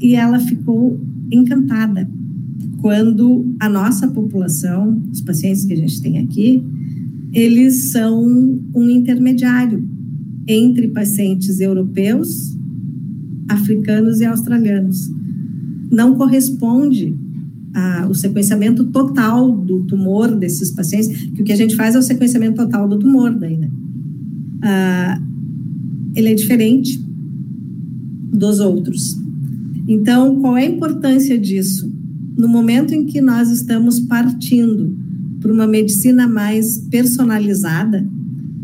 e 0.00 0.14
ela 0.14 0.38
ficou 0.38 0.98
encantada 1.30 2.08
quando 2.80 3.54
a 3.60 3.68
nossa 3.68 4.08
população, 4.08 5.02
os 5.12 5.20
pacientes 5.20 5.64
que 5.64 5.72
a 5.72 5.76
gente 5.76 6.00
tem 6.00 6.18
aqui, 6.18 6.62
eles 7.32 7.90
são 7.90 8.24
um 8.74 8.88
intermediário 8.88 9.95
entre 10.46 10.88
pacientes 10.88 11.60
europeus, 11.60 12.56
africanos 13.48 14.20
e 14.20 14.24
australianos. 14.24 15.10
Não 15.90 16.14
corresponde 16.14 17.16
a, 17.74 18.06
o 18.08 18.14
sequenciamento 18.14 18.84
total 18.84 19.50
do 19.50 19.82
tumor 19.82 20.34
desses 20.34 20.70
pacientes, 20.70 21.08
que 21.08 21.42
o 21.42 21.44
que 21.44 21.52
a 21.52 21.56
gente 21.56 21.76
faz 21.76 21.94
é 21.94 21.98
o 21.98 22.02
sequenciamento 22.02 22.56
total 22.56 22.88
do 22.88 22.98
tumor 22.98 23.34
daí, 23.34 23.56
né? 23.56 23.70
Ah, 24.62 25.20
ele 26.14 26.28
é 26.30 26.34
diferente 26.34 27.04
dos 28.32 28.60
outros. 28.60 29.18
Então, 29.86 30.40
qual 30.40 30.56
é 30.56 30.66
a 30.66 30.70
importância 30.70 31.38
disso? 31.38 31.92
No 32.36 32.48
momento 32.48 32.94
em 32.94 33.04
que 33.04 33.20
nós 33.20 33.50
estamos 33.50 34.00
partindo 34.00 34.96
para 35.40 35.52
uma 35.52 35.66
medicina 35.66 36.26
mais 36.26 36.78
personalizada, 36.90 38.06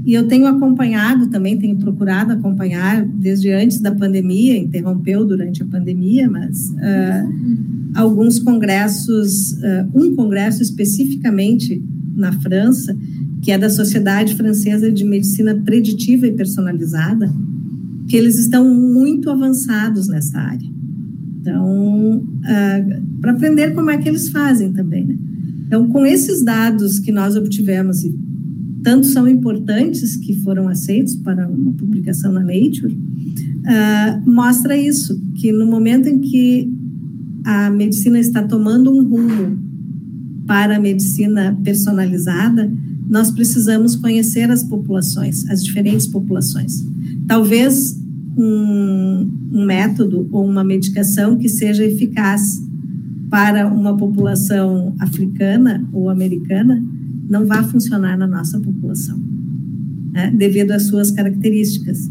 e 0.04 0.14
eu 0.14 0.26
tenho 0.26 0.46
acompanhado 0.46 1.28
também, 1.28 1.58
tenho 1.58 1.76
procurado 1.76 2.32
acompanhar 2.32 3.04
desde 3.04 3.50
antes 3.50 3.78
da 3.78 3.92
pandemia, 3.92 4.56
interrompeu 4.56 5.24
durante 5.24 5.62
a 5.62 5.66
pandemia, 5.66 6.28
mas 6.28 6.70
uh, 6.70 7.94
alguns 7.94 8.40
congressos, 8.40 9.52
uh, 9.52 9.88
um 9.94 10.16
congresso 10.16 10.60
especificamente 10.60 11.80
na 12.16 12.32
França, 12.32 12.96
que 13.40 13.52
é 13.52 13.58
da 13.58 13.70
Sociedade 13.70 14.34
Francesa 14.34 14.90
de 14.90 15.04
Medicina 15.04 15.54
Preditiva 15.54 16.26
e 16.26 16.32
Personalizada, 16.32 17.32
que 18.08 18.16
eles 18.16 18.38
estão 18.38 18.68
muito 18.68 19.30
avançados 19.30 20.08
nessa 20.08 20.36
área. 20.36 20.68
Então, 21.40 22.16
uh, 22.18 23.20
para 23.20 23.32
aprender 23.32 23.72
como 23.72 23.88
é 23.88 23.98
que 23.98 24.08
eles 24.08 24.30
fazem 24.30 24.72
também, 24.72 25.04
né? 25.04 25.16
Então, 25.66 25.88
com 25.88 26.04
esses 26.04 26.44
dados 26.44 26.98
que 26.98 27.10
nós 27.10 27.34
obtivemos 27.34 28.04
e 28.04 28.10
tanto 28.82 29.06
são 29.06 29.28
importantes 29.28 30.16
que 30.16 30.34
foram 30.42 30.68
aceitos 30.68 31.14
para 31.16 31.48
uma 31.48 31.72
publicação 31.72 32.32
na 32.32 32.40
Nature, 32.40 32.92
uh, 32.92 34.30
mostra 34.30 34.76
isso, 34.76 35.20
que 35.36 35.52
no 35.52 35.66
momento 35.66 36.08
em 36.08 36.18
que 36.20 36.72
a 37.44 37.70
medicina 37.70 38.18
está 38.18 38.42
tomando 38.42 38.92
um 38.92 39.08
rumo 39.08 39.58
para 40.46 40.76
a 40.76 40.80
medicina 40.80 41.58
personalizada, 41.62 42.70
nós 43.08 43.30
precisamos 43.30 43.96
conhecer 43.96 44.50
as 44.50 44.62
populações, 44.62 45.48
as 45.48 45.64
diferentes 45.64 46.06
populações. 46.06 46.84
Talvez 47.26 48.00
um, 48.36 49.30
um 49.52 49.64
método 49.64 50.28
ou 50.32 50.44
uma 50.44 50.64
medicação 50.64 51.36
que 51.36 51.48
seja 51.48 51.84
eficaz 51.84 52.60
para 53.28 53.66
uma 53.66 53.96
população 53.96 54.94
africana 54.98 55.86
ou 55.92 56.08
americana 56.08 56.82
não 57.28 57.46
vai 57.46 57.62
funcionar 57.64 58.16
na 58.16 58.26
nossa 58.26 58.58
população, 58.60 59.18
né, 60.12 60.30
devido 60.30 60.72
às 60.72 60.84
suas 60.84 61.10
características. 61.10 62.08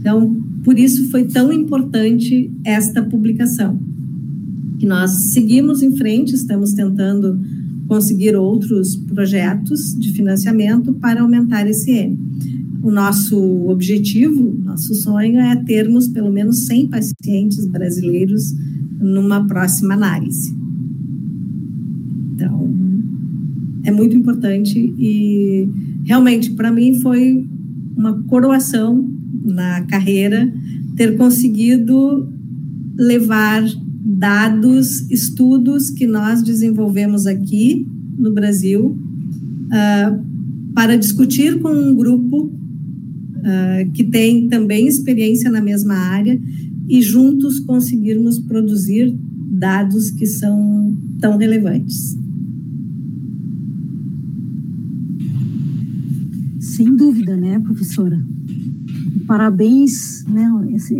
Então, 0.00 0.34
por 0.64 0.78
isso 0.78 1.10
foi 1.10 1.24
tão 1.24 1.52
importante 1.52 2.50
esta 2.64 3.02
publicação. 3.02 3.78
Que 4.78 4.86
nós 4.86 5.10
seguimos 5.10 5.82
em 5.82 5.96
frente, 5.96 6.34
estamos 6.34 6.72
tentando 6.72 7.38
conseguir 7.86 8.34
outros 8.34 8.96
projetos 8.96 9.94
de 9.98 10.12
financiamento 10.12 10.92
para 10.94 11.20
aumentar 11.20 11.68
esse 11.68 11.90
N. 11.90 12.18
O 12.82 12.90
nosso 12.90 13.38
objetivo, 13.68 14.58
nosso 14.64 14.94
sonho 14.94 15.38
é 15.38 15.54
termos 15.56 16.08
pelo 16.08 16.32
menos 16.32 16.66
100 16.66 16.88
pacientes 16.88 17.66
brasileiros 17.66 18.54
numa 18.98 19.46
próxima 19.46 19.94
análise. 19.94 20.52
Então, 22.34 22.68
é 23.84 23.90
muito 23.90 24.16
importante 24.16 24.78
e 24.98 25.68
realmente 26.04 26.50
para 26.50 26.70
mim 26.70 27.00
foi 27.00 27.44
uma 27.96 28.22
coroação 28.24 29.08
na 29.44 29.82
carreira 29.82 30.52
ter 30.96 31.16
conseguido 31.16 32.28
levar 32.96 33.64
dados, 34.04 35.10
estudos 35.10 35.90
que 35.90 36.06
nós 36.06 36.42
desenvolvemos 36.42 37.26
aqui 37.26 37.86
no 38.18 38.32
Brasil 38.32 38.96
uh, 39.66 40.72
para 40.74 40.96
discutir 40.96 41.60
com 41.60 41.70
um 41.70 41.94
grupo 41.94 42.44
uh, 42.46 43.90
que 43.92 44.04
tem 44.04 44.48
também 44.48 44.86
experiência 44.86 45.50
na 45.50 45.60
mesma 45.60 45.94
área 45.94 46.40
e 46.88 47.00
juntos 47.00 47.58
conseguirmos 47.60 48.38
produzir 48.38 49.16
dados 49.50 50.10
que 50.10 50.26
são 50.26 50.94
tão 51.20 51.36
relevantes. 51.36 52.16
Sem 56.82 56.96
dúvida, 56.96 57.36
né, 57.36 57.60
professora? 57.60 58.20
Parabéns, 59.24 60.24
né? 60.26 60.50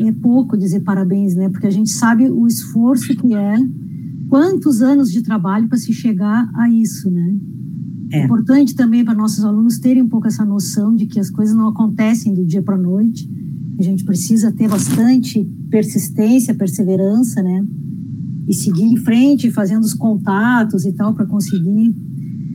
É 0.06 0.12
pouco 0.12 0.56
dizer 0.56 0.80
parabéns, 0.80 1.34
né? 1.34 1.48
Porque 1.48 1.66
a 1.66 1.72
gente 1.72 1.90
sabe 1.90 2.30
o 2.30 2.46
esforço 2.46 3.16
que 3.16 3.34
é, 3.34 3.56
quantos 4.28 4.80
anos 4.80 5.10
de 5.10 5.22
trabalho 5.22 5.66
para 5.66 5.76
se 5.76 5.92
chegar 5.92 6.48
a 6.54 6.70
isso, 6.70 7.10
né? 7.10 7.36
É 8.12 8.24
importante 8.24 8.76
também 8.76 9.04
para 9.04 9.12
nossos 9.12 9.44
alunos 9.44 9.80
terem 9.80 10.04
um 10.04 10.08
pouco 10.08 10.28
essa 10.28 10.44
noção 10.44 10.94
de 10.94 11.06
que 11.06 11.18
as 11.18 11.30
coisas 11.30 11.56
não 11.56 11.66
acontecem 11.66 12.32
do 12.32 12.44
dia 12.44 12.62
para 12.62 12.76
a 12.76 12.80
noite. 12.80 13.28
A 13.76 13.82
gente 13.82 14.04
precisa 14.04 14.52
ter 14.52 14.68
bastante 14.68 15.42
persistência, 15.68 16.54
perseverança, 16.54 17.42
né? 17.42 17.66
E 18.46 18.54
seguir 18.54 18.84
em 18.84 18.98
frente, 18.98 19.50
fazendo 19.50 19.82
os 19.82 19.94
contatos 19.94 20.84
e 20.84 20.92
tal, 20.92 21.12
para 21.12 21.26
conseguir 21.26 21.92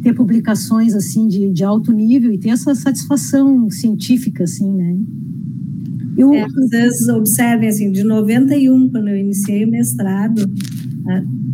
ter 0.01 0.13
publicações 0.13 0.93
assim 0.93 1.27
de, 1.27 1.51
de 1.51 1.63
alto 1.63 1.91
nível 1.91 2.31
e 2.31 2.37
ter 2.37 2.49
essa 2.49 2.73
satisfação 2.75 3.69
científica 3.69 4.43
assim, 4.43 4.71
né? 4.71 4.97
Eu, 6.17 6.33
é, 6.33 6.47
vocês 6.47 7.07
observem 7.09 7.69
assim, 7.69 7.91
de 7.91 8.03
91 8.03 8.89
quando 8.89 9.07
eu 9.09 9.17
iniciei 9.17 9.65
o 9.65 9.69
mestrado, 9.69 10.49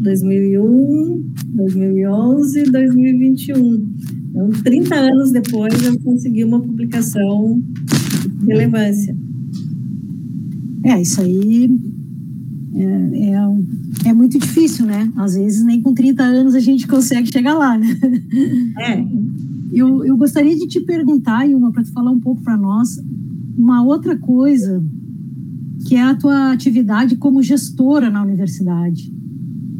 2001, 0.01 1.33
2011, 1.47 2.63
2021. 2.63 3.93
Então, 4.29 4.49
30 4.63 4.95
anos 4.95 5.31
depois 5.31 5.83
eu 5.83 5.99
consegui 5.99 6.43
uma 6.43 6.61
publicação 6.61 7.61
de 8.39 8.45
relevância. 8.45 9.15
É, 10.85 11.01
isso 11.01 11.21
aí 11.21 11.69
é, 12.75 13.29
é, 13.29 13.37
é, 14.05 14.13
muito 14.13 14.37
difícil, 14.39 14.85
né? 14.85 15.11
Às 15.15 15.35
vezes 15.35 15.63
nem 15.63 15.81
com 15.81 15.93
30 15.93 16.23
anos 16.23 16.55
a 16.55 16.59
gente 16.59 16.87
consegue 16.87 17.31
chegar 17.31 17.53
lá, 17.53 17.77
né? 17.77 17.87
É. 18.79 19.05
Eu, 19.71 20.05
eu 20.05 20.15
gostaria 20.15 20.55
de 20.55 20.67
te 20.67 20.79
perguntar, 20.81 21.47
Ilma, 21.49 21.71
para 21.71 21.83
tu 21.83 21.91
falar 21.91 22.11
um 22.11 22.19
pouco 22.19 22.43
para 22.43 22.55
nós, 22.55 22.99
uma 23.57 23.83
outra 23.83 24.15
coisa, 24.15 24.83
que 25.87 25.95
é 25.95 26.01
a 26.01 26.15
tua 26.15 26.51
atividade 26.51 27.15
como 27.15 27.41
gestora 27.41 28.09
na 28.09 28.21
universidade. 28.21 29.11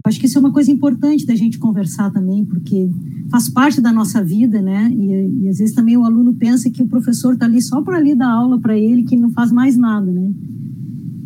Acho 0.05 0.19
que 0.19 0.25
isso 0.25 0.37
é 0.37 0.41
uma 0.41 0.51
coisa 0.51 0.71
importante 0.71 1.25
da 1.25 1.35
gente 1.35 1.57
conversar 1.57 2.11
também, 2.11 2.43
porque 2.43 2.89
faz 3.29 3.49
parte 3.49 3.79
da 3.79 3.91
nossa 3.91 4.23
vida, 4.23 4.61
né? 4.61 4.91
E, 4.91 5.43
e 5.43 5.49
às 5.49 5.59
vezes 5.59 5.73
também 5.73 5.95
o 5.95 6.03
aluno 6.03 6.33
pensa 6.33 6.69
que 6.69 6.83
o 6.83 6.87
professor 6.87 7.35
está 7.35 7.45
ali 7.45 7.61
só 7.61 7.81
para 7.81 7.97
ali 7.97 8.13
dar 8.13 8.29
aula 8.29 8.59
para 8.59 8.77
ele, 8.77 9.03
que 9.03 9.15
não 9.15 9.29
faz 9.29 9.51
mais 9.51 9.77
nada, 9.77 10.11
né? 10.11 10.31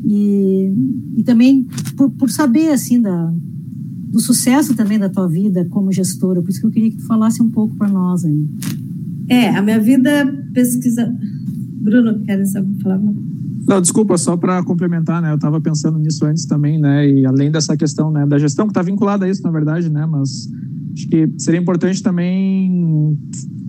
E, 0.04 0.72
e 1.18 1.24
também 1.24 1.66
por, 1.96 2.10
por 2.12 2.30
saber, 2.30 2.70
assim, 2.70 3.02
da, 3.02 3.34
do 4.10 4.20
sucesso 4.20 4.76
também 4.76 4.98
da 4.98 5.10
tua 5.10 5.28
vida 5.28 5.66
como 5.66 5.92
gestora. 5.92 6.42
Por 6.42 6.50
isso 6.50 6.62
que 6.62 6.68
eu 6.68 6.72
queria 6.72 6.92
que 6.92 6.98
tu 6.98 7.06
falasse 7.06 7.42
um 7.42 7.50
pouco 7.50 7.76
para 7.76 7.88
nós 7.90 8.24
aí. 8.26 8.48
É, 9.30 9.50
a 9.50 9.62
minha 9.62 9.80
vida 9.80 10.26
pesquisa. 10.54 11.14
Bruno, 11.82 12.20
quer 12.22 12.44
falar? 12.82 13.00
Não, 13.68 13.82
desculpa, 13.82 14.18
só 14.18 14.38
para 14.38 14.64
complementar, 14.64 15.22
né? 15.22 15.32
Eu 15.32 15.36
estava 15.36 15.60
pensando 15.60 16.00
nisso 16.00 16.26
antes 16.26 16.46
também, 16.46 16.80
né? 16.80 17.10
E 17.10 17.26
além 17.26 17.52
dessa 17.52 17.76
questão, 17.76 18.10
né, 18.10 18.26
da 18.26 18.40
gestão 18.40 18.66
que 18.66 18.72
está 18.72 18.82
vinculada 18.82 19.26
a 19.26 19.30
isso, 19.30 19.44
na 19.44 19.52
verdade, 19.52 19.90
né? 19.90 20.06
Mas 20.06 20.50
acho 20.94 21.08
que 21.10 21.30
seria 21.38 21.60
importante 21.60 22.02
também 22.02 23.18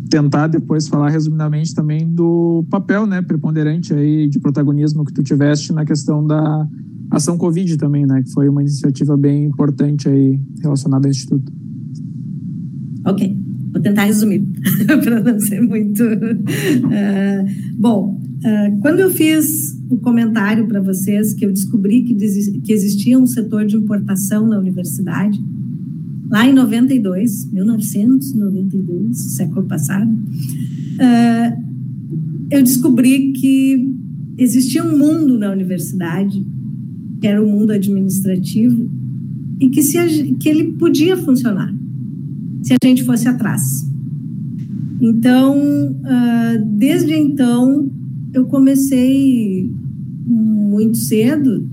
tentar 0.08 0.46
depois 0.48 0.88
falar 0.88 1.10
resumidamente 1.10 1.74
também 1.74 2.08
do 2.08 2.64
papel, 2.70 3.06
né, 3.06 3.22
preponderante 3.22 3.92
aí 3.94 4.28
de 4.28 4.38
protagonismo 4.38 5.04
que 5.04 5.12
tu 5.12 5.22
tiveste 5.22 5.72
na 5.72 5.84
questão 5.84 6.26
da 6.26 6.66
ação 7.10 7.38
Covid 7.38 7.76
também, 7.76 8.06
né, 8.06 8.22
que 8.22 8.32
foi 8.32 8.48
uma 8.48 8.62
iniciativa 8.62 9.16
bem 9.16 9.44
importante 9.44 10.08
aí 10.08 10.40
relacionada 10.60 11.06
ao 11.06 11.10
Instituto. 11.10 11.52
Ok, 13.06 13.36
vou 13.72 13.80
tentar 13.80 14.04
resumir 14.04 14.46
para 14.86 15.20
não 15.20 15.40
ser 15.40 15.60
muito. 15.60 16.02
Uh, 16.02 17.74
bom, 17.78 18.20
uh, 18.44 18.80
quando 18.80 19.00
eu 19.00 19.10
fiz 19.10 19.78
o 19.88 19.96
comentário 19.96 20.66
para 20.66 20.80
vocês 20.80 21.32
que 21.32 21.46
eu 21.46 21.52
descobri 21.52 22.02
que, 22.02 22.14
que 22.60 22.72
existia 22.72 23.18
um 23.18 23.26
setor 23.26 23.64
de 23.64 23.76
importação 23.76 24.46
na 24.46 24.58
universidade, 24.58 25.40
lá 26.30 26.46
em 26.46 26.52
92, 26.52 27.50
1992, 27.52 29.16
século 29.34 29.66
passado, 29.66 30.10
uh, 30.10 31.68
eu 32.50 32.62
descobri 32.62 33.32
que 33.32 33.94
existia 34.36 34.84
um 34.84 34.96
mundo 34.96 35.38
na 35.38 35.50
universidade, 35.50 36.44
que 37.20 37.26
era 37.26 37.42
o 37.42 37.48
mundo 37.48 37.72
administrativo, 37.72 38.90
e 39.60 39.68
que, 39.68 39.82
se 39.82 39.98
que 40.34 40.48
ele 40.48 40.72
podia 40.72 41.16
funcionar 41.16 41.74
se 42.62 42.74
a 42.74 42.86
gente 42.86 43.04
fosse 43.04 43.28
atrás. 43.28 43.88
Então, 45.00 45.56
uh, 45.56 46.64
desde 46.76 47.14
então, 47.14 47.90
eu 48.32 48.44
comecei 48.46 49.70
muito 50.26 50.98
cedo, 50.98 51.66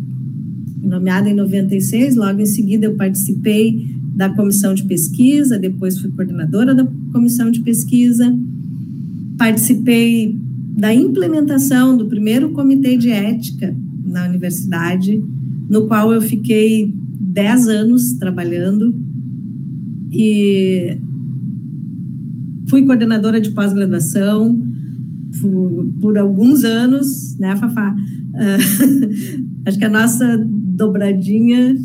nomeada 0.81 1.29
em 1.29 1.33
96, 1.33 2.15
logo 2.15 2.39
em 2.39 2.45
seguida 2.45 2.85
eu 2.85 2.95
participei 2.95 3.95
da 4.15 4.29
comissão 4.29 4.73
de 4.73 4.83
pesquisa, 4.83 5.59
depois 5.59 5.99
fui 5.99 6.09
coordenadora 6.11 6.73
da 6.73 6.87
comissão 7.11 7.51
de 7.51 7.59
pesquisa, 7.59 8.33
participei 9.37 10.37
da 10.77 10.93
implementação 10.93 11.97
do 11.97 12.05
primeiro 12.05 12.51
comitê 12.51 12.95
de 12.95 13.09
ética 13.09 13.75
na 14.05 14.25
universidade, 14.25 15.21
no 15.69 15.87
qual 15.87 16.13
eu 16.13 16.21
fiquei 16.21 16.93
10 17.19 17.67
anos 17.67 18.13
trabalhando 18.13 18.95
e 20.11 20.97
fui 22.69 22.85
coordenadora 22.85 23.41
de 23.41 23.51
pós-graduação 23.51 24.61
por, 25.41 25.85
por, 25.99 26.17
alguns 26.17 26.63
anos, 26.63 27.37
né, 27.37 27.55
Fafá? 27.57 27.93
Uh, 28.33 29.65
acho 29.67 29.77
que 29.77 29.85
a 29.85 29.89
nossa 29.89 30.37
dobradinha 30.47 31.75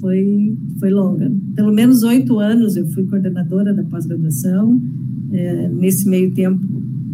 foi, 0.00 0.56
foi 0.78 0.90
longa. 0.90 1.30
Pelo 1.54 1.72
menos 1.72 2.02
oito 2.02 2.38
anos 2.38 2.76
eu 2.76 2.86
fui 2.88 3.04
coordenadora 3.04 3.72
da 3.72 3.84
pós-graduação. 3.84 4.80
É, 5.32 5.68
nesse 5.68 6.08
meio 6.08 6.32
tempo, 6.32 6.66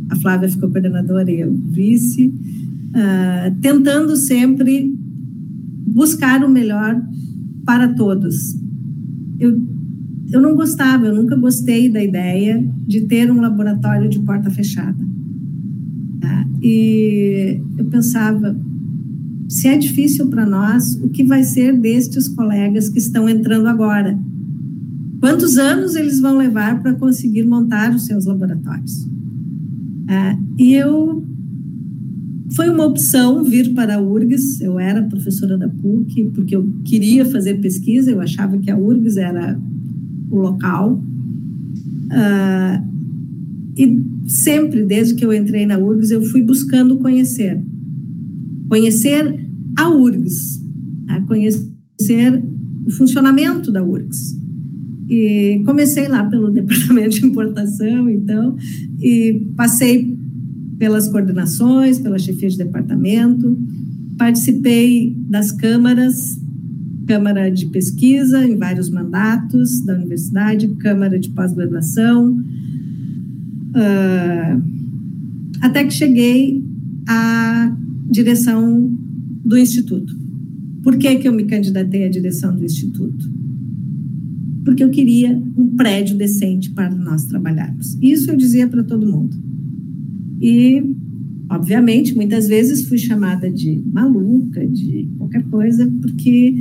a 0.08 0.16
Flávia 0.16 0.48
ficou 0.48 0.70
coordenadora 0.70 1.30
e 1.30 1.40
eu 1.40 1.52
vice, 1.52 2.28
uh, 2.28 3.54
tentando 3.60 4.16
sempre 4.16 4.94
buscar 5.86 6.44
o 6.44 6.48
melhor 6.48 7.00
para 7.64 7.88
todos. 7.88 8.56
Eu, 9.38 9.60
eu 10.32 10.40
não 10.40 10.54
gostava, 10.54 11.06
eu 11.06 11.14
nunca 11.14 11.36
gostei 11.36 11.88
da 11.88 12.02
ideia 12.02 12.64
de 12.86 13.02
ter 13.02 13.30
um 13.30 13.40
laboratório 13.40 14.08
de 14.08 14.20
porta 14.20 14.50
fechada. 14.50 14.98
Tá? 16.20 16.46
E 16.62 17.60
eu 17.76 17.84
pensava, 17.86 18.56
se 19.48 19.68
é 19.68 19.76
difícil 19.76 20.28
para 20.28 20.44
nós, 20.44 20.94
o 21.02 21.08
que 21.08 21.24
vai 21.24 21.44
ser 21.44 21.76
destes 21.78 22.28
colegas 22.28 22.88
que 22.88 22.98
estão 22.98 23.28
entrando 23.28 23.68
agora? 23.68 24.18
Quantos 25.20 25.56
anos 25.56 25.94
eles 25.94 26.20
vão 26.20 26.36
levar 26.36 26.82
para 26.82 26.94
conseguir 26.94 27.44
montar 27.44 27.94
os 27.94 28.06
seus 28.06 28.26
laboratórios? 28.26 29.08
Ah, 30.08 30.36
e 30.58 30.74
eu 30.74 31.24
foi 32.54 32.70
uma 32.70 32.86
opção 32.86 33.42
vir 33.42 33.74
para 33.74 33.96
a 33.96 34.02
URGS. 34.02 34.60
Eu 34.60 34.78
era 34.78 35.02
professora 35.02 35.58
da 35.58 35.68
PUC 35.68 36.30
porque 36.34 36.54
eu 36.56 36.68
queria 36.84 37.24
fazer 37.24 37.54
pesquisa. 37.60 38.10
Eu 38.10 38.20
achava 38.20 38.58
que 38.58 38.70
a 38.70 38.76
URGS 38.76 39.16
era 39.16 39.58
o 40.30 40.36
local. 40.36 41.02
Ah, 42.10 42.82
e 43.76 44.02
sempre, 44.26 44.84
desde 44.84 45.14
que 45.14 45.24
eu 45.24 45.32
entrei 45.32 45.66
na 45.66 45.78
URGS, 45.78 46.10
eu 46.10 46.22
fui 46.22 46.42
buscando 46.42 46.98
conhecer 46.98 47.62
conhecer 48.68 49.46
a 49.76 49.88
URGS, 49.88 50.62
né? 51.06 51.24
conhecer 51.26 52.42
o 52.86 52.90
funcionamento 52.90 53.72
da 53.72 53.82
URGS. 53.82 54.36
E 55.08 55.62
comecei 55.64 56.08
lá 56.08 56.24
pelo 56.24 56.50
departamento 56.52 57.20
de 57.20 57.26
importação, 57.26 58.10
então, 58.10 58.56
e 59.00 59.46
passei 59.56 60.16
pelas 60.78 61.08
coordenações, 61.08 61.98
pela 61.98 62.18
chefia 62.18 62.48
de 62.48 62.58
departamento, 62.58 63.58
participei 64.18 65.16
das 65.28 65.52
câmaras, 65.52 66.38
Câmara 67.06 67.50
de 67.50 67.66
Pesquisa, 67.66 68.44
em 68.44 68.56
vários 68.56 68.90
mandatos 68.90 69.80
da 69.84 69.94
universidade, 69.94 70.66
Câmara 70.80 71.18
de 71.18 71.30
Pós-Graduação, 71.30 72.32
uh, 73.70 74.62
até 75.60 75.84
que 75.84 75.94
cheguei 75.94 76.64
a 77.08 77.72
direção 78.10 78.90
do 79.44 79.56
Instituto. 79.56 80.14
Por 80.82 80.96
que, 80.96 81.16
que 81.16 81.28
eu 81.28 81.32
me 81.32 81.44
candidatei 81.44 82.04
à 82.04 82.08
direção 82.08 82.54
do 82.54 82.64
Instituto? 82.64 83.30
Porque 84.64 84.82
eu 84.82 84.90
queria 84.90 85.36
um 85.56 85.74
prédio 85.76 86.16
decente 86.16 86.70
para 86.70 86.94
nós 86.94 87.24
trabalharmos. 87.24 87.96
Isso 88.00 88.30
eu 88.30 88.36
dizia 88.36 88.68
para 88.68 88.84
todo 88.84 89.10
mundo. 89.10 89.36
E, 90.40 90.82
obviamente, 91.50 92.14
muitas 92.14 92.46
vezes 92.48 92.88
fui 92.88 92.98
chamada 92.98 93.50
de 93.50 93.82
maluca, 93.92 94.66
de 94.66 95.08
qualquer 95.18 95.44
coisa, 95.44 95.90
porque 96.00 96.54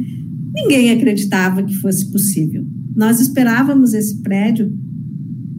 ninguém 0.53 0.91
acreditava 0.91 1.63
que 1.63 1.75
fosse 1.75 2.11
possível. 2.11 2.65
Nós 2.95 3.19
esperávamos 3.19 3.93
esse 3.93 4.21
prédio. 4.21 4.71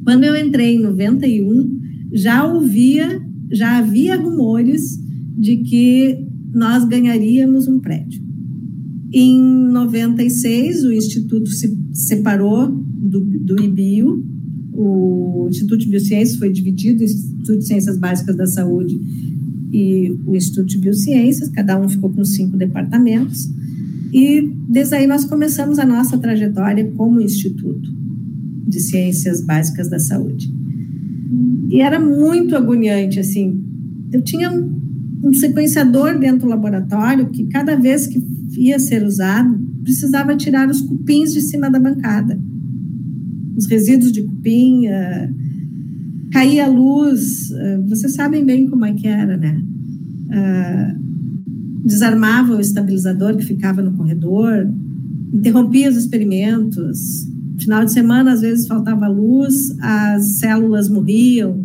Quando 0.05 0.25
eu 0.25 0.37
entrei 0.37 0.77
em 0.77 0.81
91, 0.81 1.79
já 2.13 2.45
ouvia, 2.45 3.21
já 3.51 3.79
havia 3.79 4.17
rumores 4.17 5.06
de 5.37 5.59
que 5.59 6.27
nós 6.53 6.85
ganharíamos 6.87 7.69
um 7.69 7.79
prédio. 7.79 8.25
Em 9.13 9.41
96, 9.41 10.85
o 10.85 10.93
Instituto 10.93 11.51
se 11.51 11.77
separou 11.93 12.69
do, 12.69 13.21
do 13.21 13.63
IBIO, 13.63 14.25
o 14.73 15.47
Instituto 15.49 15.79
de 15.79 15.89
Biociências 15.89 16.39
foi 16.39 16.51
dividido, 16.51 17.03
o 17.03 17.05
Instituto 17.05 17.59
de 17.59 17.67
Ciências 17.67 17.99
Básicas 17.99 18.37
da 18.37 18.47
Saúde 18.47 18.99
e 19.73 20.17
o 20.27 20.35
Instituto 20.35 20.67
de 20.67 20.79
Biociências, 20.79 21.49
cada 21.51 21.79
um 21.81 21.89
ficou 21.89 22.11
com 22.11 22.25
cinco 22.25 22.57
departamentos, 22.57 23.49
e 24.13 24.51
desde 24.69 24.95
aí 24.95 25.07
nós 25.07 25.25
começamos 25.25 25.79
a 25.79 25.85
nossa 25.85 26.19
trajetória 26.19 26.91
como 26.97 27.21
Instituto 27.21 27.95
de 28.67 28.81
Ciências 28.81 29.41
Básicas 29.41 29.89
da 29.89 29.99
Saúde. 29.99 30.53
E 31.69 31.81
era 31.81 32.01
muito 32.01 32.57
agoniante, 32.57 33.21
assim, 33.21 33.63
eu 34.13 34.23
tinha 34.23 34.51
um 35.23 35.33
sequenciador 35.33 36.19
dentro 36.19 36.41
do 36.41 36.49
laboratório 36.49 37.31
que 37.31 37.47
cada 37.47 37.77
vez 37.77 38.07
que 38.07 38.23
ia 38.57 38.79
ser 38.79 39.05
usado, 39.05 39.59
precisava 39.83 40.37
tirar 40.37 40.69
os 40.69 40.81
cupins 40.81 41.33
de 41.33 41.41
cima 41.41 41.71
da 41.71 41.79
bancada. 41.79 42.39
Os 43.57 43.67
resíduos 43.67 44.13
de 44.13 44.23
cupim, 44.23 44.87
uh, 44.87 45.35
caía 46.31 46.67
a 46.67 46.69
luz, 46.69 47.51
uh, 47.51 47.89
vocês 47.89 48.15
sabem 48.15 48.45
bem 48.45 48.69
como 48.69 48.85
é 48.85 48.93
que 48.93 49.07
era, 49.07 49.37
né? 49.37 49.63
Uh, 50.27 51.87
desarmava 51.87 52.57
o 52.57 52.61
estabilizador 52.61 53.37
que 53.37 53.45
ficava 53.45 53.81
no 53.81 53.93
corredor, 53.93 54.69
interrompia 55.33 55.89
os 55.89 55.97
experimentos. 55.97 57.27
Final 57.59 57.85
de 57.85 57.93
semana, 57.93 58.33
às 58.33 58.41
vezes 58.41 58.67
faltava 58.67 59.09
luz, 59.09 59.75
as 59.81 60.39
células 60.39 60.89
morriam. 60.89 61.65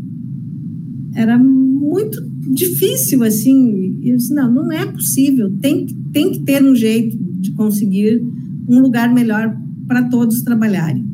Era 1.13 1.37
muito 1.37 2.30
difícil, 2.49 3.23
assim. 3.23 3.99
Eu 4.03 4.17
disse, 4.17 4.33
não, 4.33 4.51
não 4.51 4.71
é 4.71 4.85
possível. 4.85 5.51
Tem, 5.61 5.85
tem 6.11 6.31
que 6.31 6.39
ter 6.39 6.63
um 6.63 6.75
jeito 6.75 7.17
de 7.17 7.51
conseguir 7.51 8.21
um 8.67 8.79
lugar 8.79 9.13
melhor 9.13 9.57
para 9.87 10.03
todos 10.03 10.41
trabalharem. 10.41 11.05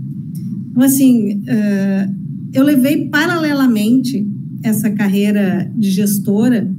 Então, 0.72 0.84
assim, 0.84 1.42
uh, 1.42 2.16
eu 2.54 2.64
levei 2.64 3.08
paralelamente 3.10 4.28
essa 4.64 4.90
carreira 4.90 5.72
de 5.76 5.90
gestora, 5.90 6.70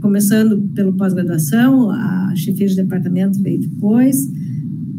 começando 0.00 0.68
pelo 0.74 0.92
pós-graduação, 0.94 1.90
a 1.90 2.32
chefia 2.36 2.68
de 2.68 2.76
departamento 2.76 3.42
veio 3.42 3.60
depois, 3.60 4.30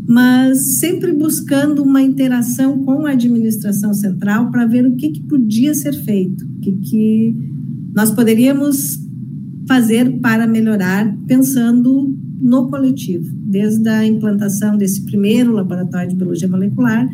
mas 0.08 0.60
sempre 0.76 1.14
buscando 1.14 1.84
uma 1.84 2.02
interação 2.02 2.84
com 2.84 3.06
a 3.06 3.12
administração 3.12 3.94
central 3.94 4.50
para 4.52 4.66
ver 4.66 4.86
o 4.86 4.96
que, 4.96 5.10
que 5.10 5.22
podia 5.22 5.74
ser 5.74 5.94
feito, 5.94 6.44
o 6.46 6.60
que, 6.60 6.72
que 6.72 7.36
nós 8.00 8.12
poderíamos 8.12 8.97
fazer 9.68 10.10
para 10.22 10.47
melhorar 10.47 11.14
pensando 11.28 12.18
no 12.39 12.70
coletivo, 12.70 13.30
desde 13.43 13.89
a 13.89 14.08
implantação 14.08 14.78
desse 14.78 15.02
primeiro 15.02 15.52
laboratório 15.52 16.08
de 16.08 16.16
biologia 16.16 16.47
molecular, 16.47 17.10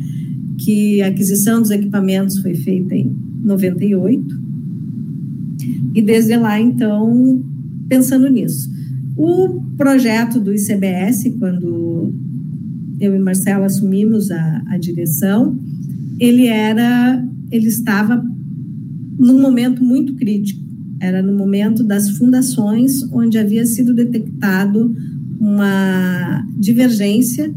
que 0.59 1.01
a 1.01 1.07
aquisição 1.07 1.59
dos 1.59 1.71
equipamentos 1.71 2.38
foi 2.38 2.53
feita 2.53 2.93
em 2.93 3.17
98, 3.41 4.39
e 5.95 6.03
desde 6.03 6.38
lá, 6.38 6.61
então, 6.61 7.43
pensando 7.89 8.29
nisso. 8.29 8.69
O 9.17 9.59
projeto 9.75 10.39
do 10.39 10.53
ICBS, 10.53 11.33
quando 11.39 12.13
eu 12.99 13.15
e 13.15 13.17
Marcelo 13.17 13.63
assumimos 13.63 14.29
a, 14.29 14.63
a 14.67 14.77
direção, 14.77 15.57
ele 16.19 16.45
era, 16.45 17.27
ele 17.51 17.69
estava 17.69 18.23
num 19.17 19.41
momento 19.41 19.83
muito 19.83 20.13
crítico 20.13 20.64
era 20.99 21.21
no 21.21 21.33
momento 21.33 21.83
das 21.83 22.11
fundações, 22.11 23.03
onde 23.11 23.37
havia 23.37 23.65
sido 23.65 23.93
detectado 23.93 24.95
uma 25.39 26.45
divergência 26.57 27.53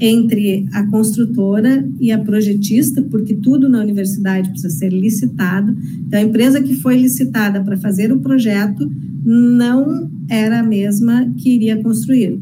entre 0.00 0.66
a 0.72 0.86
construtora 0.86 1.86
e 2.00 2.10
a 2.10 2.18
projetista, 2.18 3.02
porque 3.02 3.34
tudo 3.34 3.68
na 3.68 3.80
universidade 3.80 4.48
precisa 4.48 4.74
ser 4.74 4.90
licitado. 4.90 5.76
Então, 6.06 6.18
a 6.18 6.22
empresa 6.22 6.62
que 6.62 6.74
foi 6.74 6.96
licitada 6.96 7.62
para 7.62 7.76
fazer 7.76 8.10
o 8.10 8.20
projeto 8.20 8.90
não 9.22 10.10
era 10.28 10.60
a 10.60 10.62
mesma 10.62 11.30
que 11.36 11.50
iria 11.50 11.82
construir, 11.82 12.40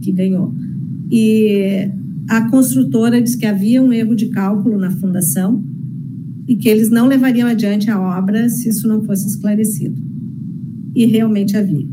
que 0.00 0.10
ganhou. 0.10 0.52
E 1.12 1.88
a 2.28 2.48
construtora 2.50 3.22
disse 3.22 3.38
que 3.38 3.46
havia 3.46 3.80
um 3.80 3.92
erro 3.92 4.16
de 4.16 4.26
cálculo 4.26 4.76
na 4.76 4.90
fundação, 4.90 5.62
e 6.50 6.56
que 6.56 6.68
eles 6.68 6.90
não 6.90 7.06
levariam 7.06 7.48
adiante 7.48 7.88
a 7.92 8.18
obra 8.18 8.48
se 8.48 8.68
isso 8.68 8.88
não 8.88 9.04
fosse 9.04 9.24
esclarecido. 9.28 10.02
E 10.96 11.06
realmente 11.06 11.56
havia. 11.56 11.86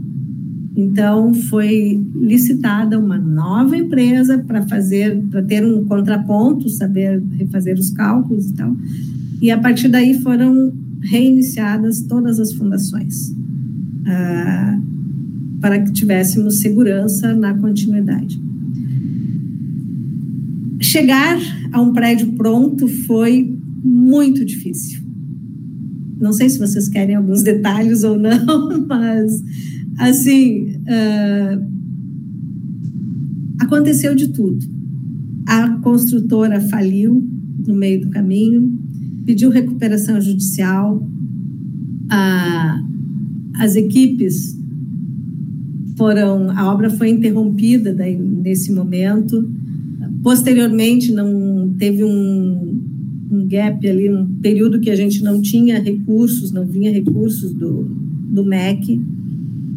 Então 0.76 1.32
foi 1.32 2.03
licitada 2.16 2.97
uma 2.97 3.20
nova 3.20 3.78
empresa 3.78 4.39
para 4.39 4.64
fazer, 4.64 5.24
para 5.30 5.43
ter 5.43 5.64
um 5.64 5.86
contraponto, 5.86 6.70
saber 6.70 7.22
refazer 7.38 7.78
os 7.78 7.91
cálculos 7.91 8.49
e 8.49 8.53
tal. 8.55 8.76
E 9.39 9.51
a 9.51 9.60
partir 9.60 9.89
daí 9.89 10.20
foram 10.22 10.74
reiniciadas 11.03 12.01
todas 12.01 12.39
as 12.39 12.51
fundações 12.53 13.30
uh, 13.30 14.82
para 15.62 15.84
que 15.84 15.93
tivéssemos 15.93 16.62
segurança 16.62 17.32
na 17.36 17.53
continuidade. 17.53 18.41
Chegar 20.80 21.38
a 21.72 21.80
um 21.80 21.93
prédio 21.93 22.34
pronto 22.34 22.88
foi 22.88 23.55
muito 23.84 24.43
difícil. 24.45 25.01
Não 26.19 26.34
sei 26.34 26.49
se 26.49 26.59
vocês 26.59 26.89
querem 26.89 27.15
alguns 27.15 27.43
detalhes 27.43 28.03
ou 28.03 28.17
não, 28.17 28.86
mas 28.88 29.43
assim 29.97 30.78
uh, 30.82 31.65
aconteceu 33.59 34.15
de 34.15 34.30
tudo. 34.30 34.65
A 35.47 35.69
construtora 35.80 36.59
faliu 36.59 37.25
no 37.65 37.73
meio 37.73 38.01
do 38.01 38.09
caminho, 38.09 38.80
pediu 39.25 39.49
recuperação 39.49 40.19
judicial, 40.19 41.07
as 43.59 43.75
equipes 43.75 44.57
foram, 45.97 46.51
a 46.51 46.71
obra 46.71 46.89
foi 46.89 47.09
interrompida 47.09 47.93
daí, 47.93 48.15
nesse 48.15 48.71
momento. 48.71 49.49
Posteriormente, 50.21 51.11
não 51.11 51.73
teve 51.78 52.03
um, 52.03 52.80
um 53.30 53.47
gap 53.47 53.88
ali, 53.88 54.09
um 54.09 54.25
período 54.41 54.80
que 54.80 54.89
a 54.89 54.95
gente 54.95 55.23
não 55.23 55.41
tinha 55.41 55.80
recursos, 55.80 56.51
não 56.51 56.65
vinha 56.65 56.91
recursos 56.91 57.53
do, 57.53 57.84
do 57.84 58.45
MEC. 58.45 59.01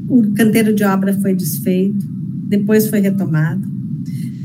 O 0.08 0.32
canteiro 0.32 0.74
de 0.74 0.84
obra 0.84 1.12
foi 1.14 1.34
desfeito, 1.34 2.06
depois 2.48 2.88
foi 2.88 3.00
retomado. 3.00 3.68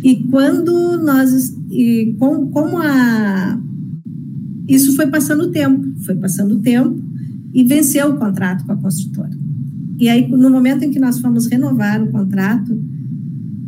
E 0.03 0.23
quando 0.25 0.97
nós, 1.03 1.57
e 1.71 2.15
com, 2.19 2.47
como 2.47 2.77
a, 2.77 3.59
isso 4.67 4.95
foi 4.95 5.07
passando 5.07 5.45
o 5.45 5.51
tempo, 5.51 5.83
foi 6.01 6.15
passando 6.15 6.55
o 6.55 6.59
tempo 6.59 7.03
e 7.53 7.63
venceu 7.63 8.09
o 8.09 8.17
contrato 8.17 8.65
com 8.65 8.71
a 8.71 8.77
construtora. 8.77 9.35
E 9.97 10.09
aí, 10.09 10.27
no 10.27 10.49
momento 10.49 10.83
em 10.83 10.91
que 10.91 10.99
nós 10.99 11.19
fomos 11.19 11.47
renovar 11.47 12.03
o 12.03 12.11
contrato, 12.11 12.77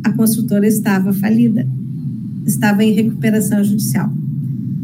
a 0.04 0.12
construtora 0.12 0.66
estava 0.66 1.12
falida, 1.12 1.66
estava 2.46 2.84
em 2.84 2.92
recuperação 2.92 3.64
judicial. 3.64 4.12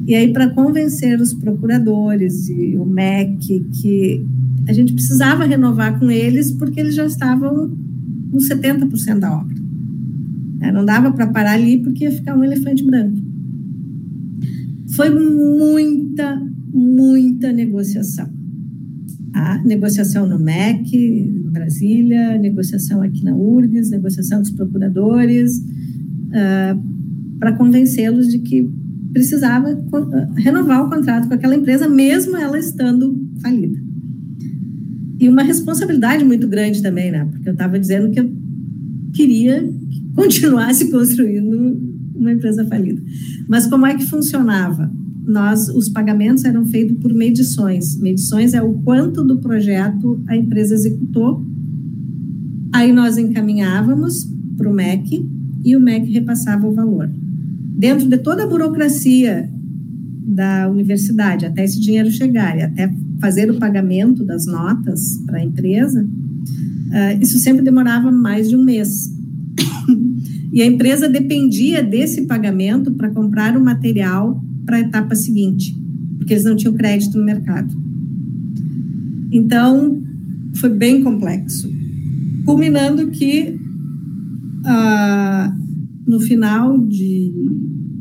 E 0.07 0.15
aí, 0.15 0.33
para 0.33 0.51
convencer 0.51 1.21
os 1.21 1.33
procuradores 1.33 2.49
e 2.49 2.77
o 2.77 2.85
MEC 2.85 3.67
que 3.81 4.27
a 4.69 4.73
gente 4.73 4.93
precisava 4.93 5.45
renovar 5.45 5.99
com 5.99 6.11
eles, 6.11 6.51
porque 6.53 6.81
eles 6.81 6.95
já 6.95 7.07
estavam 7.07 7.71
com 8.31 8.39
70% 8.39 9.19
da 9.19 9.35
obra. 9.35 9.57
É, 10.61 10.73
não 10.73 10.85
dava 10.85 11.13
para 11.13 11.27
parar 11.27 11.53
ali, 11.53 11.79
porque 11.79 12.05
ia 12.05 12.13
ficar 12.13 12.37
um 12.37 12.45
elefante 12.45 12.85
branco. 12.85 13.19
Foi 14.89 15.11
muita, 15.11 16.41
muita 16.73 17.53
negociação. 17.53 18.33
Negociação 19.65 20.27
no 20.27 20.39
MEC, 20.39 20.97
em 20.97 21.51
Brasília, 21.51 22.39
negociação 22.39 23.01
aqui 23.01 23.25
na 23.25 23.35
URGS, 23.35 23.91
negociação 23.91 24.41
dos 24.41 24.51
procuradores, 24.51 25.59
uh, 25.59 26.83
para 27.39 27.53
convencê-los 27.53 28.29
de 28.29 28.39
que 28.39 28.71
precisava 29.15 29.79
renovar 30.37 30.85
o 30.85 30.91
contrato 30.91 31.29
com 31.29 31.35
aquela 31.35 31.55
empresa, 31.55 31.89
mesmo 31.89 32.37
ela 32.37 32.59
estando 32.59 33.17
falida. 33.41 33.81
E 35.21 35.29
uma 35.29 35.45
responsabilidade 35.45 36.25
muito 36.25 36.49
grande 36.49 36.83
também, 36.83 37.13
né? 37.13 37.25
Porque 37.31 37.49
eu 37.49 37.53
estava 37.53 37.79
dizendo 37.79 38.11
que 38.11 38.19
eu 38.19 38.31
queria 39.13 39.63
que 39.63 40.03
continuasse 40.15 40.91
construindo 40.91 41.81
uma 42.15 42.33
empresa 42.33 42.67
falida. 42.67 43.01
Mas 43.49 43.69
como 43.69 43.87
é 43.87 43.95
que 43.95 44.05
funcionava? 44.05 44.91
Nós, 45.25 45.69
os 45.69 45.89
pagamentos 45.89 46.45
eram 46.45 46.67
feitos 46.67 46.99
por 46.99 47.15
medições. 47.15 47.97
Medições 47.97 48.53
é 48.53 48.61
o 48.61 48.75
quanto 48.75 49.23
do 49.23 49.39
projeto 49.39 50.21
a 50.27 50.37
empresa 50.37 50.75
executou. 50.75 51.43
Aí 52.73 52.93
nós 52.93 53.17
encaminhávamos 53.17 54.29
para 54.57 54.69
o 54.69 54.75
MEC 54.75 55.25
e 55.65 55.77
o 55.77 55.81
MEC 55.81 56.11
repassava 56.11 56.67
o 56.67 56.73
valor. 56.73 57.09
Dentro 57.77 58.09
de 58.09 58.19
toda 58.19 58.45
a 58.45 58.47
burocracia 58.47 59.51
da 60.27 60.69
universidade, 60.71 61.45
até 61.45 61.65
esse 61.65 61.81
dinheiro 61.81 62.11
chegar 62.11 62.57
e 62.57 62.63
até 62.63 62.93
fazer 63.21 63.51
o 63.51 63.59
pagamento 63.59 64.25
das 64.25 64.47
notas 64.47 65.19
para 65.27 65.39
a 65.39 65.45
empresa, 65.45 66.03
uh, 66.03 67.23
isso 67.23 67.39
sempre 67.39 67.65
demorava 67.65 68.11
mais 68.11 68.49
de 68.49 68.57
um 68.57 68.65
mês. 68.65 69.13
E 70.55 70.63
a 70.63 70.67
empresa 70.67 71.09
dependia 71.09 71.83
desse 71.83 72.23
pagamento 72.23 72.93
para 72.93 73.11
comprar 73.11 73.57
o 73.57 73.61
material 73.61 74.41
para 74.65 74.77
a 74.77 74.81
etapa 74.81 75.17
seguinte, 75.17 75.77
porque 76.17 76.33
eles 76.33 76.45
não 76.45 76.55
tinham 76.55 76.75
crédito 76.75 77.19
no 77.19 77.25
mercado. 77.25 77.75
Então, 79.33 80.01
foi 80.55 80.71
bem 80.71 81.03
complexo. 81.03 81.69
Culminando 82.47 83.09
que, 83.09 83.59
ah, 84.65 85.53
no 86.07 86.21
final 86.21 86.79
de 86.79 87.33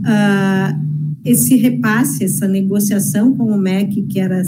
Uh, 0.00 0.80
esse 1.24 1.56
repasse, 1.56 2.24
essa 2.24 2.48
negociação 2.48 3.36
com 3.36 3.52
o 3.52 3.58
MEC, 3.58 4.00
que 4.02 4.18
era 4.18 4.42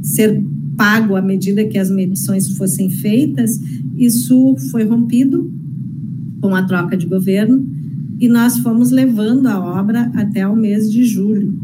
ser 0.00 0.42
pago 0.76 1.16
à 1.16 1.22
medida 1.22 1.64
que 1.64 1.78
as 1.78 1.90
medições 1.90 2.56
fossem 2.56 2.90
feitas, 2.90 3.60
isso 3.96 4.54
foi 4.70 4.84
rompido 4.84 5.50
com 6.40 6.54
a 6.54 6.62
troca 6.62 6.96
de 6.96 7.06
governo 7.06 7.66
e 8.18 8.28
nós 8.28 8.58
fomos 8.58 8.90
levando 8.90 9.46
a 9.46 9.58
obra 9.58 10.10
até 10.14 10.46
o 10.46 10.56
mês 10.56 10.90
de 10.90 11.04
julho. 11.04 11.58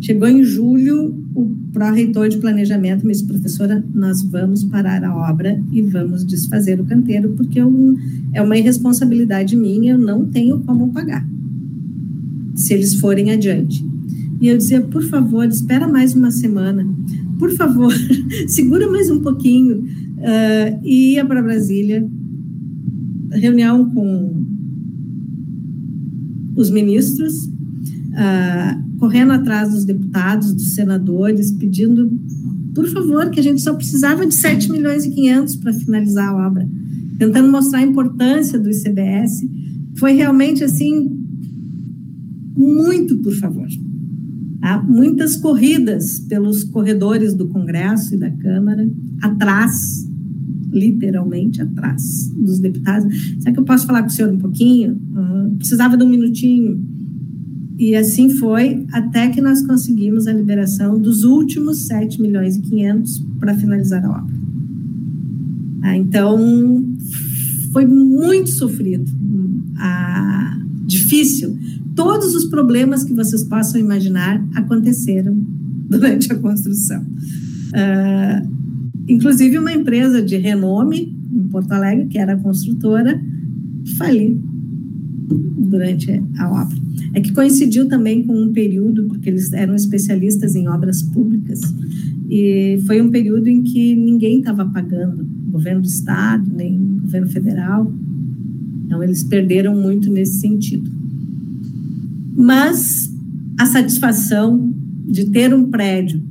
Chegou 0.00 0.28
em 0.28 0.42
julho, 0.42 1.14
o 1.34 1.46
pró-reitor 1.72 2.28
de 2.28 2.38
planejamento 2.38 3.06
me 3.06 3.12
disse, 3.12 3.24
professora, 3.24 3.84
nós 3.94 4.22
vamos 4.22 4.64
parar 4.64 5.04
a 5.04 5.14
obra 5.30 5.62
e 5.70 5.80
vamos 5.80 6.24
desfazer 6.24 6.80
o 6.80 6.84
canteiro, 6.84 7.30
porque 7.36 7.60
eu, 7.60 7.96
é 8.32 8.42
uma 8.42 8.58
irresponsabilidade 8.58 9.56
minha, 9.56 9.92
eu 9.92 9.98
não 9.98 10.24
tenho 10.24 10.60
como 10.60 10.92
pagar, 10.92 11.26
se 12.54 12.74
eles 12.74 12.94
forem 12.96 13.30
adiante. 13.30 13.84
E 14.40 14.48
eu 14.48 14.56
dizia, 14.56 14.80
por 14.80 15.04
favor, 15.04 15.46
espera 15.46 15.86
mais 15.86 16.14
uma 16.14 16.32
semana, 16.32 16.84
por 17.42 17.50
favor, 17.56 17.92
segura 18.46 18.88
mais 18.88 19.10
um 19.10 19.18
pouquinho. 19.18 19.78
Uh, 19.78 20.78
e 20.84 21.14
ia 21.14 21.26
para 21.26 21.42
Brasília, 21.42 22.08
reunião 23.32 23.90
com 23.90 24.46
os 26.54 26.70
ministros, 26.70 27.34
uh, 27.46 28.98
correndo 29.00 29.32
atrás 29.32 29.72
dos 29.72 29.84
deputados, 29.84 30.54
dos 30.54 30.76
senadores, 30.76 31.50
pedindo, 31.50 32.16
por 32.76 32.86
favor, 32.86 33.28
que 33.28 33.40
a 33.40 33.42
gente 33.42 33.60
só 33.60 33.74
precisava 33.74 34.24
de 34.24 34.34
7 34.34 34.70
milhões 34.70 35.04
e 35.04 35.10
500 35.10 35.56
para 35.56 35.72
finalizar 35.72 36.28
a 36.28 36.46
obra, 36.46 36.68
tentando 37.18 37.50
mostrar 37.50 37.80
a 37.80 37.82
importância 37.82 38.56
do 38.56 38.70
ICBS. 38.70 39.44
Foi 39.96 40.12
realmente 40.12 40.62
assim, 40.62 41.10
muito 42.56 43.16
por 43.18 43.34
favor. 43.34 43.66
Há 44.62 44.80
muitas 44.80 45.36
corridas 45.36 46.20
pelos 46.20 46.62
corredores 46.62 47.34
do 47.34 47.48
Congresso 47.48 48.14
e 48.14 48.16
da 48.16 48.30
Câmara, 48.30 48.88
atrás, 49.20 50.08
literalmente 50.70 51.60
atrás 51.60 52.30
dos 52.34 52.60
deputados. 52.60 53.12
Será 53.40 53.52
que 53.52 53.58
eu 53.58 53.64
posso 53.64 53.84
falar 53.86 54.02
com 54.02 54.08
o 54.08 54.10
senhor 54.10 54.32
um 54.32 54.38
pouquinho? 54.38 55.00
Uhum. 55.16 55.56
Precisava 55.58 55.96
de 55.96 56.04
um 56.04 56.08
minutinho. 56.08 56.80
E 57.76 57.96
assim 57.96 58.30
foi 58.30 58.86
até 58.92 59.28
que 59.30 59.40
nós 59.40 59.66
conseguimos 59.66 60.28
a 60.28 60.32
liberação 60.32 60.96
dos 60.96 61.24
últimos 61.24 61.78
7 61.86 62.22
milhões 62.22 62.56
e 62.56 62.60
500 62.60 63.18
para 63.40 63.56
finalizar 63.56 64.04
a 64.04 64.10
obra. 64.10 64.34
Ah, 65.82 65.96
então, 65.96 66.38
foi 67.72 67.84
muito 67.84 68.50
sofrido, 68.50 69.10
ah, 69.76 70.56
difícil. 70.86 71.58
Todos 71.94 72.34
os 72.34 72.46
problemas 72.46 73.04
que 73.04 73.12
vocês 73.12 73.44
possam 73.44 73.80
imaginar 73.80 74.44
aconteceram 74.54 75.36
durante 75.88 76.32
a 76.32 76.38
construção. 76.38 77.04
Ah, 77.74 78.42
inclusive, 79.08 79.58
uma 79.58 79.72
empresa 79.72 80.22
de 80.22 80.36
renome 80.36 81.16
em 81.32 81.48
Porto 81.48 81.72
Alegre, 81.72 82.06
que 82.06 82.18
era 82.18 82.36
construtora, 82.36 83.20
faliu 83.96 84.40
durante 85.58 86.22
a 86.38 86.50
obra. 86.50 86.76
É 87.14 87.20
que 87.20 87.32
coincidiu 87.32 87.88
também 87.88 88.22
com 88.22 88.34
um 88.34 88.52
período, 88.52 89.04
porque 89.04 89.28
eles 89.28 89.52
eram 89.52 89.74
especialistas 89.74 90.54
em 90.54 90.68
obras 90.68 91.02
públicas, 91.02 91.60
E 92.28 92.80
foi 92.86 93.02
um 93.02 93.10
período 93.10 93.46
em 93.48 93.62
que 93.62 93.94
ninguém 93.94 94.38
estava 94.38 94.64
pagando, 94.64 95.26
governo 95.50 95.82
do 95.82 95.86
estado, 95.86 96.50
nem 96.50 96.78
governo 97.02 97.28
federal. 97.28 97.92
Então, 98.86 99.02
eles 99.02 99.22
perderam 99.22 99.74
muito 99.74 100.10
nesse 100.10 100.40
sentido. 100.40 100.90
Mas 102.34 103.12
a 103.58 103.66
satisfação 103.66 104.72
de 105.06 105.26
ter 105.26 105.52
um 105.54 105.70
prédio 105.70 106.22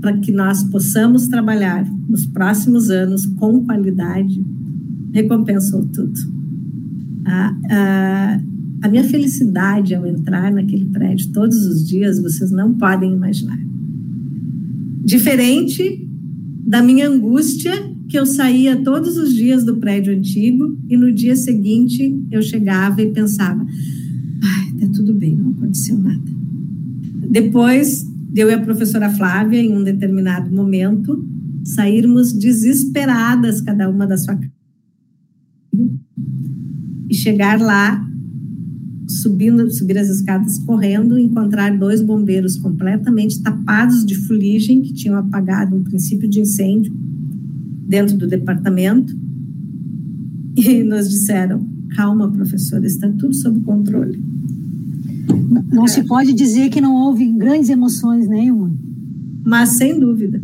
para 0.00 0.16
que 0.18 0.32
nós 0.32 0.62
possamos 0.64 1.28
trabalhar 1.28 1.86
nos 2.08 2.26
próximos 2.26 2.90
anos 2.90 3.26
com 3.26 3.64
qualidade 3.64 4.44
recompensou 5.12 5.86
tudo. 5.86 6.20
A, 7.24 7.56
a, 7.70 8.40
a 8.82 8.88
minha 8.88 9.04
felicidade 9.04 9.94
ao 9.94 10.06
entrar 10.06 10.52
naquele 10.52 10.86
prédio 10.86 11.32
todos 11.32 11.64
os 11.64 11.88
dias, 11.88 12.20
vocês 12.20 12.50
não 12.50 12.74
podem 12.74 13.12
imaginar. 13.12 13.58
Diferente 15.04 16.06
da 16.66 16.82
minha 16.82 17.08
angústia, 17.08 17.72
que 18.08 18.18
eu 18.18 18.26
saía 18.26 18.76
todos 18.82 19.16
os 19.16 19.34
dias 19.34 19.64
do 19.64 19.76
prédio 19.76 20.14
antigo 20.14 20.76
e 20.88 20.96
no 20.96 21.12
dia 21.12 21.36
seguinte 21.36 22.22
eu 22.30 22.42
chegava 22.42 23.00
e 23.00 23.10
pensava: 23.10 23.64
tudo 24.94 25.12
bem, 25.12 25.36
não 25.36 25.50
aconteceu 25.50 25.98
nada. 25.98 26.22
Depois, 27.30 28.06
eu 28.34 28.48
e 28.48 28.54
a 28.54 28.60
professora 28.60 29.10
Flávia, 29.10 29.60
em 29.60 29.76
um 29.76 29.82
determinado 29.82 30.54
momento, 30.54 31.24
sairmos 31.64 32.32
desesperadas, 32.32 33.60
cada 33.60 33.88
uma 33.88 34.06
da 34.06 34.16
sua 34.16 34.36
casa, 34.36 34.52
e 37.08 37.14
chegar 37.14 37.60
lá 37.60 38.04
subindo, 39.06 39.70
subir 39.70 39.98
as 39.98 40.08
escadas 40.08 40.58
correndo, 40.58 41.18
encontrar 41.18 41.76
dois 41.78 42.00
bombeiros 42.00 42.56
completamente 42.56 43.42
tapados 43.42 44.04
de 44.04 44.14
fuligem 44.14 44.82
que 44.82 44.92
tinham 44.92 45.16
apagado 45.16 45.76
um 45.76 45.82
princípio 45.82 46.28
de 46.28 46.40
incêndio 46.40 46.92
dentro 47.86 48.16
do 48.16 48.26
departamento 48.26 49.16
e 50.56 50.82
nos 50.82 51.10
disseram: 51.10 51.66
calma, 51.90 52.30
professora, 52.30 52.86
está 52.86 53.08
tudo 53.10 53.34
sob 53.34 53.60
controle. 53.60 54.22
Não 55.72 55.86
se 55.86 56.04
pode 56.04 56.32
dizer 56.32 56.70
que 56.70 56.80
não 56.80 56.94
houve 56.94 57.26
grandes 57.32 57.70
emoções, 57.70 58.28
né, 58.28 58.44
Ilma? 58.44 58.72
Mas 59.44 59.70
sem 59.70 59.98
dúvida, 59.98 60.42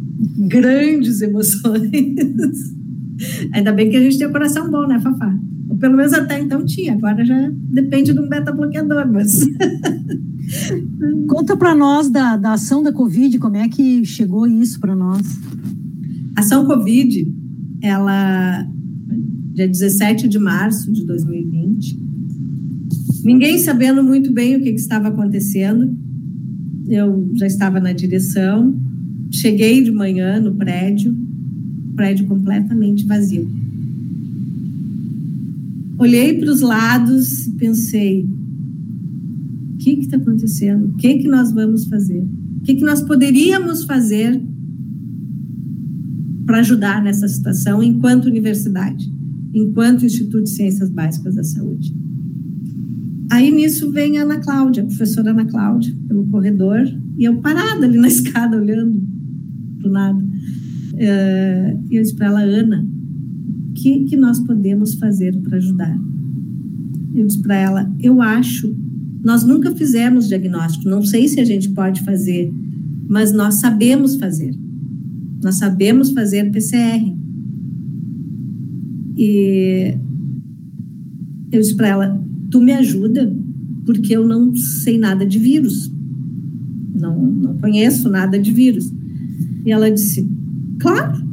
grandes 0.48 1.22
emoções. 1.22 1.90
Ainda 3.52 3.72
bem 3.72 3.90
que 3.90 3.96
a 3.96 4.00
gente 4.00 4.18
tem 4.18 4.26
o 4.26 4.32
coração 4.32 4.70
bom, 4.70 4.86
né, 4.86 4.98
Fafá? 5.00 5.34
pelo 5.78 5.96
menos 5.96 6.12
até 6.12 6.38
então 6.38 6.64
tinha, 6.64 6.92
agora 6.92 7.24
já 7.24 7.50
depende 7.54 8.12
de 8.12 8.20
um 8.20 8.28
beta-bloqueador, 8.28 9.10
mas... 9.10 9.40
Conta 11.26 11.56
para 11.56 11.74
nós 11.74 12.10
da, 12.10 12.36
da 12.36 12.52
ação 12.54 12.82
da 12.82 12.92
Covid, 12.92 13.38
como 13.38 13.56
é 13.56 13.68
que 13.68 14.04
chegou 14.04 14.46
isso 14.46 14.78
para 14.78 14.94
nós? 14.94 15.22
ação 16.36 16.66
Covid, 16.66 17.32
ela, 17.82 18.66
dia 19.54 19.68
17 19.68 20.28
de 20.28 20.38
março 20.38 20.92
de 20.92 21.06
2020, 21.06 21.98
ninguém 23.24 23.58
sabendo 23.58 24.02
muito 24.02 24.32
bem 24.32 24.56
o 24.56 24.62
que, 24.62 24.72
que 24.72 24.80
estava 24.80 25.08
acontecendo, 25.08 25.96
eu 26.88 27.30
já 27.34 27.46
estava 27.46 27.78
na 27.80 27.92
direção, 27.92 28.78
cheguei 29.30 29.82
de 29.82 29.90
manhã 29.90 30.40
no 30.40 30.54
prédio, 30.54 31.16
prédio 31.94 32.26
completamente 32.26 33.06
vazio 33.06 33.48
olhei 36.00 36.38
para 36.38 36.50
os 36.50 36.62
lados 36.62 37.46
e 37.46 37.52
pensei: 37.52 38.24
o 39.74 39.76
que 39.76 39.90
está 39.90 40.16
acontecendo? 40.16 40.86
O 40.86 40.94
que, 40.94 41.18
que 41.18 41.28
nós 41.28 41.52
vamos 41.52 41.84
fazer? 41.84 42.26
O 42.58 42.62
que, 42.62 42.74
que 42.74 42.84
nós 42.84 43.02
poderíamos 43.02 43.84
fazer 43.84 44.40
para 46.46 46.60
ajudar 46.60 47.02
nessa 47.02 47.28
situação 47.28 47.82
enquanto 47.82 48.24
universidade, 48.24 49.12
enquanto 49.54 50.04
Instituto 50.04 50.44
de 50.44 50.50
Ciências 50.50 50.90
Básicas 50.90 51.34
da 51.34 51.44
Saúde? 51.44 51.94
Aí 53.30 53.50
nisso 53.50 53.92
vem 53.92 54.18
a 54.18 54.22
Ana 54.22 54.38
Cláudia, 54.38 54.82
a 54.82 54.86
professora 54.86 55.30
Ana 55.30 55.44
Cláudia, 55.44 55.94
pelo 56.08 56.26
corredor, 56.26 56.82
e 57.16 57.24
eu 57.24 57.36
parada 57.36 57.86
ali 57.86 57.96
na 57.96 58.08
escada, 58.08 58.56
olhando 58.56 59.00
para 59.78 59.88
o 59.88 59.92
nada. 59.92 60.18
Uh, 60.18 61.86
e 61.90 61.96
eu 61.96 62.02
disse 62.02 62.14
para 62.14 62.26
ela, 62.26 62.40
Ana, 62.40 62.86
que, 63.80 64.04
que 64.04 64.16
nós 64.16 64.38
podemos 64.40 64.94
fazer 64.94 65.36
para 65.38 65.56
ajudar? 65.56 65.98
Eu 67.14 67.26
disse 67.26 67.40
para 67.40 67.56
ela: 67.56 67.94
eu 68.00 68.20
acho, 68.20 68.74
nós 69.22 69.44
nunca 69.44 69.74
fizemos 69.74 70.28
diagnóstico, 70.28 70.88
não 70.88 71.02
sei 71.02 71.28
se 71.28 71.40
a 71.40 71.44
gente 71.44 71.70
pode 71.70 72.02
fazer, 72.02 72.52
mas 73.08 73.32
nós 73.32 73.54
sabemos 73.56 74.16
fazer. 74.16 74.54
Nós 75.42 75.56
sabemos 75.56 76.10
fazer 76.10 76.50
PCR. 76.50 77.16
E 79.16 79.96
eu 81.50 81.60
disse 81.60 81.74
para 81.74 81.88
ela: 81.88 82.24
tu 82.50 82.60
me 82.60 82.72
ajuda, 82.72 83.32
porque 83.86 84.14
eu 84.14 84.26
não 84.26 84.54
sei 84.54 84.98
nada 84.98 85.24
de 85.24 85.38
vírus. 85.38 85.90
Não, 86.94 87.18
não 87.18 87.56
conheço 87.58 88.08
nada 88.10 88.38
de 88.38 88.52
vírus. 88.52 88.92
E 89.64 89.70
ela 89.70 89.90
disse: 89.90 90.28
claro, 90.78 91.24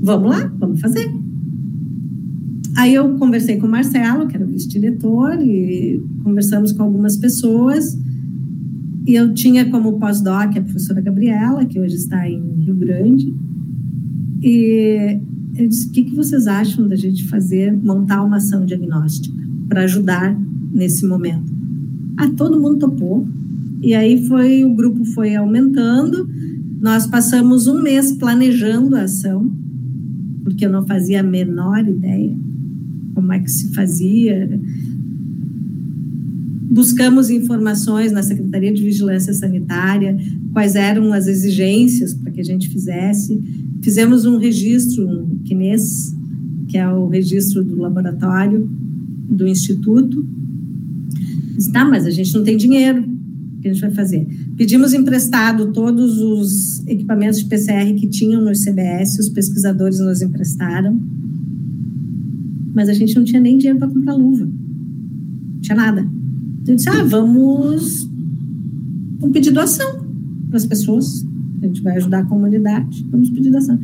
vamos 0.00 0.30
lá, 0.30 0.52
vamos 0.58 0.80
fazer. 0.80 1.10
Aí 2.76 2.94
eu 2.94 3.16
conversei 3.16 3.56
com 3.56 3.66
o 3.66 3.70
Marcelo, 3.70 4.26
que 4.26 4.36
era 4.36 4.44
o 4.44 4.48
vice-diretor, 4.48 5.40
e 5.40 6.02
conversamos 6.22 6.72
com 6.72 6.82
algumas 6.82 7.16
pessoas. 7.16 7.98
E 9.06 9.14
eu 9.14 9.32
tinha 9.32 9.70
como 9.70 9.98
pós-doc 9.98 10.56
a 10.56 10.60
professora 10.60 11.00
Gabriela, 11.00 11.64
que 11.64 11.80
hoje 11.80 11.96
está 11.96 12.28
em 12.28 12.42
Rio 12.60 12.74
Grande. 12.74 13.34
E 14.42 15.20
eu 15.56 15.68
disse: 15.68 15.88
o 15.88 15.90
que, 15.90 16.04
que 16.04 16.14
vocês 16.14 16.46
acham 16.46 16.86
da 16.86 16.96
gente 16.96 17.24
fazer, 17.24 17.72
montar 17.72 18.22
uma 18.22 18.36
ação 18.36 18.64
diagnóstica 18.64 19.45
para 19.68 19.82
ajudar 19.82 20.38
nesse 20.72 21.06
momento? 21.06 21.52
Ah, 22.16 22.30
todo 22.36 22.60
mundo 22.60 22.78
topou. 22.78 23.26
E 23.82 23.94
aí 23.94 24.26
foi, 24.26 24.64
o 24.64 24.74
grupo 24.74 25.04
foi 25.04 25.34
aumentando. 25.34 26.28
Nós 26.80 27.06
passamos 27.06 27.66
um 27.66 27.82
mês 27.82 28.12
planejando 28.12 28.96
a 28.96 29.02
ação, 29.02 29.50
porque 30.44 30.64
eu 30.64 30.70
não 30.70 30.86
fazia 30.86 31.20
a 31.20 31.22
menor 31.22 31.86
ideia 31.86 32.34
como 33.14 33.32
é 33.32 33.40
que 33.40 33.50
se 33.50 33.72
fazia. 33.72 34.48
Buscamos 36.70 37.30
informações 37.30 38.12
na 38.12 38.22
Secretaria 38.22 38.72
de 38.72 38.82
Vigilância 38.82 39.32
Sanitária, 39.32 40.16
quais 40.52 40.74
eram 40.74 41.12
as 41.12 41.26
exigências 41.26 42.12
para 42.12 42.30
que 42.30 42.40
a 42.40 42.44
gente 42.44 42.68
fizesse. 42.68 43.42
Fizemos 43.80 44.26
um 44.26 44.36
registro, 44.36 45.08
um 45.08 45.38
KINES, 45.44 46.14
que 46.68 46.76
é 46.76 46.86
o 46.88 47.08
registro 47.08 47.64
do 47.64 47.76
laboratório 47.76 48.68
do 49.36 49.46
Instituto. 49.46 50.26
Disse, 51.56 51.70
tá, 51.70 51.84
mas 51.84 52.06
a 52.06 52.10
gente 52.10 52.34
não 52.34 52.42
tem 52.42 52.56
dinheiro, 52.56 53.00
o 53.02 53.60
que 53.60 53.68
a 53.68 53.72
gente 53.72 53.80
vai 53.80 53.90
fazer? 53.90 54.26
Pedimos 54.56 54.92
emprestado 54.92 55.72
todos 55.72 56.18
os 56.18 56.86
equipamentos 56.86 57.38
de 57.38 57.46
PCR 57.46 57.94
que 57.94 58.08
tinham 58.08 58.42
no 58.42 58.52
CBS, 58.52 59.18
os 59.18 59.28
pesquisadores 59.28 60.00
nos 60.00 60.22
emprestaram 60.22 61.00
mas 62.76 62.90
a 62.90 62.92
gente 62.92 63.16
não 63.16 63.24
tinha 63.24 63.40
nem 63.40 63.56
dinheiro 63.56 63.78
para 63.78 63.88
comprar 63.88 64.12
luva. 64.12 64.44
Não 64.44 65.60
tinha 65.62 65.74
nada. 65.74 66.02
Então, 66.60 66.74
eu 66.74 66.76
disse: 66.76 66.90
ah, 66.90 67.02
vamos, 67.04 68.06
vamos 69.18 69.32
pedir 69.32 69.50
doação 69.50 70.04
para 70.50 70.58
as 70.58 70.66
pessoas. 70.66 71.26
A 71.62 71.66
gente 71.66 71.80
vai 71.80 71.96
ajudar 71.96 72.18
a 72.18 72.24
comunidade, 72.26 73.02
vamos 73.10 73.30
pedir 73.30 73.50
doação. 73.50 73.80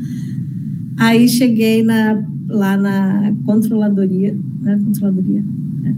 Aí 0.98 1.26
cheguei 1.26 1.82
na, 1.82 2.22
lá 2.53 2.76
na 2.76 3.34
controladoria, 3.44 4.36
né, 4.61 4.80
controladoria. 4.84 5.42
Né? 5.80 5.96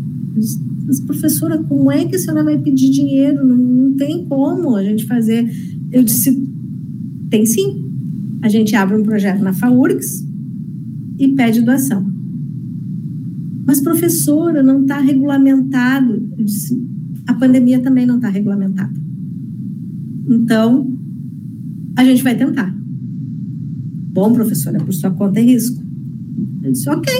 Mas, 0.87 1.01
professora, 1.01 1.59
como 1.59 1.91
é 1.91 2.05
que 2.05 2.17
a 2.17 2.19
senhora 2.19 2.45
vai 2.45 2.59
pedir 2.59 2.91
dinheiro? 2.91 3.45
Não, 3.45 3.57
não 3.57 3.97
tem 3.97 4.25
como 4.27 4.77
a 4.77 4.83
gente 4.83 5.05
fazer. 5.05 5.51
Eu 5.91 6.03
disse: 6.03 6.43
tem 7.31 7.45
sim. 7.45 7.85
A 8.43 8.49
gente 8.49 8.77
abre 8.77 8.97
um 8.97 9.03
projeto 9.03 9.43
na 9.43 9.53
FAURGS 9.53 10.27
e 11.19 11.29
pede 11.29 11.63
doação. 11.63 12.07
Mas, 13.67 13.81
professora, 13.81 14.63
não 14.63 14.83
está 14.83 15.01
regulamentado. 15.01 16.23
Eu 16.37 16.45
disse, 16.45 16.79
a 17.27 17.35
pandemia 17.35 17.81
também 17.81 18.05
não 18.05 18.17
está 18.17 18.29
regulamentada. 18.29 18.93
Então, 20.29 20.93
a 21.97 22.05
gente 22.05 22.23
vai 22.23 22.37
tentar. 22.37 22.75
Bom, 24.13 24.33
professora, 24.33 24.79
por 24.79 24.93
sua 24.93 25.11
conta 25.11 25.41
e 25.41 25.47
risco. 25.47 25.84
Eu 26.65 26.73
disse, 26.73 26.89
ok. 26.89 27.13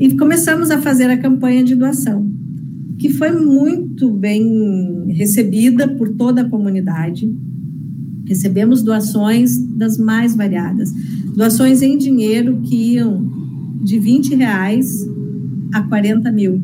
E 0.00 0.16
começamos 0.16 0.70
a 0.70 0.80
fazer 0.80 1.04
a 1.04 1.18
campanha 1.18 1.62
de 1.62 1.74
doação, 1.74 2.26
que 2.98 3.10
foi 3.10 3.30
muito 3.30 4.10
bem 4.10 5.04
recebida 5.08 5.86
por 5.86 6.08
toda 6.14 6.40
a 6.40 6.48
comunidade. 6.48 7.30
Recebemos 8.24 8.82
doações 8.82 9.58
das 9.58 9.98
mais 9.98 10.34
variadas. 10.34 10.90
Doações 11.36 11.82
em 11.82 11.98
dinheiro 11.98 12.60
que 12.62 12.94
iam 12.94 13.30
de 13.82 13.98
20 13.98 14.34
reais 14.34 15.06
a 15.74 15.82
40 15.82 16.32
mil. 16.32 16.62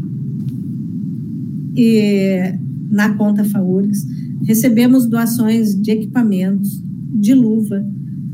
E 1.77 2.55
na 2.91 3.14
conta 3.14 3.45
FAURGS, 3.45 4.07
recebemos 4.43 5.07
doações 5.07 5.75
de 5.75 5.91
equipamentos, 5.91 6.83
de 7.12 7.35
luva, 7.35 7.85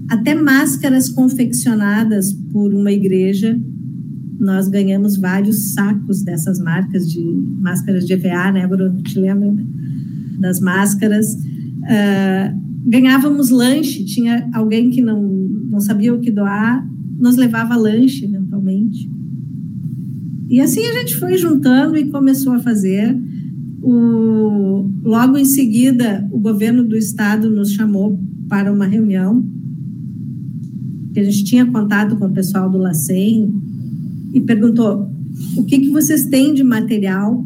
até 0.09 0.35
máscaras 0.35 1.09
confeccionadas 1.09 2.33
por 2.57 2.73
uma 2.73 2.91
igreja. 2.91 3.61
Nós 4.41 4.67
ganhamos 4.67 5.19
vários 5.19 5.75
sacos 5.75 6.23
dessas 6.23 6.59
marcas 6.59 7.13
de 7.13 7.21
máscaras 7.21 8.07
de 8.07 8.15
EVA, 8.15 8.51
né, 8.51 8.67
Bruno? 8.67 9.03
Te 9.03 9.21
lembra 9.21 9.55
das 10.39 10.59
máscaras? 10.59 11.35
Uh, 11.35 12.59
ganhávamos 12.87 13.51
lanche, 13.51 14.07
tinha 14.07 14.49
alguém 14.55 14.89
que 14.89 15.03
não, 15.03 15.23
não 15.71 15.81
sabia 15.81 16.15
o 16.15 16.19
que 16.19 16.31
doar, 16.31 16.89
nos 17.19 17.37
levava 17.37 17.77
lanche 17.77 18.25
eventualmente. 18.25 19.07
E 20.49 20.59
assim 20.59 20.81
a 20.81 20.93
gente 21.01 21.15
foi 21.17 21.37
juntando 21.37 21.99
e 21.99 22.09
começou 22.09 22.55
a 22.55 22.59
fazer. 22.59 23.15
O, 23.83 24.91
logo 25.05 25.37
em 25.37 25.45
seguida, 25.45 26.27
o 26.33 26.39
governo 26.39 26.83
do 26.83 26.97
estado 26.97 27.51
nos 27.51 27.73
chamou 27.73 28.19
para 28.49 28.73
uma 28.73 28.87
reunião, 28.87 29.47
que 31.17 31.21
a 31.21 31.25
gente 31.25 31.45
tinha 31.45 31.65
contato 31.65 32.15
com 32.17 32.27
o 32.27 32.31
pessoal 32.31 32.69
do 32.69 32.77
LACEN 32.77 33.51
e 34.35 34.41
perguntou: 34.43 35.11
o 35.57 35.65
que, 35.65 35.79
que 35.79 35.89
vocês 35.89 36.27
têm 36.27 36.53
de 36.53 36.63
material 36.63 37.43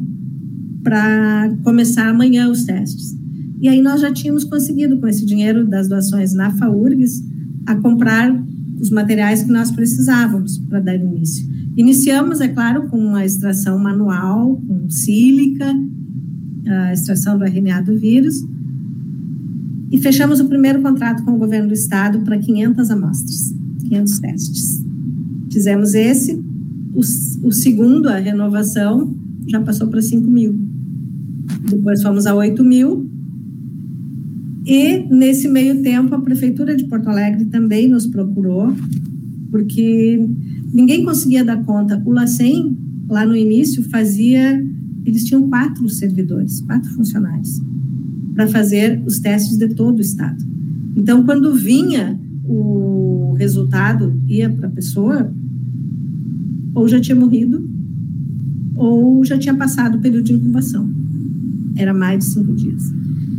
para 0.82 1.54
começar 1.62 2.08
amanhã 2.08 2.50
os 2.50 2.64
testes? 2.64 3.16
E 3.60 3.68
aí 3.68 3.80
nós 3.80 4.00
já 4.00 4.12
tínhamos 4.12 4.42
conseguido, 4.42 4.98
com 4.98 5.06
esse 5.06 5.24
dinheiro 5.24 5.64
das 5.64 5.86
doações 5.86 6.34
na 6.34 6.50
FAURGS, 6.50 7.24
a 7.64 7.76
comprar 7.76 8.44
os 8.80 8.90
materiais 8.90 9.44
que 9.44 9.52
nós 9.52 9.70
precisávamos 9.70 10.58
para 10.58 10.80
dar 10.80 10.96
início. 10.96 11.48
Iniciamos, 11.76 12.40
é 12.40 12.48
claro, 12.48 12.88
com 12.88 13.14
a 13.14 13.24
extração 13.24 13.78
manual, 13.78 14.60
com 14.66 14.90
sílica, 14.90 15.72
a 16.66 16.92
extração 16.92 17.38
do 17.38 17.44
RNA 17.44 17.82
do 17.82 17.96
vírus, 17.96 18.44
e 19.92 19.98
fechamos 19.98 20.40
o 20.40 20.46
primeiro 20.46 20.82
contrato 20.82 21.22
com 21.22 21.34
o 21.34 21.38
governo 21.38 21.68
do 21.68 21.74
estado 21.74 22.20
para 22.20 22.36
500 22.36 22.90
amostras, 22.90 23.59
500 23.91 24.18
testes. 24.20 24.84
Fizemos 25.53 25.95
esse, 25.95 26.34
o, 26.95 27.01
o 27.49 27.53
segundo, 27.53 28.09
a 28.09 28.16
renovação, 28.16 29.14
já 29.47 29.61
passou 29.61 29.88
para 29.88 30.01
5 30.01 30.30
mil. 30.30 30.59
Depois 31.68 32.03
fomos 32.03 32.26
a 32.26 32.34
8 32.34 32.64
mil, 32.64 33.11
e, 34.66 34.99
nesse 35.12 35.49
meio 35.49 35.82
tempo, 35.82 36.14
a 36.14 36.20
Prefeitura 36.20 36.76
de 36.76 36.84
Porto 36.84 37.09
Alegre 37.09 37.47
também 37.47 37.88
nos 37.88 38.07
procurou, 38.07 38.74
porque 39.51 40.28
ninguém 40.72 41.05
conseguia 41.05 41.45
dar 41.45 41.64
conta. 41.64 42.01
O 42.05 42.12
LACEN, 42.12 42.76
lá 43.09 43.24
no 43.24 43.34
início, 43.34 43.82
fazia. 43.84 44.64
Eles 45.05 45.24
tinham 45.24 45.49
quatro 45.49 45.88
servidores, 45.88 46.61
quatro 46.61 46.91
funcionários, 46.91 47.61
para 48.34 48.47
fazer 48.47 49.03
os 49.07 49.18
testes 49.18 49.57
de 49.57 49.68
todo 49.68 49.99
o 49.99 50.03
Estado. 50.03 50.45
Então, 50.95 51.24
quando 51.24 51.55
vinha 51.55 52.20
o 52.51 53.34
resultado, 53.34 54.12
ia 54.26 54.51
para 54.51 54.66
a 54.66 54.70
pessoa, 54.70 55.32
ou 56.74 56.88
já 56.88 57.01
tinha 57.01 57.14
morrido, 57.14 57.68
ou 58.74 59.24
já 59.24 59.38
tinha 59.38 59.55
passado 59.55 59.98
o 59.98 60.01
período 60.01 60.24
de 60.24 60.32
incubação. 60.32 60.90
Era 61.76 61.94
mais 61.94 62.18
de 62.18 62.24
cinco 62.32 62.53
dias. 62.55 62.82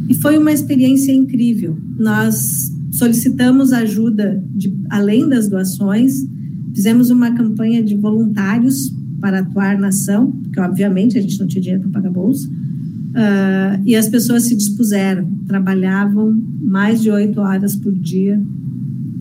E 0.08 0.14
foi 0.14 0.38
uma 0.38 0.52
experiência 0.52 1.12
incrível. 1.12 1.78
Nós 1.98 2.72
solicitamos 2.92 3.74
ajuda 3.74 4.42
de, 4.56 4.74
além 4.90 5.28
das 5.28 5.48
doações, 5.50 6.26
fizemos 6.74 7.10
uma 7.10 7.32
campanha 7.32 7.84
de 7.84 7.96
voluntários 7.96 8.94
para 9.20 9.40
atuar 9.40 9.78
na 9.78 9.90
ação, 9.90 10.32
porque 10.32 10.60
obviamente 10.60 11.18
a 11.18 11.22
gente 11.22 11.38
não 11.40 11.48
tinha 11.48 11.62
dinheiro 11.62 11.84
para 11.84 12.02
pagar 12.02 12.12
bolsa, 12.12 12.48
uh, 12.48 13.82
e 13.86 13.96
as 13.96 14.08
pessoas 14.08 14.44
se 14.44 14.56
dispuseram, 14.56 15.30
trabalhavam 15.48 16.42
mais 16.62 17.02
de 17.02 17.12
oito 17.12 17.40
horas 17.40 17.76
por 17.76 17.94
dia, 17.94 18.42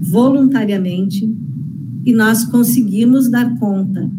voluntariamente, 0.00 1.28
e 2.04 2.12
nós 2.12 2.44
conseguimos 2.44 3.28
dar 3.28 3.58
conta 3.58 4.10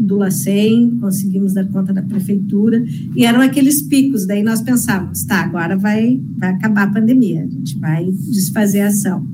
do 0.00 0.16
LACEN, 0.16 0.96
conseguimos 0.98 1.52
dar 1.52 1.66
conta 1.66 1.92
da 1.92 2.02
prefeitura, 2.02 2.82
e 3.14 3.24
eram 3.24 3.40
aqueles 3.40 3.82
picos, 3.82 4.26
daí 4.26 4.42
nós 4.42 4.62
pensávamos, 4.62 5.24
tá, 5.24 5.42
agora 5.42 5.76
vai, 5.76 6.18
vai 6.38 6.50
acabar 6.50 6.84
a 6.84 6.90
pandemia, 6.90 7.44
a 7.44 7.46
gente 7.46 7.78
vai 7.78 8.10
desfazer 8.10 8.80
a 8.80 8.88
ação. 8.88 9.26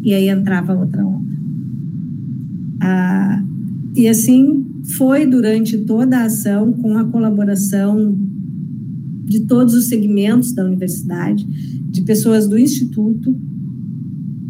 E 0.00 0.14
aí 0.14 0.28
entrava 0.28 0.74
outra 0.74 1.04
onda. 1.04 1.36
Ah, 2.80 3.42
e 3.96 4.08
assim 4.08 4.64
foi 4.84 5.26
durante 5.26 5.78
toda 5.78 6.18
a 6.18 6.24
ação, 6.24 6.72
com 6.72 6.96
a 6.96 7.04
colaboração 7.04 8.16
de 9.24 9.40
todos 9.40 9.74
os 9.74 9.86
segmentos 9.86 10.52
da 10.52 10.64
universidade, 10.64 11.44
de 11.90 12.02
pessoas 12.02 12.48
do 12.48 12.58
Instituto, 12.58 13.34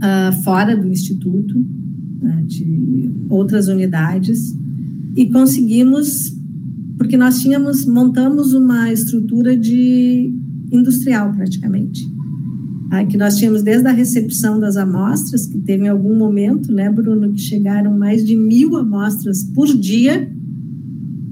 ah, 0.03 0.33
fora 0.43 0.77
do 0.77 0.89
Instituto, 0.89 1.65
né, 2.21 2.43
de 2.47 3.11
outras 3.29 3.69
unidades, 3.69 4.53
e 5.17 5.27
conseguimos, 5.27 6.37
porque 6.99 7.17
nós 7.17 7.41
tínhamos, 7.41 7.87
montamos 7.87 8.53
uma 8.53 8.93
estrutura 8.93 9.57
de 9.57 10.35
industrial 10.73 11.33
praticamente, 11.33 12.11
que 13.09 13.17
nós 13.17 13.37
tínhamos 13.37 13.63
desde 13.63 13.87
a 13.87 13.93
recepção 13.93 14.61
das 14.61 14.77
amostras, 14.77 15.47
que 15.47 15.57
teve 15.59 15.85
em 15.85 15.89
algum 15.89 16.15
momento, 16.15 16.71
né, 16.73 16.91
Bruno, 16.91 17.33
que 17.33 17.41
chegaram 17.41 17.97
mais 17.97 18.27
de 18.27 18.37
mil 18.37 18.77
amostras 18.77 19.45
por 19.45 19.67
dia, 19.67 20.31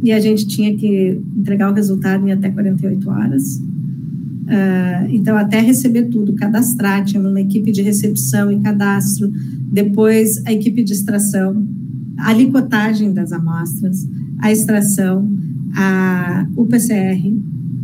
e 0.02 0.12
a 0.12 0.20
gente 0.20 0.46
tinha 0.46 0.74
que 0.76 1.20
entregar 1.36 1.70
o 1.70 1.74
resultado 1.74 2.26
em 2.26 2.32
até 2.32 2.50
48 2.50 3.10
horas. 3.10 3.60
Uh, 4.50 5.06
então, 5.10 5.36
até 5.36 5.60
receber 5.60 6.06
tudo, 6.06 6.32
cadastrar, 6.34 7.04
tinha 7.04 7.22
uma 7.22 7.40
equipe 7.40 7.70
de 7.70 7.82
recepção 7.82 8.50
e 8.50 8.58
cadastro, 8.58 9.32
depois 9.70 10.44
a 10.44 10.52
equipe 10.52 10.82
de 10.82 10.92
extração, 10.92 11.64
a 12.18 12.32
licotagem 12.32 13.14
das 13.14 13.32
amostras, 13.32 14.08
a 14.40 14.50
extração, 14.50 15.30
a, 15.72 16.48
o 16.56 16.66
PCR, 16.66 17.32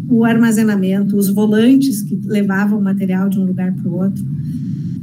o 0.08 0.24
armazenamento, 0.24 1.16
os 1.16 1.28
volantes 1.28 2.02
que 2.02 2.18
levavam 2.24 2.80
o 2.80 2.82
material 2.82 3.28
de 3.28 3.38
um 3.38 3.44
lugar 3.44 3.72
para 3.72 3.88
o 3.88 3.94
outro, 3.94 4.24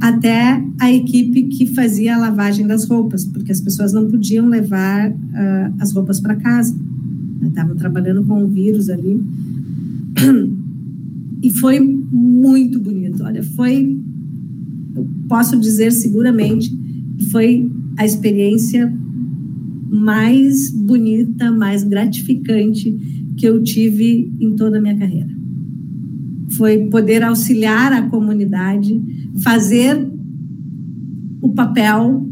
até 0.00 0.62
a 0.78 0.92
equipe 0.92 1.44
que 1.44 1.68
fazia 1.68 2.14
a 2.14 2.18
lavagem 2.18 2.66
das 2.66 2.84
roupas, 2.84 3.24
porque 3.24 3.50
as 3.50 3.60
pessoas 3.60 3.94
não 3.94 4.10
podiam 4.10 4.46
levar 4.48 5.10
uh, 5.10 5.74
as 5.80 5.92
roupas 5.92 6.20
para 6.20 6.36
casa, 6.36 6.76
estavam 7.42 7.74
trabalhando 7.74 8.22
com 8.24 8.44
o 8.44 8.48
vírus 8.48 8.90
ali. 8.90 9.22
E 11.44 11.50
foi 11.50 11.78
muito 11.78 12.80
bonito. 12.80 13.22
Olha, 13.22 13.42
foi, 13.42 13.94
eu 14.96 15.06
posso 15.28 15.60
dizer 15.60 15.92
seguramente, 15.92 16.74
foi 17.30 17.70
a 17.98 18.06
experiência 18.06 18.90
mais 19.90 20.70
bonita, 20.70 21.52
mais 21.52 21.84
gratificante 21.84 22.90
que 23.36 23.46
eu 23.46 23.62
tive 23.62 24.32
em 24.40 24.56
toda 24.56 24.78
a 24.78 24.80
minha 24.80 24.96
carreira. 24.96 25.28
Foi 26.52 26.86
poder 26.86 27.22
auxiliar 27.22 27.92
a 27.92 28.08
comunidade, 28.08 28.98
fazer 29.42 30.02
o 31.42 31.50
papel 31.50 32.26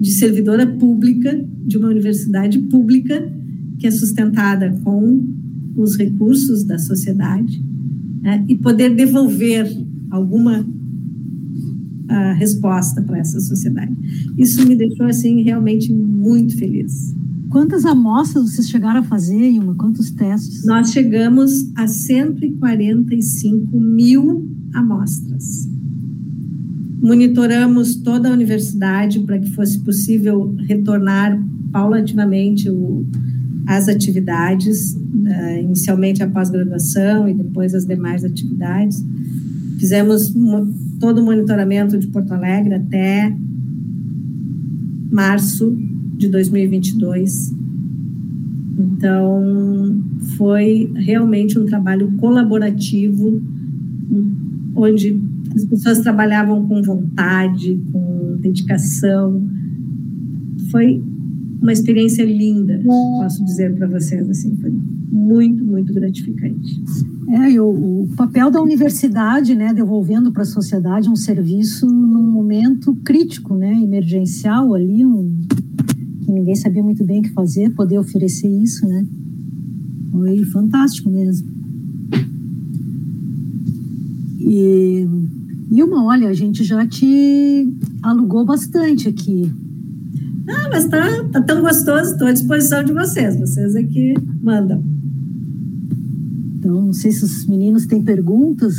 de 0.00 0.12
servidora 0.12 0.66
pública 0.66 1.46
de 1.66 1.76
uma 1.76 1.88
universidade 1.88 2.58
pública 2.58 3.30
que 3.78 3.86
é 3.86 3.90
sustentada 3.90 4.80
com 4.82 5.28
os 5.76 5.94
recursos 5.98 6.64
da 6.64 6.78
sociedade 6.78 7.68
né, 8.20 8.44
e 8.48 8.54
poder 8.54 8.94
devolver 8.94 9.66
alguma 10.10 10.66
a 12.08 12.32
resposta 12.32 13.00
para 13.02 13.18
essa 13.18 13.38
sociedade. 13.38 13.96
Isso 14.36 14.66
me 14.66 14.74
deixou 14.74 15.06
assim 15.06 15.42
realmente 15.42 15.92
muito 15.92 16.58
feliz. 16.58 17.14
Quantas 17.48 17.84
amostras 17.84 18.50
vocês 18.50 18.68
chegaram 18.68 19.00
a 19.00 19.04
fazer, 19.04 19.50
Ilma? 19.50 19.74
Quantos 19.74 20.10
testes? 20.10 20.64
Nós 20.64 20.90
chegamos 20.90 21.70
a 21.76 21.86
145 21.86 23.78
mil 23.78 24.48
amostras. 24.74 25.68
Monitoramos 27.02 27.96
toda 27.96 28.28
a 28.28 28.32
universidade 28.32 29.20
para 29.20 29.38
que 29.38 29.50
fosse 29.50 29.78
possível 29.80 30.54
retornar 30.68 31.40
paulatinamente 31.72 32.68
o, 32.68 33.06
as 33.66 33.88
atividades, 33.88 34.94
uh, 34.94 35.60
inicialmente 35.60 36.22
a 36.22 36.28
pós-graduação 36.28 37.28
e 37.28 37.34
depois 37.34 37.74
as 37.74 37.86
demais 37.86 38.24
atividades. 38.24 39.04
Fizemos 39.78 40.34
todo 40.98 41.22
o 41.22 41.24
monitoramento 41.24 41.98
de 41.98 42.06
Porto 42.08 42.32
Alegre 42.32 42.74
até 42.74 43.34
março 45.10 45.76
de 46.16 46.28
2022. 46.28 47.54
Então, 48.78 50.02
foi 50.36 50.92
realmente 50.94 51.58
um 51.58 51.64
trabalho 51.64 52.12
colaborativo, 52.18 53.40
onde 54.74 55.18
as 55.54 55.64
pessoas 55.64 56.00
trabalhavam 56.00 56.66
com 56.66 56.82
vontade, 56.82 57.80
com 57.90 58.36
dedicação. 58.40 59.42
Foi 60.70 61.02
uma 61.60 61.72
experiência 61.72 62.24
linda, 62.24 62.80
posso 62.84 63.44
dizer 63.44 63.74
para 63.74 63.86
vocês, 63.86 64.28
assim, 64.28 64.56
foi 64.56 64.72
muito, 65.10 65.62
muito 65.64 65.92
gratificante. 65.92 66.80
É, 67.28 67.50
e 67.52 67.60
o, 67.60 67.68
o 67.68 68.08
papel 68.16 68.50
da 68.50 68.62
universidade, 68.62 69.54
né, 69.54 69.72
devolvendo 69.74 70.32
para 70.32 70.42
a 70.42 70.46
sociedade 70.46 71.08
um 71.08 71.16
serviço 71.16 71.86
num 71.86 72.30
momento 72.30 72.94
crítico, 73.04 73.54
né, 73.54 73.72
emergencial 73.80 74.74
ali, 74.74 75.04
um, 75.04 75.38
que 76.24 76.32
ninguém 76.32 76.54
sabia 76.54 76.82
muito 76.82 77.04
bem 77.04 77.20
o 77.20 77.22
que 77.22 77.30
fazer, 77.30 77.70
poder 77.70 77.98
oferecer 77.98 78.48
isso, 78.48 78.86
né, 78.86 79.06
foi 80.10 80.44
fantástico 80.46 81.10
mesmo. 81.10 81.48
E, 84.40 85.06
e 85.70 85.82
uma, 85.82 86.04
olha, 86.04 86.28
a 86.28 86.34
gente 86.34 86.64
já 86.64 86.86
te 86.86 87.68
alugou 88.02 88.44
bastante 88.44 89.08
aqui, 89.08 89.52
ah, 90.50 90.68
mas 90.70 90.86
tá, 90.86 91.24
tá 91.30 91.40
tão 91.42 91.60
gostoso, 91.60 92.12
estou 92.12 92.26
à 92.26 92.32
disposição 92.32 92.82
de 92.82 92.92
vocês. 92.92 93.36
Vocês 93.36 93.74
é 93.74 93.82
que 93.82 94.14
mandam. 94.42 94.82
Então, 96.58 96.86
não 96.86 96.92
sei 96.92 97.12
se 97.12 97.24
os 97.24 97.46
meninos 97.46 97.86
têm 97.86 98.02
perguntas. 98.02 98.74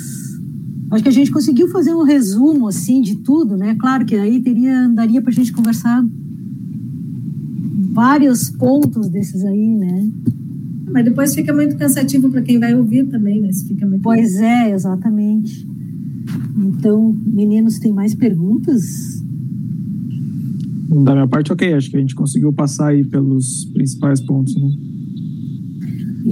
Acho 0.91 1.03
que 1.03 1.09
a 1.09 1.13
gente 1.13 1.31
conseguiu 1.31 1.69
fazer 1.69 1.93
um 1.93 2.03
resumo 2.03 2.67
assim 2.67 3.01
de 3.01 3.15
tudo, 3.15 3.55
né? 3.55 3.75
Claro 3.79 4.05
que 4.05 4.15
aí 4.15 4.41
teria 4.41 4.89
daria 4.89 5.21
para 5.21 5.31
a 5.31 5.33
gente 5.33 5.53
conversar 5.53 6.05
vários 7.91 8.49
pontos 8.49 9.07
desses 9.07 9.43
aí, 9.45 9.75
né? 9.75 10.09
Mas 10.91 11.05
depois 11.05 11.33
fica 11.33 11.53
muito 11.53 11.77
cansativo 11.77 12.29
para 12.29 12.41
quem 12.41 12.59
vai 12.59 12.75
ouvir 12.75 13.05
também, 13.05 13.39
né? 13.39 13.51
Se 13.53 13.65
fica 13.65 13.87
muito 13.87 14.01
pois 14.01 14.35
é, 14.35 14.71
exatamente. 14.71 15.65
Então, 16.57 17.15
meninos, 17.25 17.79
tem 17.79 17.93
mais 17.93 18.13
perguntas? 18.13 19.20
Da 20.91 21.13
minha 21.13 21.27
parte, 21.27 21.53
ok. 21.53 21.73
Acho 21.73 21.89
que 21.89 21.95
a 21.95 21.99
gente 21.99 22.13
conseguiu 22.13 22.51
passar 22.51 22.89
aí 22.89 23.05
pelos 23.05 23.65
principais 23.73 24.19
pontos, 24.19 24.55
né? 24.55 24.69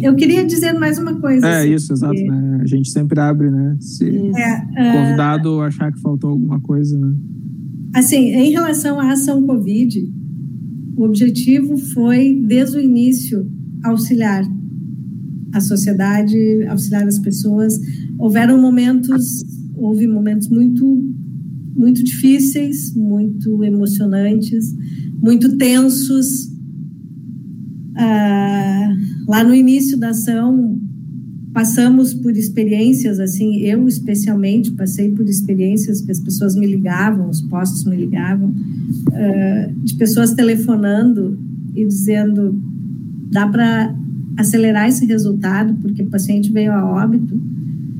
Eu 0.02 0.16
queria 0.16 0.46
dizer 0.46 0.74
mais 0.74 1.00
uma 1.00 1.16
coisa. 1.20 1.48
É 1.48 1.62
assim, 1.62 1.74
isso, 1.74 1.94
exato. 1.94 2.14
Né? 2.14 2.60
A 2.62 2.66
gente 2.66 2.90
sempre 2.90 3.20
abre, 3.20 3.50
né? 3.50 3.78
Se 3.80 4.06
é, 4.06 4.58
uh... 4.58 4.94
convidado 4.94 5.62
achar 5.62 5.92
que 5.92 6.00
faltou 6.02 6.32
alguma 6.32 6.60
coisa, 6.60 6.98
né? 6.98 7.16
Assim, 7.96 8.32
em 8.34 8.52
relação 8.52 9.00
à 9.00 9.14
ação 9.14 9.46
Covid, 9.46 10.08
o 10.96 11.04
objetivo 11.04 11.78
foi, 11.78 12.36
desde 12.46 12.78
o 12.78 12.82
início, 12.82 13.50
auxiliar 13.84 14.44
a 15.54 15.62
sociedade, 15.62 16.38
auxiliar 16.68 17.08
as 17.08 17.18
pessoas. 17.18 17.80
Houveram 18.18 18.62
momentos, 18.62 19.44
houve 19.76 20.06
momentos 20.06 20.50
muito 20.50 21.02
muito 21.80 22.04
difíceis, 22.04 22.94
muito 22.94 23.64
emocionantes, 23.64 24.76
muito 25.22 25.58
tensos. 25.58 26.52
Ah, 27.96 28.94
lá 29.26 29.46
no 29.46 29.56
início 29.56 29.98
da 29.98 30.10
ação, 30.10 30.78
passamos 31.54 32.14
por 32.14 32.36
experiências, 32.36 33.18
assim, 33.18 33.62
eu 33.62 33.88
especialmente 33.88 34.72
passei 34.72 35.10
por 35.12 35.26
experiências 35.26 36.02
que 36.02 36.12
as 36.12 36.20
pessoas 36.20 36.54
me 36.54 36.68
ligavam, 36.68 37.30
os 37.30 37.42
postos 37.42 37.86
me 37.86 37.96
ligavam, 37.96 38.54
ah, 39.14 39.72
de 39.82 39.96
pessoas 39.96 40.34
telefonando 40.34 41.40
e 41.74 41.86
dizendo: 41.86 42.62
dá 43.32 43.48
para 43.48 43.96
acelerar 44.36 44.90
esse 44.90 45.06
resultado, 45.06 45.76
porque 45.82 46.04
o 46.04 46.08
paciente 46.08 46.52
veio 46.52 46.74
a 46.74 46.86
óbito 46.86 47.42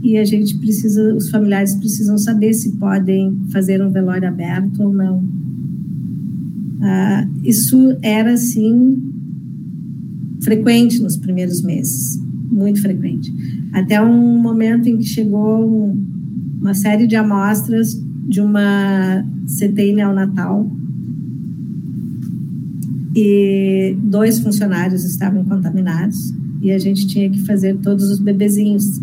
e 0.02 0.18
a 0.18 0.24
gente 0.24 0.58
precisa, 0.58 1.14
os 1.14 1.30
familiares 1.30 1.76
precisam 1.76 2.18
saber 2.18 2.54
se 2.54 2.72
podem 2.74 3.38
fazer 3.52 3.82
um 3.82 3.92
velório 3.92 4.28
aberto 4.28 4.84
ou 4.84 4.94
não. 4.94 5.24
Ah, 6.82 7.28
isso 7.44 7.98
era, 8.02 8.34
assim, 8.34 9.04
frequente 10.42 11.02
nos 11.02 11.18
primeiros 11.18 11.62
meses, 11.62 12.18
muito 12.50 12.82
frequente. 12.82 13.34
Até 13.74 14.02
um 14.02 14.42
momento 14.42 14.88
em 14.88 14.98
que 14.98 15.06
chegou 15.06 15.96
uma 16.62 16.74
série 16.74 17.06
de 17.06 17.16
amostras 17.16 18.02
de 18.28 18.40
uma 18.40 19.26
CTI 19.46 19.94
neonatal 19.94 20.70
e 23.16 23.98
dois 24.04 24.40
funcionários 24.40 25.04
estavam 25.04 25.44
contaminados 25.44 26.34
e 26.62 26.72
a 26.72 26.78
gente 26.78 27.08
tinha 27.08 27.30
que 27.30 27.40
fazer 27.40 27.78
todos 27.78 28.10
os 28.10 28.20
bebezinhos 28.20 29.02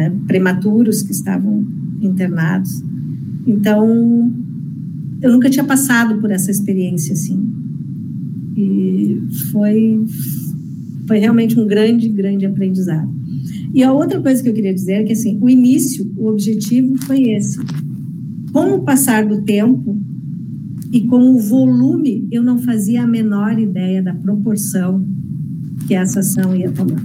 né, 0.00 0.12
prematuros 0.26 1.02
que 1.02 1.12
estavam 1.12 1.62
internados. 2.00 2.82
Então, 3.46 4.32
eu 5.20 5.30
nunca 5.30 5.50
tinha 5.50 5.64
passado 5.64 6.18
por 6.20 6.30
essa 6.30 6.50
experiência 6.50 7.12
assim. 7.12 7.46
E 8.56 9.20
foi, 9.52 10.02
foi 11.06 11.18
realmente 11.18 11.60
um 11.60 11.66
grande, 11.66 12.08
grande 12.08 12.46
aprendizado. 12.46 13.10
E 13.74 13.82
a 13.82 13.92
outra 13.92 14.20
coisa 14.20 14.42
que 14.42 14.48
eu 14.48 14.54
queria 14.54 14.72
dizer 14.72 14.92
é 14.94 15.04
que, 15.04 15.12
assim, 15.12 15.38
o 15.40 15.48
início, 15.48 16.10
o 16.16 16.28
objetivo 16.28 16.96
foi 17.04 17.30
esse. 17.30 17.58
Com 18.52 18.74
o 18.74 18.82
passar 18.82 19.26
do 19.26 19.42
tempo 19.42 19.96
e 20.90 21.02
com 21.02 21.34
o 21.34 21.38
volume, 21.38 22.26
eu 22.32 22.42
não 22.42 22.58
fazia 22.58 23.02
a 23.02 23.06
menor 23.06 23.58
ideia 23.58 24.02
da 24.02 24.14
proporção 24.14 25.06
que 25.86 25.94
essa 25.94 26.20
ação 26.20 26.56
ia 26.56 26.70
tomar. 26.70 27.02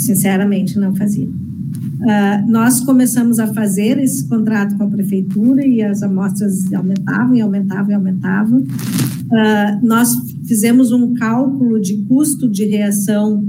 Sinceramente, 0.00 0.78
não 0.78 0.94
fazia. 0.94 1.26
Uh, 1.28 2.50
nós 2.50 2.80
começamos 2.80 3.38
a 3.38 3.46
fazer 3.48 3.98
esse 3.98 4.26
contrato 4.26 4.74
com 4.76 4.84
a 4.84 4.86
prefeitura 4.86 5.66
e 5.66 5.82
as 5.82 6.02
amostras 6.02 6.72
aumentavam 6.72 7.34
e 7.34 7.42
aumentavam 7.42 7.90
e 7.90 7.94
aumentavam. 7.94 8.60
Uh, 8.60 9.86
nós 9.86 10.16
fizemos 10.46 10.90
um 10.90 11.12
cálculo 11.14 11.78
de 11.78 11.98
custo 12.04 12.48
de 12.48 12.64
reação, 12.64 13.44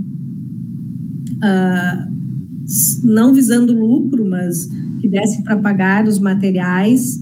uh, 1.38 2.12
não 3.02 3.34
visando 3.34 3.74
lucro, 3.74 4.30
mas 4.30 4.68
que 5.00 5.08
desse 5.08 5.42
para 5.44 5.56
pagar 5.58 6.06
os 6.06 6.20
materiais 6.20 7.20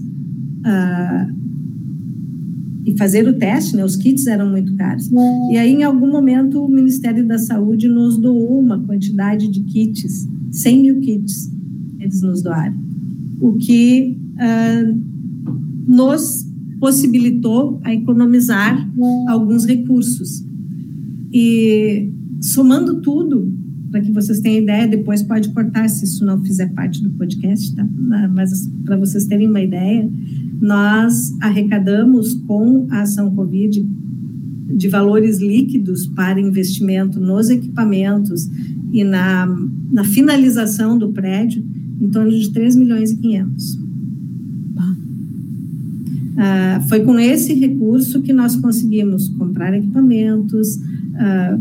e 2.90 2.96
fazer 2.96 3.26
o 3.28 3.32
teste, 3.34 3.76
né? 3.76 3.84
Os 3.84 3.96
kits 3.96 4.26
eram 4.26 4.50
muito 4.50 4.74
caros. 4.74 5.10
E 5.52 5.56
aí, 5.56 5.72
em 5.72 5.84
algum 5.84 6.10
momento, 6.10 6.64
o 6.64 6.68
Ministério 6.68 7.26
da 7.26 7.38
Saúde 7.38 7.88
nos 7.88 8.16
doou 8.16 8.58
uma 8.58 8.78
quantidade 8.80 9.48
de 9.48 9.60
kits, 9.60 10.28
100 10.50 10.82
mil 10.82 11.00
kits, 11.00 11.50
eles 12.00 12.20
nos 12.22 12.42
doaram, 12.42 12.74
o 13.40 13.52
que 13.52 14.18
uh, 14.34 15.00
nos 15.86 16.46
possibilitou 16.80 17.80
a 17.84 17.94
economizar 17.94 18.90
alguns 19.28 19.64
recursos. 19.64 20.44
E 21.32 22.10
somando 22.40 23.00
tudo, 23.00 23.52
para 23.90 24.00
que 24.00 24.10
vocês 24.10 24.40
tenham 24.40 24.62
ideia, 24.62 24.88
depois 24.88 25.22
pode 25.22 25.50
cortar 25.50 25.88
se 25.88 26.04
isso 26.04 26.24
não 26.24 26.42
fizer 26.42 26.72
parte 26.72 27.02
do 27.02 27.10
podcast, 27.10 27.74
tá? 27.74 27.86
Mas 28.34 28.68
para 28.84 28.96
vocês 28.96 29.26
terem 29.26 29.48
uma 29.48 29.60
ideia, 29.60 30.10
nós 30.60 31.34
arrecadamos 31.40 32.34
com 32.34 32.86
a 32.90 33.02
ação 33.02 33.34
Covid 33.34 33.86
de 34.68 34.88
valores 34.88 35.40
líquidos 35.40 36.06
para 36.06 36.40
investimento 36.40 37.18
nos 37.18 37.50
equipamentos 37.50 38.48
e 38.92 39.02
na, 39.02 39.46
na 39.90 40.04
finalização 40.04 40.96
do 40.96 41.10
prédio 41.10 41.64
em 42.00 42.08
torno 42.08 42.30
de 42.30 42.50
3 42.50 42.76
milhões 42.76 43.10
e 43.10 43.16
500. 43.16 43.90
Ah, 46.42 46.80
foi 46.88 47.00
com 47.00 47.18
esse 47.18 47.52
recurso 47.52 48.22
que 48.22 48.32
nós 48.32 48.56
conseguimos 48.56 49.28
comprar 49.28 49.74
equipamentos, 49.74 50.80
ah, 51.14 51.58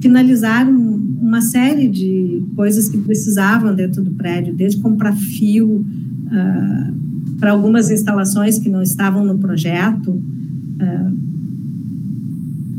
finalizar 0.00 0.68
um, 0.68 1.18
uma 1.20 1.40
série 1.40 1.88
de 1.88 2.44
coisas 2.54 2.88
que 2.88 2.98
precisavam 2.98 3.74
dentro 3.74 4.04
do 4.04 4.12
prédio, 4.12 4.54
desde 4.54 4.80
comprar 4.80 5.16
fio, 5.16 5.84
ah, 6.30 6.92
para 7.40 7.50
algumas 7.52 7.90
instalações 7.90 8.58
que 8.58 8.68
não 8.68 8.82
estavam 8.82 9.24
no 9.24 9.38
projeto, 9.38 10.10
uh, 10.10 11.16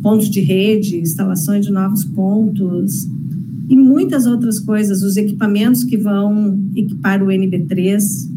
pontos 0.02 0.30
de 0.30 0.40
rede, 0.40 1.00
instalações 1.00 1.66
de 1.66 1.72
novos 1.72 2.06
pontos 2.06 3.10
e 3.68 3.76
muitas 3.76 4.26
outras 4.28 4.60
coisas, 4.60 5.02
os 5.02 5.18
equipamentos 5.18 5.84
que 5.84 5.98
vão 5.98 6.60
equipar 6.76 7.24
o 7.24 7.28
NB3, 7.28 8.30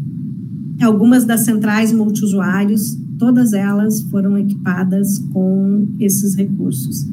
algumas 0.81 1.25
das 1.25 1.41
centrais 1.41 1.91
multiusuários, 1.91 2.97
todas 3.17 3.53
elas 3.53 4.01
foram 4.01 4.37
equipadas 4.37 5.19
com 5.31 5.87
esses 5.99 6.35
recursos. 6.35 7.05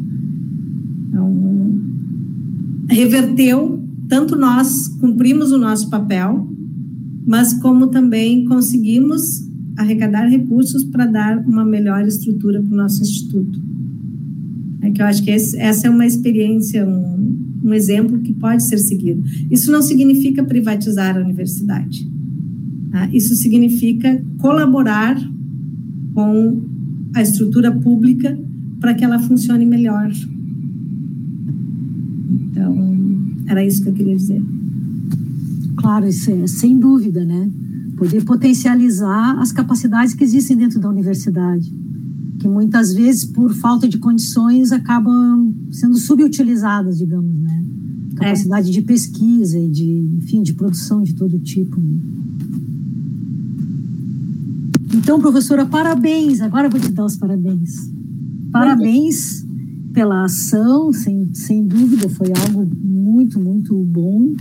Então, 1.08 1.80
reverteu, 2.88 3.82
tanto 4.08 4.36
nós 4.36 4.88
cumprimos 5.00 5.52
o 5.52 5.58
nosso 5.58 5.90
papel, 5.90 6.51
mas 7.26 7.52
como 7.54 7.86
também 7.86 8.44
conseguimos 8.44 9.46
arrecadar 9.76 10.26
recursos 10.26 10.84
para 10.84 11.06
dar 11.06 11.38
uma 11.38 11.64
melhor 11.64 12.06
estrutura 12.06 12.60
para 12.60 12.72
o 12.72 12.76
nosso 12.76 13.02
instituto. 13.02 13.60
É 14.82 14.90
que 14.90 15.00
eu 15.00 15.06
acho 15.06 15.22
que 15.22 15.30
esse, 15.30 15.56
essa 15.58 15.86
é 15.86 15.90
uma 15.90 16.06
experiência, 16.06 16.86
um, 16.86 17.38
um 17.64 17.72
exemplo 17.72 18.18
que 18.18 18.32
pode 18.34 18.64
ser 18.64 18.78
seguido. 18.78 19.22
Isso 19.50 19.70
não 19.70 19.80
significa 19.80 20.42
privatizar 20.42 21.16
a 21.16 21.20
universidade. 21.20 22.10
Tá? 22.90 23.08
Isso 23.12 23.34
significa 23.34 24.22
colaborar 24.38 25.16
com 26.14 26.60
a 27.14 27.22
estrutura 27.22 27.70
pública 27.70 28.38
para 28.80 28.94
que 28.94 29.04
ela 29.04 29.18
funcione 29.18 29.64
melhor. 29.64 30.10
Então, 32.50 32.96
era 33.46 33.64
isso 33.64 33.82
que 33.82 33.88
eu 33.88 33.94
queria 33.94 34.16
dizer. 34.16 34.42
Claro, 35.82 36.06
isso 36.06 36.30
é 36.30 36.46
sem 36.46 36.78
dúvida, 36.78 37.24
né? 37.24 37.50
Poder 37.96 38.24
potencializar 38.24 39.36
as 39.40 39.50
capacidades 39.50 40.14
que 40.14 40.22
existem 40.22 40.56
dentro 40.56 40.78
da 40.78 40.88
universidade, 40.88 41.74
que 42.38 42.46
muitas 42.46 42.94
vezes, 42.94 43.24
por 43.24 43.52
falta 43.52 43.88
de 43.88 43.98
condições, 43.98 44.70
acabam 44.70 45.52
sendo 45.72 45.96
subutilizadas, 45.96 46.98
digamos, 46.98 47.34
né? 47.34 47.64
Capacidade 48.14 48.68
é. 48.68 48.72
de 48.72 48.82
pesquisa 48.82 49.58
e 49.58 49.68
de, 49.68 50.18
enfim, 50.18 50.44
de 50.44 50.54
produção 50.54 51.02
de 51.02 51.14
todo 51.14 51.36
tipo. 51.40 51.80
Né? 51.80 51.98
Então, 54.94 55.20
professora, 55.20 55.66
parabéns. 55.66 56.40
Agora 56.40 56.68
eu 56.68 56.70
vou 56.70 56.78
te 56.78 56.92
dar 56.92 57.04
os 57.04 57.16
parabéns. 57.16 57.90
Parabéns 58.52 59.44
pela 59.92 60.24
ação, 60.24 60.92
sem, 60.92 61.34
sem 61.34 61.66
dúvida, 61.66 62.08
foi 62.08 62.28
algo 62.28 62.70
muito, 62.84 63.40
muito 63.40 63.74
bom. 63.82 64.32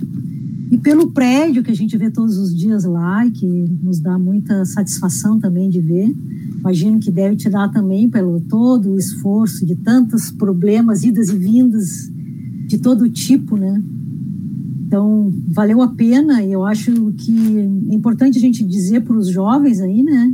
E 0.71 0.77
pelo 0.77 1.11
prédio 1.11 1.61
que 1.61 1.69
a 1.69 1.75
gente 1.75 1.97
vê 1.97 2.09
todos 2.09 2.37
os 2.37 2.55
dias 2.55 2.85
lá 2.85 3.25
e 3.27 3.31
que 3.31 3.45
nos 3.83 3.99
dá 3.99 4.17
muita 4.17 4.63
satisfação 4.63 5.37
também 5.37 5.69
de 5.69 5.81
ver. 5.81 6.15
Imagino 6.59 6.97
que 6.97 7.11
deve 7.11 7.35
te 7.35 7.49
dar 7.49 7.67
também 7.67 8.09
pelo 8.09 8.39
todo 8.39 8.91
o 8.91 8.97
esforço 8.97 9.65
de 9.65 9.75
tantos 9.75 10.31
problemas, 10.31 11.03
idas 11.03 11.27
e 11.27 11.37
vindas 11.37 12.09
de 12.67 12.77
todo 12.77 13.09
tipo, 13.09 13.57
né? 13.57 13.83
Então, 14.87 15.33
valeu 15.47 15.81
a 15.81 15.89
pena 15.89 16.41
e 16.41 16.53
eu 16.53 16.65
acho 16.65 16.91
que 17.17 17.59
é 17.89 17.93
importante 17.93 18.37
a 18.37 18.41
gente 18.41 18.63
dizer 18.63 19.01
para 19.01 19.17
os 19.17 19.27
jovens 19.27 19.81
aí, 19.81 20.01
né? 20.01 20.33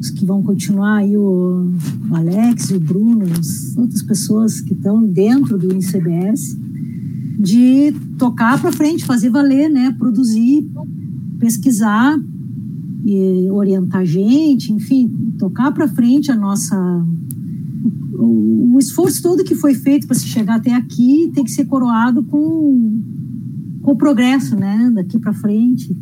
Os 0.00 0.10
que 0.10 0.24
vão 0.24 0.42
continuar 0.42 0.96
aí, 0.96 1.16
o, 1.16 1.70
Alex, 2.10 2.70
o 2.72 2.80
Bruno, 2.80 3.24
as 3.38 3.76
outras 3.76 4.02
pessoas 4.02 4.60
que 4.60 4.72
estão 4.74 5.00
dentro 5.04 5.56
do 5.56 5.72
ICBS, 5.72 6.56
de 7.42 7.92
tocar 8.16 8.60
para 8.60 8.70
frente, 8.70 9.04
fazer 9.04 9.28
valer, 9.28 9.68
né? 9.68 9.92
Produzir, 9.98 10.64
pesquisar 11.40 12.16
e 13.04 13.50
orientar 13.50 14.02
a 14.02 14.04
gente, 14.04 14.72
enfim, 14.72 15.34
tocar 15.36 15.72
para 15.72 15.88
frente 15.88 16.30
a 16.30 16.36
nossa 16.36 16.76
o, 18.14 18.78
esforço 18.78 19.20
todo 19.20 19.42
que 19.42 19.56
foi 19.56 19.74
feito 19.74 20.06
para 20.06 20.16
se 20.16 20.26
chegar 20.26 20.56
até 20.56 20.72
aqui 20.72 21.32
tem 21.34 21.42
que 21.42 21.50
ser 21.50 21.64
coroado 21.64 22.22
com 22.22 23.00
com 23.82 23.90
o 23.90 23.96
progresso, 23.96 24.54
né, 24.54 24.92
daqui 24.94 25.18
para 25.18 25.32
frente, 25.32 25.92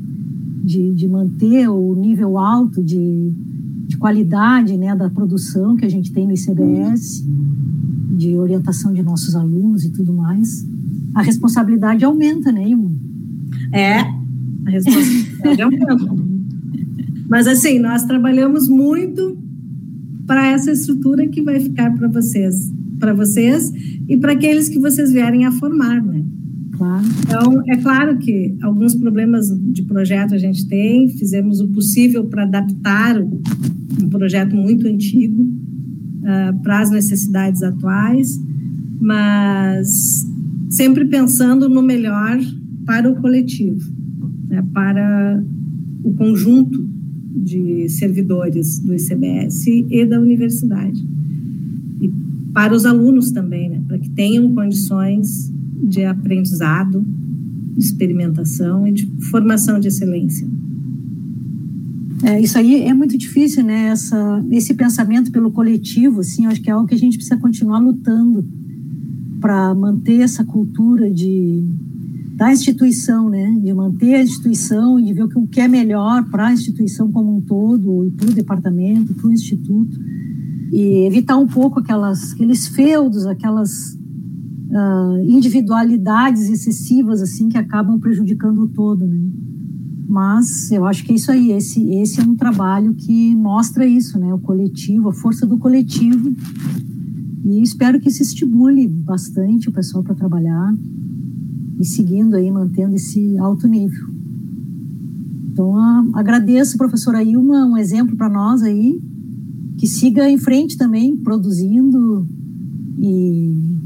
de, 0.62 0.92
de 0.92 1.08
manter 1.08 1.66
o 1.66 1.94
nível 1.94 2.36
alto 2.36 2.82
de, 2.82 3.32
de 3.86 3.96
qualidade, 3.96 4.76
né, 4.76 4.94
da 4.94 5.08
produção 5.08 5.74
que 5.76 5.86
a 5.86 5.88
gente 5.88 6.12
tem 6.12 6.26
no 6.26 6.34
ICBS, 6.34 7.24
de 8.18 8.36
orientação 8.36 8.92
de 8.92 9.02
nossos 9.02 9.34
alunos 9.34 9.82
e 9.82 9.90
tudo 9.90 10.12
mais, 10.12 10.66
a 11.14 11.22
responsabilidade 11.22 12.04
aumenta, 12.04 12.52
né, 12.52 12.68
Ilma? 12.68 12.90
É, 13.72 14.00
a 14.00 14.70
responsabilidade 14.70 15.62
aumenta. 15.62 15.96
Mas 17.28 17.46
assim, 17.46 17.78
nós 17.78 18.04
trabalhamos 18.04 18.68
muito 18.68 19.38
para 20.26 20.48
essa 20.48 20.70
estrutura 20.72 21.26
que 21.28 21.42
vai 21.42 21.60
ficar 21.60 21.92
para 21.94 22.08
vocês, 22.08 22.72
para 22.98 23.12
vocês 23.12 23.72
e 24.08 24.16
para 24.16 24.32
aqueles 24.32 24.68
que 24.68 24.78
vocês 24.78 25.12
vierem 25.12 25.44
a 25.44 25.52
formar, 25.52 26.02
né? 26.02 26.24
Claro. 26.72 27.04
Então, 27.24 27.62
é 27.68 27.76
claro 27.76 28.18
que 28.18 28.56
alguns 28.62 28.94
problemas 28.94 29.48
de 29.72 29.82
projeto 29.82 30.34
a 30.34 30.38
gente 30.38 30.66
tem, 30.66 31.08
fizemos 31.10 31.60
o 31.60 31.68
possível 31.68 32.24
para 32.24 32.44
adaptar 32.44 33.20
um 33.20 34.08
projeto 34.08 34.56
muito 34.56 34.86
antigo 34.86 35.42
uh, 35.42 36.62
para 36.62 36.80
as 36.80 36.90
necessidades 36.90 37.62
atuais, 37.62 38.40
mas 39.00 40.26
sempre 40.70 41.04
pensando 41.04 41.68
no 41.68 41.82
melhor 41.82 42.38
para 42.86 43.10
o 43.10 43.16
coletivo, 43.16 43.92
né, 44.48 44.64
para 44.72 45.42
o 46.04 46.14
conjunto 46.14 46.88
de 47.34 47.88
servidores 47.88 48.78
do 48.78 48.94
ICBS 48.94 49.66
e 49.66 50.06
da 50.06 50.20
universidade. 50.20 51.04
E 52.00 52.08
para 52.52 52.72
os 52.72 52.86
alunos 52.86 53.32
também, 53.32 53.68
né, 53.68 53.82
para 53.86 53.98
que 53.98 54.08
tenham 54.10 54.54
condições 54.54 55.52
de 55.82 56.04
aprendizado, 56.04 57.04
de 57.74 57.84
experimentação 57.84 58.86
e 58.86 58.92
de 58.92 59.06
formação 59.30 59.80
de 59.80 59.88
excelência. 59.88 60.48
É, 62.22 62.40
isso 62.40 62.58
aí 62.58 62.82
é 62.82 62.92
muito 62.92 63.16
difícil, 63.16 63.64
né? 63.64 63.88
Essa, 63.88 64.44
esse 64.50 64.74
pensamento 64.74 65.32
pelo 65.32 65.50
coletivo, 65.50 66.20
assim, 66.20 66.44
acho 66.44 66.60
que 66.60 66.68
é 66.68 66.72
algo 66.72 66.86
que 66.86 66.94
a 66.94 66.98
gente 66.98 67.16
precisa 67.16 67.38
continuar 67.38 67.78
lutando 67.78 68.46
para 69.40 69.74
manter 69.74 70.20
essa 70.20 70.44
cultura 70.44 71.10
de 71.10 71.64
da 72.40 72.50
instituição, 72.50 73.28
né? 73.28 73.54
De 73.62 73.72
manter 73.74 74.14
a 74.14 74.22
instituição 74.22 74.98
e 74.98 75.04
de 75.04 75.12
ver 75.12 75.24
o 75.24 75.46
que 75.46 75.60
é 75.60 75.68
melhor 75.68 76.24
para 76.30 76.46
a 76.46 76.52
instituição 76.54 77.12
como 77.12 77.36
um 77.36 77.40
todo, 77.42 78.06
e 78.06 78.10
para 78.12 78.30
o 78.30 78.32
departamento, 78.32 79.12
para 79.12 79.26
o 79.26 79.32
instituto, 79.32 79.98
e 80.72 81.06
evitar 81.06 81.36
um 81.36 81.46
pouco 81.46 81.80
aquelas, 81.80 82.32
aqueles 82.32 82.66
feudos, 82.68 83.26
aquelas 83.26 83.92
uh, 84.70 85.20
individualidades 85.22 86.48
excessivas 86.48 87.20
assim 87.20 87.48
que 87.50 87.58
acabam 87.58 88.00
prejudicando 88.00 88.62
o 88.62 88.68
todo, 88.68 89.06
né? 89.06 89.20
Mas 90.08 90.72
eu 90.72 90.86
acho 90.86 91.04
que 91.04 91.12
é 91.12 91.16
isso 91.16 91.30
aí. 91.30 91.52
Esse, 91.52 91.88
esse 91.92 92.20
é 92.20 92.24
um 92.24 92.34
trabalho 92.34 92.94
que 92.94 93.36
mostra 93.36 93.86
isso, 93.86 94.18
né? 94.18 94.32
O 94.32 94.38
coletivo, 94.38 95.10
a 95.10 95.12
força 95.12 95.46
do 95.46 95.58
coletivo. 95.58 96.34
E 97.44 97.62
espero 97.62 98.00
que 98.00 98.10
se 98.10 98.22
estimule 98.22 98.86
bastante 98.86 99.68
o 99.68 99.72
pessoal 99.72 100.04
para 100.04 100.14
trabalhar 100.14 100.74
e 101.78 101.84
seguindo 101.84 102.34
aí, 102.34 102.50
mantendo 102.50 102.94
esse 102.94 103.38
alto 103.38 103.66
nível. 103.66 104.06
Então, 105.50 105.72
uh, 105.72 106.10
agradeço, 106.16 106.76
professora 106.76 107.22
Ilma, 107.22 107.64
um 107.64 107.76
exemplo 107.76 108.14
para 108.16 108.28
nós 108.28 108.62
aí, 108.62 109.00
que 109.78 109.86
siga 109.86 110.28
em 110.28 110.36
frente 110.36 110.76
também, 110.76 111.16
produzindo 111.16 112.26
e 112.98 113.78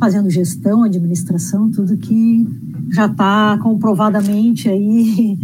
fazendo 0.00 0.30
gestão, 0.30 0.82
administração, 0.82 1.70
tudo 1.70 1.98
que 1.98 2.46
já 2.90 3.06
está 3.06 3.58
comprovadamente 3.62 4.68
aí, 4.68 5.38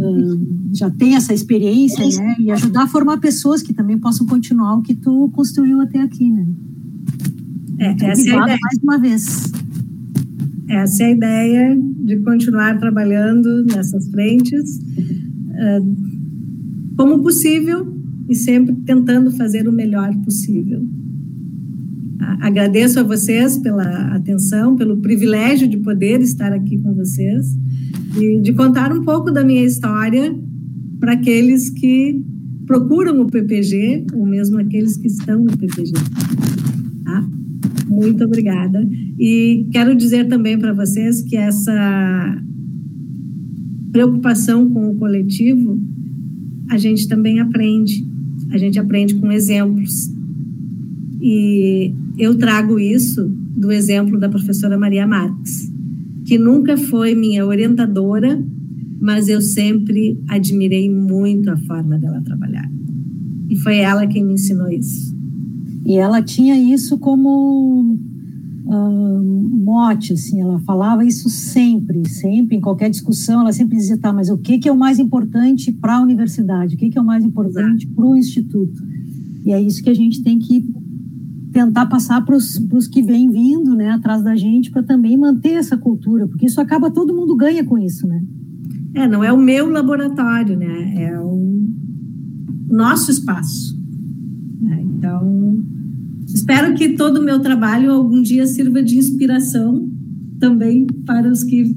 já 0.72 0.90
tem 0.90 1.16
essa 1.16 1.32
experiência, 1.32 2.04
né? 2.22 2.36
E 2.38 2.50
ajudar 2.50 2.84
a 2.84 2.86
formar 2.86 3.18
pessoas 3.18 3.62
que 3.62 3.72
também 3.72 3.98
possam 3.98 4.26
continuar 4.26 4.76
o 4.76 4.82
que 4.82 4.94
tu 4.94 5.30
construiu 5.34 5.80
até 5.80 6.00
aqui, 6.00 6.30
né? 6.30 6.46
É, 7.80 7.96
essa 8.06 8.28
é 8.28 8.32
a 8.32 8.42
ideia. 8.42 8.58
mais 8.60 8.78
uma 8.82 8.98
vez. 8.98 9.52
Essa 10.68 11.02
é 11.02 11.06
a 11.06 11.10
ideia 11.10 11.78
de 12.04 12.16
continuar 12.18 12.78
trabalhando 12.78 13.64
nessas 13.64 14.08
frentes, 14.08 14.78
como 16.96 17.22
possível 17.22 17.92
e 18.28 18.34
sempre 18.34 18.74
tentando 18.86 19.30
fazer 19.32 19.66
o 19.66 19.72
melhor 19.72 20.14
possível. 20.18 20.86
Agradeço 22.40 23.00
a 23.00 23.02
vocês 23.02 23.58
pela 23.58 24.14
atenção, 24.14 24.76
pelo 24.76 24.98
privilégio 24.98 25.66
de 25.66 25.78
poder 25.78 26.20
estar 26.20 26.52
aqui 26.52 26.78
com 26.78 26.94
vocês 26.94 27.58
e 28.18 28.40
de 28.40 28.52
contar 28.52 28.92
um 28.92 29.02
pouco 29.02 29.30
da 29.30 29.42
minha 29.42 29.64
história 29.64 30.34
para 30.98 31.14
aqueles 31.14 31.70
que 31.70 32.22
procuram 32.66 33.20
o 33.22 33.26
PPG 33.26 34.06
ou 34.14 34.24
mesmo 34.24 34.58
aqueles 34.58 34.96
que 34.96 35.08
estão 35.08 35.42
no 35.42 35.56
PPG. 35.56 35.92
Tá? 37.04 37.28
Muito 37.90 38.22
obrigada. 38.24 38.88
E 39.18 39.66
quero 39.72 39.96
dizer 39.96 40.28
também 40.28 40.56
para 40.56 40.72
vocês 40.72 41.22
que 41.22 41.36
essa 41.36 42.40
preocupação 43.90 44.70
com 44.70 44.92
o 44.92 44.94
coletivo, 44.94 45.76
a 46.70 46.78
gente 46.78 47.08
também 47.08 47.40
aprende. 47.40 48.06
A 48.50 48.58
gente 48.58 48.78
aprende 48.78 49.16
com 49.16 49.32
exemplos. 49.32 50.08
E 51.20 51.92
eu 52.16 52.38
trago 52.38 52.78
isso 52.78 53.26
do 53.56 53.72
exemplo 53.72 54.20
da 54.20 54.28
professora 54.28 54.78
Maria 54.78 55.04
Marques, 55.04 55.70
que 56.24 56.38
nunca 56.38 56.76
foi 56.76 57.16
minha 57.16 57.44
orientadora, 57.44 58.40
mas 59.00 59.28
eu 59.28 59.40
sempre 59.40 60.16
admirei 60.28 60.88
muito 60.88 61.50
a 61.50 61.56
forma 61.56 61.98
dela 61.98 62.22
trabalhar. 62.22 62.70
E 63.48 63.56
foi 63.56 63.78
ela 63.78 64.06
quem 64.06 64.24
me 64.24 64.34
ensinou 64.34 64.70
isso. 64.70 65.19
E 65.84 65.96
ela 65.96 66.22
tinha 66.22 66.56
isso 66.56 66.98
como 66.98 67.96
uh, 68.66 69.40
mote, 69.64 70.12
assim, 70.12 70.40
ela 70.40 70.58
falava 70.60 71.04
isso 71.04 71.28
sempre, 71.28 72.08
sempre, 72.08 72.56
em 72.56 72.60
qualquer 72.60 72.90
discussão, 72.90 73.40
ela 73.40 73.52
sempre 73.52 73.76
dizia, 73.76 73.98
tá, 73.98 74.12
mas 74.12 74.28
o 74.28 74.38
que, 74.38 74.58
que 74.58 74.68
é 74.68 74.72
o 74.72 74.78
mais 74.78 74.98
importante 74.98 75.72
para 75.72 75.96
a 75.96 76.02
universidade? 76.02 76.74
O 76.74 76.78
que, 76.78 76.90
que 76.90 76.98
é 76.98 77.00
o 77.00 77.04
mais 77.04 77.24
importante 77.24 77.86
para 77.86 78.04
o 78.04 78.16
instituto? 78.16 78.82
E 79.44 79.52
é 79.52 79.60
isso 79.60 79.82
que 79.82 79.90
a 79.90 79.94
gente 79.94 80.22
tem 80.22 80.38
que 80.38 80.64
tentar 81.52 81.86
passar 81.86 82.24
para 82.24 82.36
os 82.36 82.86
que 82.86 83.02
vêm 83.02 83.28
vindo 83.28 83.74
né, 83.74 83.90
atrás 83.90 84.22
da 84.22 84.36
gente 84.36 84.70
para 84.70 84.82
também 84.82 85.16
manter 85.16 85.54
essa 85.54 85.76
cultura, 85.76 86.28
porque 86.28 86.46
isso 86.46 86.60
acaba, 86.60 86.90
todo 86.90 87.14
mundo 87.14 87.34
ganha 87.34 87.64
com 87.64 87.76
isso, 87.78 88.06
né? 88.06 88.22
É, 88.94 89.08
não 89.08 89.22
é 89.22 89.32
o 89.32 89.38
meu 89.38 89.68
laboratório, 89.68 90.56
né? 90.56 91.04
É 91.04 91.20
o 91.20 91.68
nosso 92.68 93.10
espaço. 93.10 93.79
Né? 94.60 94.82
Então, 94.82 95.64
espero 96.26 96.74
que 96.74 96.90
todo 96.90 97.18
o 97.18 97.24
meu 97.24 97.40
trabalho 97.40 97.92
algum 97.92 98.20
dia 98.22 98.46
sirva 98.46 98.82
de 98.82 98.96
inspiração 98.96 99.90
também 100.38 100.86
para 101.06 101.30
os 101.30 101.42
que 101.42 101.76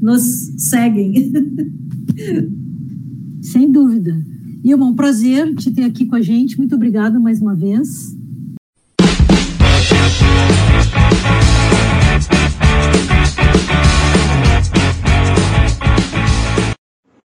nos 0.00 0.22
seguem. 0.56 1.32
Sem 3.40 3.70
dúvida. 3.70 4.16
E 4.64 4.70
é 4.70 4.76
um 4.76 4.94
prazer 4.94 5.54
te 5.54 5.70
ter 5.70 5.84
aqui 5.84 6.06
com 6.06 6.14
a 6.14 6.20
gente. 6.20 6.56
Muito 6.56 6.74
obrigada 6.74 7.18
mais 7.18 7.40
uma 7.40 7.54
vez. 7.54 8.16